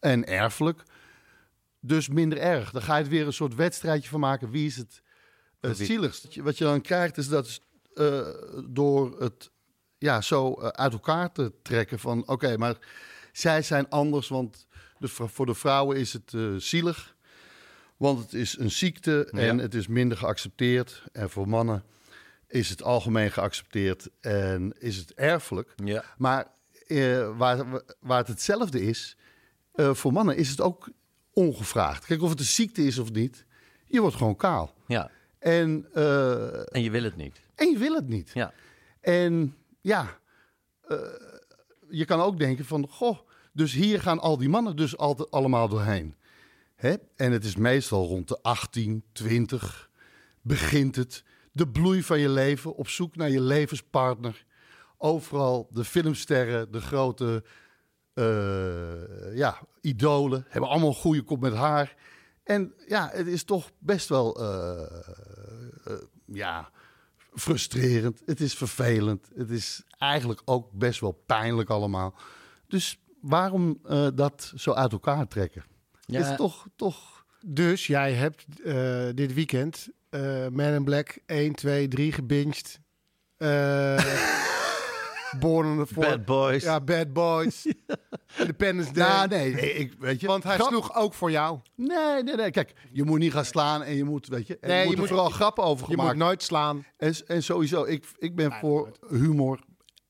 en 0.00 0.26
erfelijk. 0.26 0.82
Dus 1.84 2.08
minder 2.08 2.38
erg. 2.38 2.70
Dan 2.70 2.82
ga 2.82 2.96
je 2.96 3.02
het 3.02 3.10
weer 3.12 3.26
een 3.26 3.32
soort 3.32 3.54
wedstrijdje 3.54 4.08
van 4.08 4.20
maken. 4.20 4.50
Wie 4.50 4.66
is 4.66 4.76
het 4.76 5.02
uh, 5.60 5.70
zieligst? 5.74 6.36
Wat 6.36 6.58
je- 6.58 6.64
dan 6.64 6.80
krijgt 6.80 7.16
is 7.16 7.28
dat 7.28 7.60
eh, 7.94 8.28
door 8.68 9.20
het 9.20 9.50
ja, 9.98 10.20
zo 10.20 10.52
eh, 10.54 10.66
uit 10.68 10.92
elkaar 10.92 11.32
te 11.32 11.52
trekken 11.62 11.98
van... 11.98 12.28
oké, 12.28 12.56
maar 12.56 12.76
zij 13.32 13.62
zijn 13.62 13.88
anders, 13.88 14.28
want 14.28 14.66
de, 14.98 15.08
voor 15.08 15.46
de 15.46 15.54
vrouwen 15.54 15.96
is 15.96 16.12
het 16.12 16.34
eh, 16.34 16.54
zielig. 16.56 17.14
Want 17.96 18.18
het 18.22 18.34
is 18.34 18.58
een 18.58 18.70
ziekte 18.70 19.28
en 19.30 19.56
Ja. 19.56 19.62
het 19.62 19.74
is 19.74 19.86
minder 19.86 20.18
geaccepteerd. 20.18 21.02
En 21.12 21.30
voor 21.30 21.48
mannen 21.48 21.84
is 22.46 22.68
het 22.68 22.82
algemeen 22.82 23.30
geaccepteerd 23.32 24.08
en 24.20 24.72
is 24.78 24.96
het 24.96 25.14
erfelijk. 25.14 25.74
Ja. 25.84 26.04
Maar 26.16 26.46
waar, 27.36 27.82
waar 28.00 28.18
het 28.18 28.28
hetzelfde 28.28 28.82
is, 28.82 29.16
voor 29.74 30.12
mannen 30.12 30.36
is 30.36 30.48
het 30.48 30.60
ook 30.60 30.88
ongevraagd. 31.32 32.04
Kijk, 32.04 32.22
of 32.22 32.30
het 32.30 32.38
een 32.38 32.44
ziekte 32.44 32.84
is 32.84 32.98
of 32.98 33.12
niet, 33.12 33.44
je 33.86 34.00
wordt 34.00 34.16
gewoon 34.16 34.36
kaal. 34.36 34.74
ja. 34.86 35.10
En, 35.38 35.86
eh, 35.92 36.74
En 36.74 36.82
je 36.82 36.90
wil 36.90 37.02
het 37.02 37.16
niet. 37.16 37.40
en 37.54 37.70
je 37.70 37.78
wil 37.78 37.94
het 37.94 38.08
niet. 38.08 38.30
Ja. 38.34 38.52
En 39.00 39.56
ja, 39.80 40.18
eh, 40.88 40.98
je 41.90 42.04
kan 42.04 42.20
ook 42.20 42.38
denken 42.38 42.64
van, 42.64 42.88
goh, 42.88 43.18
dus 43.52 43.72
hier 43.72 44.00
gaan 44.00 44.18
al 44.20 44.36
die 44.36 44.48
mannen 44.48 44.76
dus 44.76 44.96
altijd 44.96 45.30
allemaal 45.30 45.68
doorheen. 45.68 46.14
Hè? 46.76 46.94
En 47.16 47.32
het 47.32 47.44
is 47.44 47.56
meestal 47.56 48.06
rond 48.06 48.28
de 48.28 48.38
18, 48.42 49.02
20 49.12 49.90
begint 50.40 50.96
het. 50.96 51.24
De 51.52 51.68
bloei 51.68 52.02
van 52.02 52.18
je 52.18 52.28
leven, 52.28 52.74
op 52.74 52.88
zoek 52.88 53.16
naar 53.16 53.30
je 53.30 53.40
levenspartner. 53.40 54.44
Overal 54.98 55.68
de 55.70 55.84
filmsterren, 55.84 56.72
de 56.72 56.80
grote 56.80 57.44
ja, 59.34 59.58
idolen, 59.80 60.44
hebben 60.48 60.70
allemaal 60.70 60.88
een 60.88 60.94
goede 60.94 61.22
kop 61.22 61.40
met 61.40 61.54
haar. 61.54 61.94
En 62.44 62.74
ja, 62.86 63.10
het 63.12 63.26
is 63.26 63.44
toch 63.44 63.70
best 63.78 64.08
wel 64.08 64.40
eh, 64.40 64.82
eh, 65.84 65.92
ja, 66.26 66.70
frustrerend. 67.34 68.22
Het 68.26 68.40
is 68.40 68.54
vervelend. 68.54 69.28
Het 69.34 69.50
is 69.50 69.82
eigenlijk 69.98 70.42
ook 70.44 70.72
best 70.72 71.00
wel 71.00 71.22
pijnlijk 71.26 71.70
allemaal. 71.70 72.14
Dus 72.68 73.00
waarom 73.20 73.78
eh, 73.84 74.08
dat 74.14 74.52
zo 74.56 74.72
uit 74.72 74.92
elkaar 74.92 75.28
trekken? 75.28 75.64
Ja. 76.00 76.18
Het 76.18 76.30
is 76.30 76.36
toch, 76.36 76.66
toch... 76.76 77.24
Dus 77.46 77.86
jij 77.86 78.12
hebt 78.12 78.44
eh, 78.64 79.08
dit 79.14 79.34
weekend 79.34 79.88
eh 80.08 80.48
Man 80.48 80.72
in 80.72 80.84
Black 80.84 81.18
1, 81.26 81.54
2, 81.54 81.88
3 81.88 82.12
gebinged. 82.12 82.80
Eh 85.32 85.40
Born 85.40 85.66
on 85.78 85.86
the 85.86 85.94
Bad 85.94 86.24
Boys. 86.24 86.62
Ja, 86.62 86.80
Bad 86.80 87.12
Boys. 87.12 87.66
Independence 88.38 88.92
Day. 88.92 89.08
Nou, 89.08 89.28
nee, 89.28 89.54
nee, 89.54 89.72
ik, 89.72 89.94
weet 89.98 90.20
je... 90.20 90.26
Want 90.26 90.42
hij 90.44 90.54
grap- 90.54 90.68
sloeg 90.68 90.94
ook 90.96 91.14
voor 91.14 91.30
jou. 91.30 91.58
Nee, 91.76 92.22
nee, 92.22 92.34
nee. 92.36 92.50
Kijk, 92.50 92.72
je 92.92 93.04
moet 93.04 93.18
niet 93.18 93.32
gaan 93.32 93.44
slaan 93.44 93.82
en 93.82 93.94
je 93.94 94.04
moet, 94.04 94.26
weet 94.26 94.46
je... 94.46 94.58
en 94.60 94.68
Nee, 94.68 94.80
je 94.80 94.86
moet 94.86 94.96
moet- 94.96 95.08
vooral 95.08 95.30
grappen 95.30 95.64
over 95.64 95.90
Je 95.90 95.96
moet 95.96 96.16
nooit 96.16 96.42
slaan. 96.42 96.84
En, 96.96 97.14
en 97.26 97.42
sowieso, 97.42 97.84
ik, 97.84 98.04
ik 98.18 98.34
ben 98.36 98.48
Nee, 98.48 98.58
voor 98.60 98.90
humor 99.08 99.58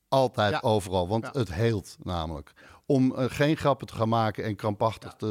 altijd 0.08 0.50
Ja. 0.52 0.60
overal. 0.62 1.08
Want 1.08 1.24
Ja. 1.32 1.38
het 1.38 1.54
heelt 1.54 1.96
namelijk. 2.02 2.52
Om 2.86 3.14
eh, 3.14 3.24
geen 3.28 3.56
grappen 3.56 3.86
te 3.86 3.94
gaan 3.94 4.08
maken 4.08 4.44
en 4.44 4.56
krampachtig 4.56 5.12
te, 5.12 5.26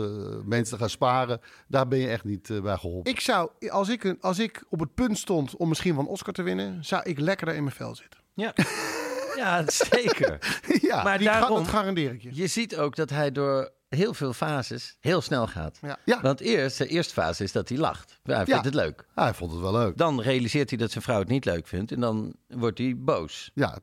mensen 0.46 0.74
te 0.76 0.80
gaan 0.82 0.89
sparen... 0.89 1.42
daar 1.68 1.88
ben 1.88 2.00
je 2.00 2.08
echt 2.08 2.24
niet 2.24 2.50
eh, 2.50 2.62
bij 2.62 2.78
geholpen. 2.78 3.12
Ik 3.12 3.20
zou, 3.20 3.50
als 3.70 3.89
ik, 3.89 4.16
als 4.22 4.39
ik 4.39 4.64
op 4.70 4.80
het 4.80 4.94
punt 4.94 5.18
stond 5.18 5.56
om 5.56 5.68
misschien 5.70 5.96
van 5.96 6.08
Oscar 6.08 6.34
te 6.34 6.42
winnen, 6.44 6.86
zou 6.86 7.04
ik 7.04 7.20
lekkerder 7.20 7.56
in 7.56 7.64
mijn 7.64 7.76
vel 7.76 7.96
zitten. 7.96 8.20
Ja. 8.34 8.54
ja, 9.36 9.63
zeker. 9.67 10.38
ja, 10.89 11.03
Maar 11.03 11.17
Die 11.17 11.27
ga- 11.27 11.39
daarom, 11.39 11.57
dat 11.57 11.67
garandeer 11.67 12.11
ik 12.13 12.21
je. 12.21 12.29
je 12.34 12.47
ziet 12.47 12.77
ook 12.77 12.95
dat 12.95 13.09
hij 13.09 13.32
door 13.32 13.71
heel 13.89 14.13
veel 14.13 14.34
fases 14.34 14.97
heel 14.99 15.21
snel 15.21 15.47
gaat. 15.47 15.77
Ja. 15.82 15.97
ja. 16.05 16.21
Want 16.21 16.39
eerst, 16.39 16.77
de 16.77 16.88
eerste 16.88 17.13
fase 17.13 17.43
is 17.43 17.51
dat 17.51 17.69
hij 17.69 17.77
lacht. 17.77 18.19
Ja, 18.23 18.36
hij 18.36 18.45
vindt 18.45 18.59
Ja. 18.63 18.65
het 18.69 18.75
leuk. 18.75 19.05
hij 19.15 19.34
vond 19.34 19.51
het 19.51 19.61
wel 19.61 19.71
leuk. 19.71 19.97
Dan 19.97 20.21
realiseert 20.21 20.69
hij 20.69 20.79
dat 20.79 20.91
zijn 20.91 21.03
vrouw 21.03 21.19
het 21.19 21.27
niet 21.27 21.45
leuk 21.45 21.67
vindt. 21.67 21.91
En 21.91 21.99
dan 21.99 22.36
wordt 22.47 22.77
hij 22.77 22.93
boos. 22.97 23.51
Ja, 23.53 23.79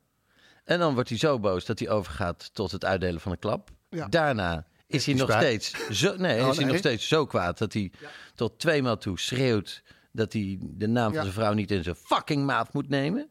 En 0.64 0.78
dan 0.78 0.94
wordt 0.94 1.08
hij 1.08 1.18
zo 1.18 1.38
boos 1.38 1.64
dat 1.64 1.78
hij 1.78 1.88
overgaat 1.88 2.50
tot 2.54 2.70
het 2.70 2.84
uitdelen 2.84 3.20
van 3.20 3.32
een 3.32 3.38
klap. 3.38 3.70
Ja. 3.90 4.06
Daarna 4.08 4.66
is 4.86 5.06
hij 5.06 5.14
nog 5.14 5.30
steeds 5.32 5.74
zo, 5.90 6.16
nee, 6.16 6.40
Oh, 6.42 6.48
is 6.48 6.54
hij 6.56 6.64
nee. 6.64 6.66
nog 6.72 6.76
steeds 6.76 7.08
zo 7.08 7.26
kwaad 7.26 7.58
dat 7.58 7.72
hij 7.72 7.92
tot 8.34 8.58
tweemaal 8.58 8.98
toe 8.98 9.18
schreeuwt 9.18 9.82
dat 10.12 10.32
hij 10.32 10.58
de 10.60 10.86
naam 10.86 11.04
van 11.06 11.14
Ja. 11.14 11.20
zijn 11.22 11.32
vrouw 11.34 11.52
niet 11.52 11.70
in 11.70 11.82
zijn 11.82 11.96
fucking 11.96 12.46
maat 12.46 12.72
moet 12.72 12.88
nemen. 12.88 13.28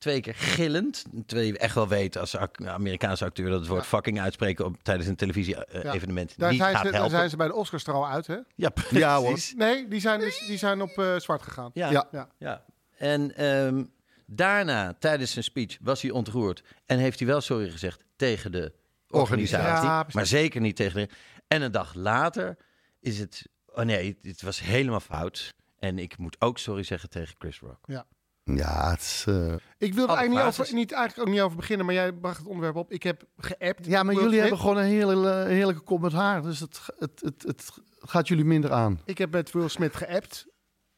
Twee 0.00 0.20
keer 0.20 0.34
gillend. 0.34 1.04
Je 1.26 1.58
echt 1.58 1.74
wel 1.74 1.88
weet 1.88 2.16
als 2.16 2.36
Amerikaanse 2.64 3.24
acteur 3.24 3.50
dat 3.50 3.58
het 3.60 3.68
woord 3.68 3.86
fucking 3.86 4.20
uitspreken 4.20 4.64
op, 4.64 4.76
tijdens 4.82 5.08
een 5.08 5.16
televisie-evenement 5.16 6.38
Daar, 6.38 6.50
niet 6.50 6.60
zijn 6.60 6.74
gaat 6.76 6.86
ze, 6.86 6.92
daar 6.92 7.10
zijn 7.10 7.30
ze 7.30 7.36
bij 7.36 7.46
de 7.46 7.54
Oscars 7.54 7.86
er 7.86 7.92
al 7.92 8.08
uit, 8.08 8.26
hè? 8.26 8.36
Ja, 8.54 8.68
precies. 8.68 8.98
Ja, 8.98 9.18
hoor. 9.18 9.38
Nee, 9.56 9.88
die 9.88 10.00
zijn, 10.00 10.20
dus, 10.20 10.38
die 10.46 10.58
zijn 10.58 10.82
op 10.82 10.98
eh, 10.98 11.16
zwart 11.16 11.42
gegaan. 11.42 11.70
Ja. 11.74 11.90
Ja. 11.90 12.08
Ja. 12.12 12.28
Ja. 12.38 12.64
En 12.96 13.36
ehm, 13.36 13.84
daarna, 14.26 14.94
tijdens 14.98 15.32
zijn 15.32 15.44
speech, 15.44 15.78
was 15.80 16.02
hij 16.02 16.10
ontroerd. 16.10 16.62
En 16.86 16.98
heeft 16.98 17.18
hij 17.18 17.28
wel 17.28 17.40
sorry 17.40 17.70
gezegd 17.70 18.04
tegen 18.16 18.52
de 18.52 18.72
organisatie. 19.08 19.88
Ja, 19.88 20.06
maar 20.12 20.26
zeker 20.26 20.60
niet 20.60 20.76
tegen 20.76 21.00
de... 21.00 21.08
En 21.48 21.62
een 21.62 21.72
dag 21.72 21.94
later 21.94 22.56
is 23.00 23.18
het... 23.18 23.48
Oh 23.66 23.84
nee, 23.84 24.18
het 24.22 24.42
was 24.42 24.60
helemaal 24.60 25.00
fout. 25.00 25.54
En 25.78 25.98
ik 25.98 26.18
moet 26.18 26.40
ook 26.40 26.58
sorry 26.58 26.82
zeggen 26.82 27.10
tegen 27.10 27.34
Chris 27.38 27.58
Rock. 27.58 27.84
Ja. 27.86 28.06
Ja 28.44 28.90
het 28.90 29.00
is... 29.00 29.24
eh, 29.28 29.54
Ik 29.78 29.94
wil 29.94 30.04
er 30.08 30.14
eigenlijk 30.16 30.30
niet, 30.46 30.60
over, 30.60 30.74
niet, 30.74 30.92
eigenlijk 30.92 31.28
ook 31.28 31.34
niet 31.34 31.42
over 31.44 31.56
beginnen, 31.56 31.86
maar 31.86 31.94
jij 31.94 32.12
bracht 32.12 32.38
het 32.38 32.46
onderwerp 32.46 32.76
op. 32.76 32.92
Ik 32.92 33.02
heb 33.02 33.22
geappt. 33.36 33.86
ja, 33.86 34.02
maar 34.02 34.14
jullie 34.14 34.40
hebben 34.40 34.58
gewoon 34.58 34.76
een 34.76 34.84
hele, 34.84 35.30
eh, 35.30 35.44
heerlijke 35.46 35.82
kop 35.82 36.00
met 36.00 36.12
haar. 36.12 36.42
Dus 36.42 36.60
het, 36.60 36.80
het, 36.98 37.20
het, 37.24 37.42
het 37.42 37.70
gaat 37.98 38.28
jullie 38.28 38.44
minder 38.44 38.72
aan. 38.72 39.00
Ik 39.04 39.18
heb 39.18 39.32
met 39.32 39.50
Will 39.50 39.68
Smith 39.68 39.96
geappt. 39.96 40.46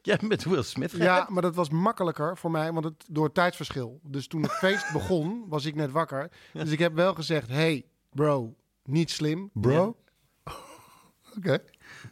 Jij 0.01 0.16
bent 0.16 0.28
met 0.28 0.45
Will 0.45 0.62
Smith 0.62 0.90
Ja, 0.90 1.14
geappt? 1.14 1.30
maar 1.30 1.43
dat 1.43 1.55
was 1.55 1.70
makkelijker 1.70 2.36
voor 2.38 2.51
mij, 2.51 2.72
want 2.72 2.84
het, 2.84 3.05
door 3.11 3.24
het 3.24 3.34
tijdsverschil. 3.34 4.01
Dus 4.03 4.26
toen 4.26 4.43
het 4.43 4.53
feest 4.53 4.93
begon, 4.99 5.45
was 5.49 5.64
ik 5.64 5.74
net 5.74 5.90
wakker. 5.90 6.30
Dus 6.53 6.70
ik 6.70 6.78
heb 6.78 6.95
wel 6.95 7.14
gezegd, 7.14 7.49
hey 7.49 7.84
bro, 8.11 8.55
niet 8.84 9.11
slim. 9.11 9.51
Bro? 9.53 9.97
Oké. 11.36 11.59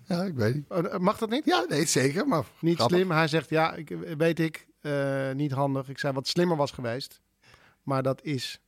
Ja, 0.05 0.23
ik 0.23 0.35
weet 0.35 0.55
niet. 0.55 0.65
Oh, 0.69 0.97
Mag 0.99 1.19
dat 1.19 1.31
niet? 1.31 1.45
Ja, 1.45 1.65
nee, 1.69 1.87
zeker. 1.87 2.27
Maar 2.29 2.45
Niet 2.61 2.75
grappig. 2.77 2.97
slim. 2.97 3.11
Hij 3.11 3.29
zegt, 3.29 3.51
ja, 3.51 3.75
ik, 3.75 3.89
weet 4.19 4.39
ik, 4.39 4.67
eh, 4.81 5.31
niet 5.35 5.53
handig. 5.53 5.89
Ik 5.89 5.99
zei 5.99 6.13
wat 6.13 6.29
slimmer 6.29 6.57
was 6.57 6.71
geweest. 6.71 7.21
Maar 7.83 8.03
dat 8.03 8.23
is... 8.23 8.61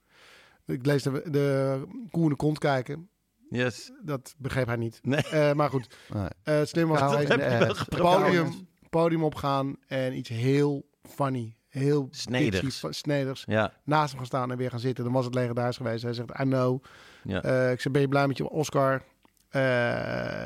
Ik 0.66 0.86
lees 0.86 1.02
de, 1.02 1.22
de 1.30 1.82
koe 2.10 2.22
in 2.22 2.28
de 2.28 2.36
kont 2.36 2.58
kijken. 2.58 3.08
Yes. 3.50 3.90
Dat 4.02 4.34
begreep 4.38 4.66
hij 4.66 4.76
niet. 4.76 4.98
Nee. 5.02 5.22
Eh, 5.22 5.52
maar 5.52 5.70
goed, 5.70 5.96
Nee. 6.14 6.28
eh 6.42 6.54
het 6.58 6.68
slim 6.68 6.88
was 6.88 6.98
Nou, 7.00 7.10
geweest. 7.12 7.28
heb 7.30 7.40
je 7.40 7.58
wel 7.58 7.68
Het 7.68 7.76
geprobeerd. 7.78 8.22
podium, 8.24 8.68
podium 8.90 9.24
opgaan 9.24 9.76
en 9.86 10.16
iets 10.16 10.28
heel 10.28 10.88
funny. 11.02 11.56
Heel 11.68 12.08
snedigs. 12.10 13.44
Ja, 13.46 13.72
Naast 13.84 14.08
hem 14.08 14.16
gaan 14.18 14.26
staan 14.26 14.50
en 14.50 14.56
weer 14.56 14.70
gaan 14.70 14.78
zitten. 14.80 15.04
Dan 15.04 15.12
was 15.12 15.24
het 15.24 15.34
legendarisch 15.34 15.76
geweest. 15.76 16.02
Hij 16.02 16.12
zegt, 16.12 16.30
I 16.30 16.42
know. 16.42 16.84
ja. 17.24 17.42
Eh, 17.42 17.70
ik 17.72 17.80
zeg, 17.80 17.92
ben 17.92 18.00
je 18.02 18.08
blij 18.08 18.26
met 18.28 18.36
je 18.36 18.48
Oscar? 18.48 19.02
Eh, 19.48 19.60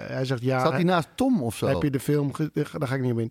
hij 0.07 0.25
zegt, 0.25 0.43
ja. 0.43 0.61
Zat 0.61 0.73
hij 0.73 0.83
naast 0.83 1.09
Tom 1.15 1.43
of 1.43 1.57
zo? 1.57 1.67
Heb 1.67 1.83
je 1.83 1.91
de 1.91 2.01
film... 2.01 2.33
Daar 2.53 2.89
ga 2.89 2.95
ik 2.95 3.01
niet 3.01 3.13
op 3.13 3.19
in. 3.19 3.31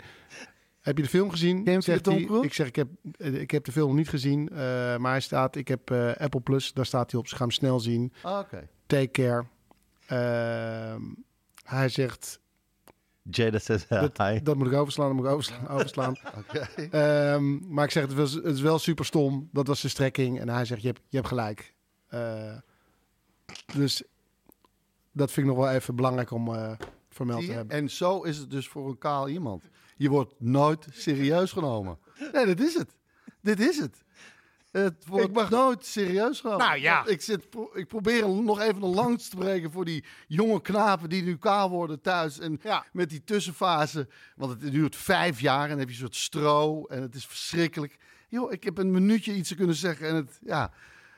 Heb 0.85 0.97
je 0.97 1.03
de 1.03 1.09
film 1.09 1.29
gezien? 1.29 1.63
Je 1.63 1.81
Zegt 1.81 2.05
hij. 2.05 2.27
Ik 2.41 2.53
zeg, 2.53 2.67
ik 2.67 2.75
heb, 2.75 2.87
eh, 3.17 3.33
ik 3.33 3.51
heb 3.51 3.63
de 3.65 3.71
film 3.71 3.87
nog 3.87 3.95
niet 3.95 4.09
gezien. 4.09 4.49
eh, 4.49 4.55
maar 4.97 5.11
hij 5.11 5.19
staat, 5.19 5.55
ik 5.55 5.67
heb 5.67 5.91
eh, 5.91 6.11
Apple 6.15 6.39
Plus. 6.41 6.73
Daar 6.73 6.85
staat 6.85 7.11
hij 7.11 7.19
op. 7.19 7.27
Ze 7.27 7.35
gaan 7.35 7.47
hem 7.47 7.55
snel 7.55 7.79
zien. 7.79 8.13
Ah, 8.21 8.39
Oké. 8.39 8.67
Take 8.85 9.11
care. 9.11 9.45
Ehm, 10.07 11.01
hij 11.63 11.89
zegt, 11.89 12.39
Jada 13.21 13.59
says 13.59 13.87
dat, 13.87 14.17
hi. 14.17 14.39
dat 14.43 14.55
moet 14.55 14.67
ik 14.67 14.73
overslaan, 14.73 15.07
dat 15.07 15.15
moet 15.15 15.25
ik 15.25 15.31
overslaan. 15.31 15.67
overslaan. 15.77 16.15
Oké. 16.37 16.59
Ehm, 16.91 17.73
maar 17.73 17.85
ik 17.85 17.91
zeg, 17.91 18.03
het, 18.03 18.13
was, 18.13 18.33
het 18.33 18.45
is 18.45 18.61
wel 18.61 18.79
super 18.79 19.05
stom. 19.05 19.49
Dat 19.51 19.67
was 19.67 19.81
de 19.81 19.89
strekking. 19.89 20.39
En 20.39 20.49
hij 20.49 20.65
zegt, 20.65 20.81
je 20.81 20.87
hebt, 20.87 21.01
je 21.09 21.15
hebt 21.17 21.27
gelijk. 21.29 21.73
Eh, 22.07 22.57
dus 23.75 24.03
dat 25.11 25.31
vind 25.31 25.47
ik 25.47 25.53
nog 25.53 25.63
wel 25.63 25.73
even 25.73 25.95
belangrijk 25.95 26.31
om 26.31 26.53
eh, 26.53 26.71
vermeld 27.09 27.45
te 27.45 27.51
hebben. 27.51 27.77
En 27.77 27.89
zo 27.89 28.21
is 28.21 28.37
het 28.37 28.51
dus 28.51 28.67
voor 28.67 28.87
een 28.89 28.97
kaal 28.97 29.29
iemand. 29.29 29.69
Je 29.95 30.09
wordt 30.09 30.33
nooit 30.39 30.87
serieus 30.91 31.51
genomen. 31.51 31.97
Nee, 32.33 32.45
dat 32.45 32.59
is 32.59 32.73
het. 32.73 32.89
Dit 33.41 33.59
is 33.59 33.77
het. 33.77 34.03
Het 34.71 35.05
wordt 35.07 35.27
Ik 35.27 35.33
mag- 35.33 35.49
nooit 35.49 35.85
serieus 35.85 36.39
genomen. 36.39 36.65
Nou 36.65 36.79
ja. 36.79 37.05
Ik, 37.05 37.21
zit, 37.21 37.47
ik 37.73 37.87
probeer 37.87 38.29
nog 38.29 38.59
even 38.59 38.83
een 38.83 38.93
langs 38.93 39.29
te 39.29 39.35
breken 39.35 39.71
voor 39.71 39.85
die 39.85 40.03
jonge 40.27 40.61
knapen 40.61 41.09
die 41.09 41.23
nu 41.23 41.37
kaal 41.37 41.69
worden 41.69 42.01
thuis. 42.01 42.39
En 42.39 42.59
Ja. 42.63 42.85
met 42.91 43.09
die 43.09 43.23
tussenfase. 43.23 44.07
Want 44.35 44.61
het 44.61 44.71
duurt 44.71 44.95
vijf 44.95 45.39
jaar 45.39 45.63
en 45.63 45.69
dan 45.69 45.77
heb 45.79 45.87
je 45.87 45.93
een 45.93 45.99
soort 45.99 46.15
stro. 46.15 46.85
En 46.85 47.01
het 47.01 47.15
is 47.15 47.25
verschrikkelijk. 47.25 47.97
Joh, 48.29 48.51
ik 48.51 48.63
heb 48.63 48.77
een 48.77 48.91
minuutje 48.91 49.33
iets 49.35 49.49
te 49.49 49.55
kunnen 49.55 49.75
zeggen. 49.75 50.07
En 50.07 50.15
het, 50.15 50.39
ja... 50.45 50.71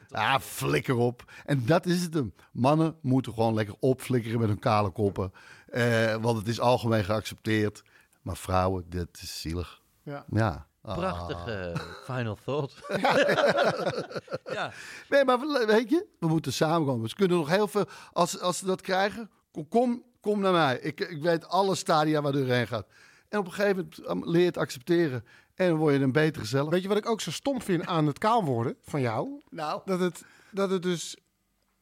Ah, 0.09 0.39
flikker 0.39 0.95
op. 0.95 1.32
En 1.45 1.65
dat 1.65 1.86
is 1.86 2.01
het 2.01 2.13
hem. 2.13 2.34
Mannen 2.51 2.95
moeten 3.01 3.34
gewoon 3.34 3.53
lekker 3.53 3.75
opflikkeren 3.80 4.39
met 4.39 4.47
hun 4.47 4.59
kale 4.59 4.89
koppen. 4.89 5.32
Eh, 5.67 6.15
want 6.15 6.38
het 6.38 6.47
is 6.47 6.59
algemeen 6.59 7.03
geaccepteerd. 7.03 7.84
Maar 8.28 8.38
vrouwen, 8.38 8.86
dat 8.89 9.07
is 9.21 9.41
zielig. 9.41 9.82
Ja. 10.03 10.25
Ja. 10.32 10.67
Ah. 10.82 10.97
Prachtige 10.97 11.73
final 12.03 12.38
thought. 12.45 12.73
ja. 14.57 14.71
Nee, 15.09 15.25
maar 15.25 15.39
we- 15.39 15.63
weet 15.67 15.89
je, 15.89 16.05
we 16.19 16.28
moeten 16.28 16.53
samenkomen. 16.53 17.09
Ze 17.09 17.15
kunnen 17.15 17.38
nog 17.38 17.49
heel 17.49 17.67
veel, 17.67 17.86
als, 18.13 18.39
als 18.39 18.57
ze 18.57 18.65
dat 18.65 18.82
krijgen, 18.82 19.32
kom, 19.51 19.67
kom, 19.67 20.03
kom 20.21 20.39
naar 20.39 20.51
mij. 20.51 20.80
Ik, 20.80 20.99
ik 20.99 21.21
weet 21.21 21.47
alle 21.47 21.75
stadia 21.75 22.21
waar 22.21 22.36
u 22.36 22.51
heen 22.51 22.67
gaat. 22.67 22.88
En 23.30 23.39
op 23.39 23.45
een 23.45 23.51
gegeven 23.53 23.75
moment 23.75 24.09
um, 24.09 24.32
leer 24.32 24.41
je 24.41 24.47
het 24.47 24.57
accepteren. 24.57 25.25
En 25.55 25.67
dan 25.69 25.78
word 25.78 25.93
je 25.95 25.99
een 26.01 26.11
beter 26.11 26.41
gezellig. 26.41 26.69
Weet 26.69 26.82
je 26.82 26.88
wat 26.88 26.97
ik 26.97 27.09
ook 27.09 27.21
zo 27.21 27.32
stom 27.32 27.61
vind 27.61 27.86
aan 27.86 28.07
het 28.07 28.17
kaal 28.19 28.43
worden 28.43 28.75
van 28.84 29.01
jou? 29.01 29.41
Nou, 29.49 29.82
Dat 29.86 29.99
het, 29.99 30.23
dat 30.51 30.69
het 30.69 30.82
dus 30.84 31.15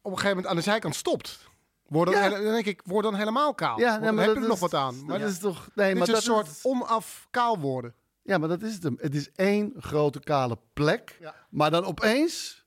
op 0.01 0.11
een 0.11 0.17
gegeven 0.17 0.27
moment 0.29 0.47
aan 0.47 0.55
de 0.55 0.61
zijkant 0.61 0.95
stopt. 0.95 1.39
Word 1.88 2.11
dan, 2.11 2.17
Ja. 2.17 2.21
hele- 2.29 2.43
dan 2.43 2.53
denk 2.53 2.65
ik, 2.65 2.81
word 2.86 3.03
dan 3.03 3.15
helemaal 3.15 3.53
kaal. 3.53 3.79
ja, 3.79 3.86
Want 3.86 3.97
nee, 3.97 4.05
dan 4.05 4.15
maar 4.15 4.23
heb 4.25 4.33
je 4.33 4.39
er 4.39 4.45
is- 4.45 4.51
nog 4.51 4.59
wat 4.71 4.73
aan. 4.73 4.95
Maar 4.97 5.05
Maar 5.05 5.19
dat 5.19 5.29
is 5.29 5.39
toch... 5.39 5.69
Nee, 5.75 5.91
is 5.91 5.97
maar 5.99 6.07
een 6.07 6.13
dat 6.13 6.23
soort 6.23 6.47
is- 6.47 6.59
onaf 6.63 7.27
kaal 7.31 7.59
worden. 7.59 7.93
Ja, 8.23 8.38
maar 8.38 8.49
dat 8.49 8.61
is 8.61 8.73
het 8.73 8.83
hem. 8.83 8.97
Het 9.01 9.15
is 9.15 9.29
één 9.36 9.73
grote 9.79 10.19
kale 10.19 10.57
plek. 10.73 11.17
Ja. 11.19 11.36
Maar 11.49 11.71
dan 11.71 11.86
opeens... 11.86 12.63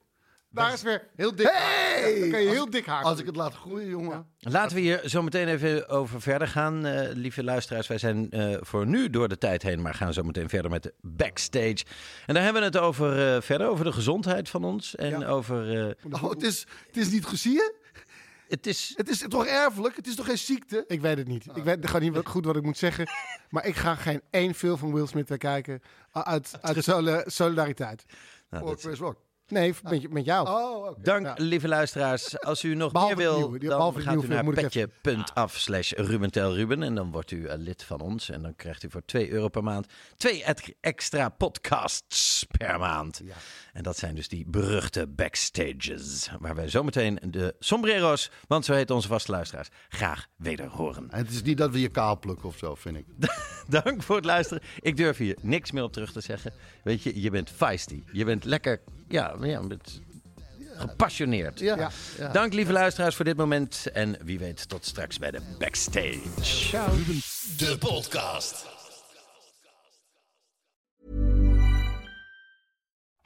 Daar 0.51 0.73
is 0.73 0.83
weer 0.83 1.09
heel 1.17 1.35
dik 1.37 1.49
Hey! 1.53 2.21
Dan 2.21 2.31
kan 2.31 2.41
je 2.41 2.47
Als- 2.47 2.57
heel 2.57 2.71
dik 2.71 2.87
haken. 2.87 3.07
Als 3.09 3.19
ik 3.21 3.27
het 3.27 3.37
laat 3.37 3.55
groeien, 3.55 3.89
jongen. 3.89 4.27
Laten 4.39 4.77
we 4.77 4.83
hier 4.83 5.01
zo 5.05 5.23
meteen 5.23 5.49
even 5.49 5.89
over 5.89 6.21
verder 6.21 6.49
gaan, 6.49 6.87
eh, 6.87 7.09
lieve 7.13 7.45
luisteraars. 7.45 7.87
Wij 7.87 7.99
zijn 7.99 8.31
eh, 8.31 8.57
voor 8.61 8.87
nu 8.87 9.11
door 9.11 9.29
de 9.29 9.39
tijd 9.39 9.63
heen, 9.63 9.83
maar 9.83 9.95
gaan 9.95 10.13
zo 10.13 10.23
meteen 10.23 10.49
verder 10.49 10.71
met 10.71 10.83
de 10.83 10.95
backstage. 11.01 11.85
En 12.27 12.35
daar 12.35 12.43
hebben 12.43 12.63
we 12.63 12.67
het 12.69 12.79
over 12.79 13.35
eh, 13.35 13.41
verder, 13.43 13.67
over 13.69 13.85
de 13.85 13.93
gezondheid 13.93 14.49
van 14.49 14.65
ons. 14.65 14.97
En 14.97 15.19
Ja. 15.21 15.27
over. 15.29 15.89
eh, 15.89 15.95
Oh, 16.23 16.31
het, 16.31 16.43
is, 16.43 16.67
het 16.87 16.97
is 16.97 17.11
niet 17.11 17.27
gezien. 17.27 17.73
Het 18.49 18.67
is. 18.67 18.93
Het 18.97 19.09
is 19.09 19.25
toch 19.29 19.47
erfelijk? 19.47 19.97
Het 19.97 20.07
is 20.07 20.15
toch 20.15 20.27
geen 20.27 20.39
ziekte? 20.39 20.85
Ik 20.87 21.01
weet 21.01 21.19
het 21.19 21.29
niet. 21.29 21.47
Ik 21.55 21.63
weet 21.63 21.87
gewoon 21.87 22.03
niet 22.03 22.15
wat- 22.15 22.27
goed 22.29 22.45
wat 22.45 22.57
ik 22.57 22.63
moet 22.63 22.79
zeggen. 22.79 23.07
Maar 23.51 23.67
ik 23.67 23.77
ga 23.77 23.95
geen 23.95 24.23
één 24.31 24.55
film 24.55 24.79
van 24.79 24.93
Will 24.93 25.07
Smith 25.07 25.29
weer 25.29 25.39
kijken. 25.39 25.81
Uit, 26.13 26.59
uit 26.63 26.85
soli- 26.85 27.23
solidariteit. 27.27 28.05
nou, 28.51 28.63
Voor 28.63 28.73
dat- 28.73 28.81
Chris 28.81 28.99
Rock. 28.99 29.17
Nee, 29.49 29.75
met, 29.83 30.13
met 30.13 30.25
jou. 30.25 30.49
Oh, 30.49 30.87
oké. 30.87 31.01
Dank, 31.03 31.27
Ja. 31.27 31.35
lieve 31.37 31.69
luisteraars. 31.69 32.41
Als 32.41 32.63
u 32.65 32.75
nog 32.75 32.93
Behalve 32.93 33.15
meer 33.17 33.25
wil, 33.25 33.39
nieuwe. 33.39 33.59
Dan 33.59 33.69
behalve 33.69 34.01
gaat 34.01 34.23
u 34.23 34.27
naar 34.27 34.45
petje.af 34.45 35.57
slash 35.57 35.93
Ruben 35.93 36.31
Tel 36.31 36.55
Ruben. 36.55 36.83
En 36.83 36.95
dan 36.95 37.11
wordt 37.11 37.31
u 37.31 37.47
eh, 37.47 37.59
lid 37.59 37.83
van 37.83 38.01
ons. 38.01 38.29
En 38.31 38.43
dan 38.43 38.57
krijgt 38.57 38.83
u 38.83 38.91
voor 38.91 39.05
2 39.05 39.31
euro 39.31 39.49
per 39.49 39.63
maand 39.63 39.87
twee 40.17 40.45
extra 40.81 41.29
podcasts 41.29 42.47
per 42.59 42.79
maand. 42.79 43.21
En 43.79 43.85
dat 43.85 43.99
zijn 43.99 44.15
dus 44.15 44.29
die 44.29 44.45
beruchte 44.47 45.07
backstages. 45.07 46.29
Waar 46.39 46.55
wij 46.55 46.69
zometeen 46.69 47.19
de 47.23 47.55
sombrero's, 47.59 48.31
want 48.49 48.65
zo 48.65 48.73
heet 48.73 48.91
onze 48.91 49.09
vaste 49.09 49.31
luisteraars, 49.31 49.69
graag 49.89 50.27
weder 50.37 50.67
horen. 50.67 51.11
En 51.11 51.19
het 51.19 51.31
is 51.31 51.43
niet 51.43 51.59
dat 51.59 51.71
we 51.71 51.81
je 51.81 51.89
kaal 51.89 52.19
plukken 52.19 52.49
of 52.49 52.59
zo, 52.59 52.75
vind 52.75 52.97
ik. 52.97 53.05
Dank 53.83 54.03
voor 54.03 54.17
het 54.17 54.25
luisteren. 54.25 54.63
Ik 54.81 54.97
durf 54.97 55.17
hier 55.17 55.37
niks 55.41 55.71
meer 55.71 55.83
op 55.83 55.93
terug 55.93 56.13
te 56.13 56.21
zeggen. 56.21 56.53
Weet 56.83 57.03
je, 57.03 57.21
je 57.21 57.31
bent 57.31 57.51
feisty. 57.51 58.03
Je 58.13 58.25
bent 58.25 58.45
lekker, 58.45 58.81
ja, 59.09 59.37
ja 59.43 59.61
met, 59.61 60.01
gepassioneerd. 60.75 61.61
Ja. 61.61 61.77
Ja. 61.77 61.91
ja. 62.19 62.29
Dank 62.29 62.53
lieve 62.53 62.73
luisteraars 62.73 63.15
voor 63.15 63.25
dit 63.25 63.37
moment. 63.37 63.87
En 63.93 64.17
wie 64.25 64.39
weet 64.39 64.69
tot 64.69 64.85
straks 64.85 65.19
bij 65.19 65.31
de 65.31 65.41
backstage. 65.59 66.71
De 67.57 67.77
podcast. 67.79 68.78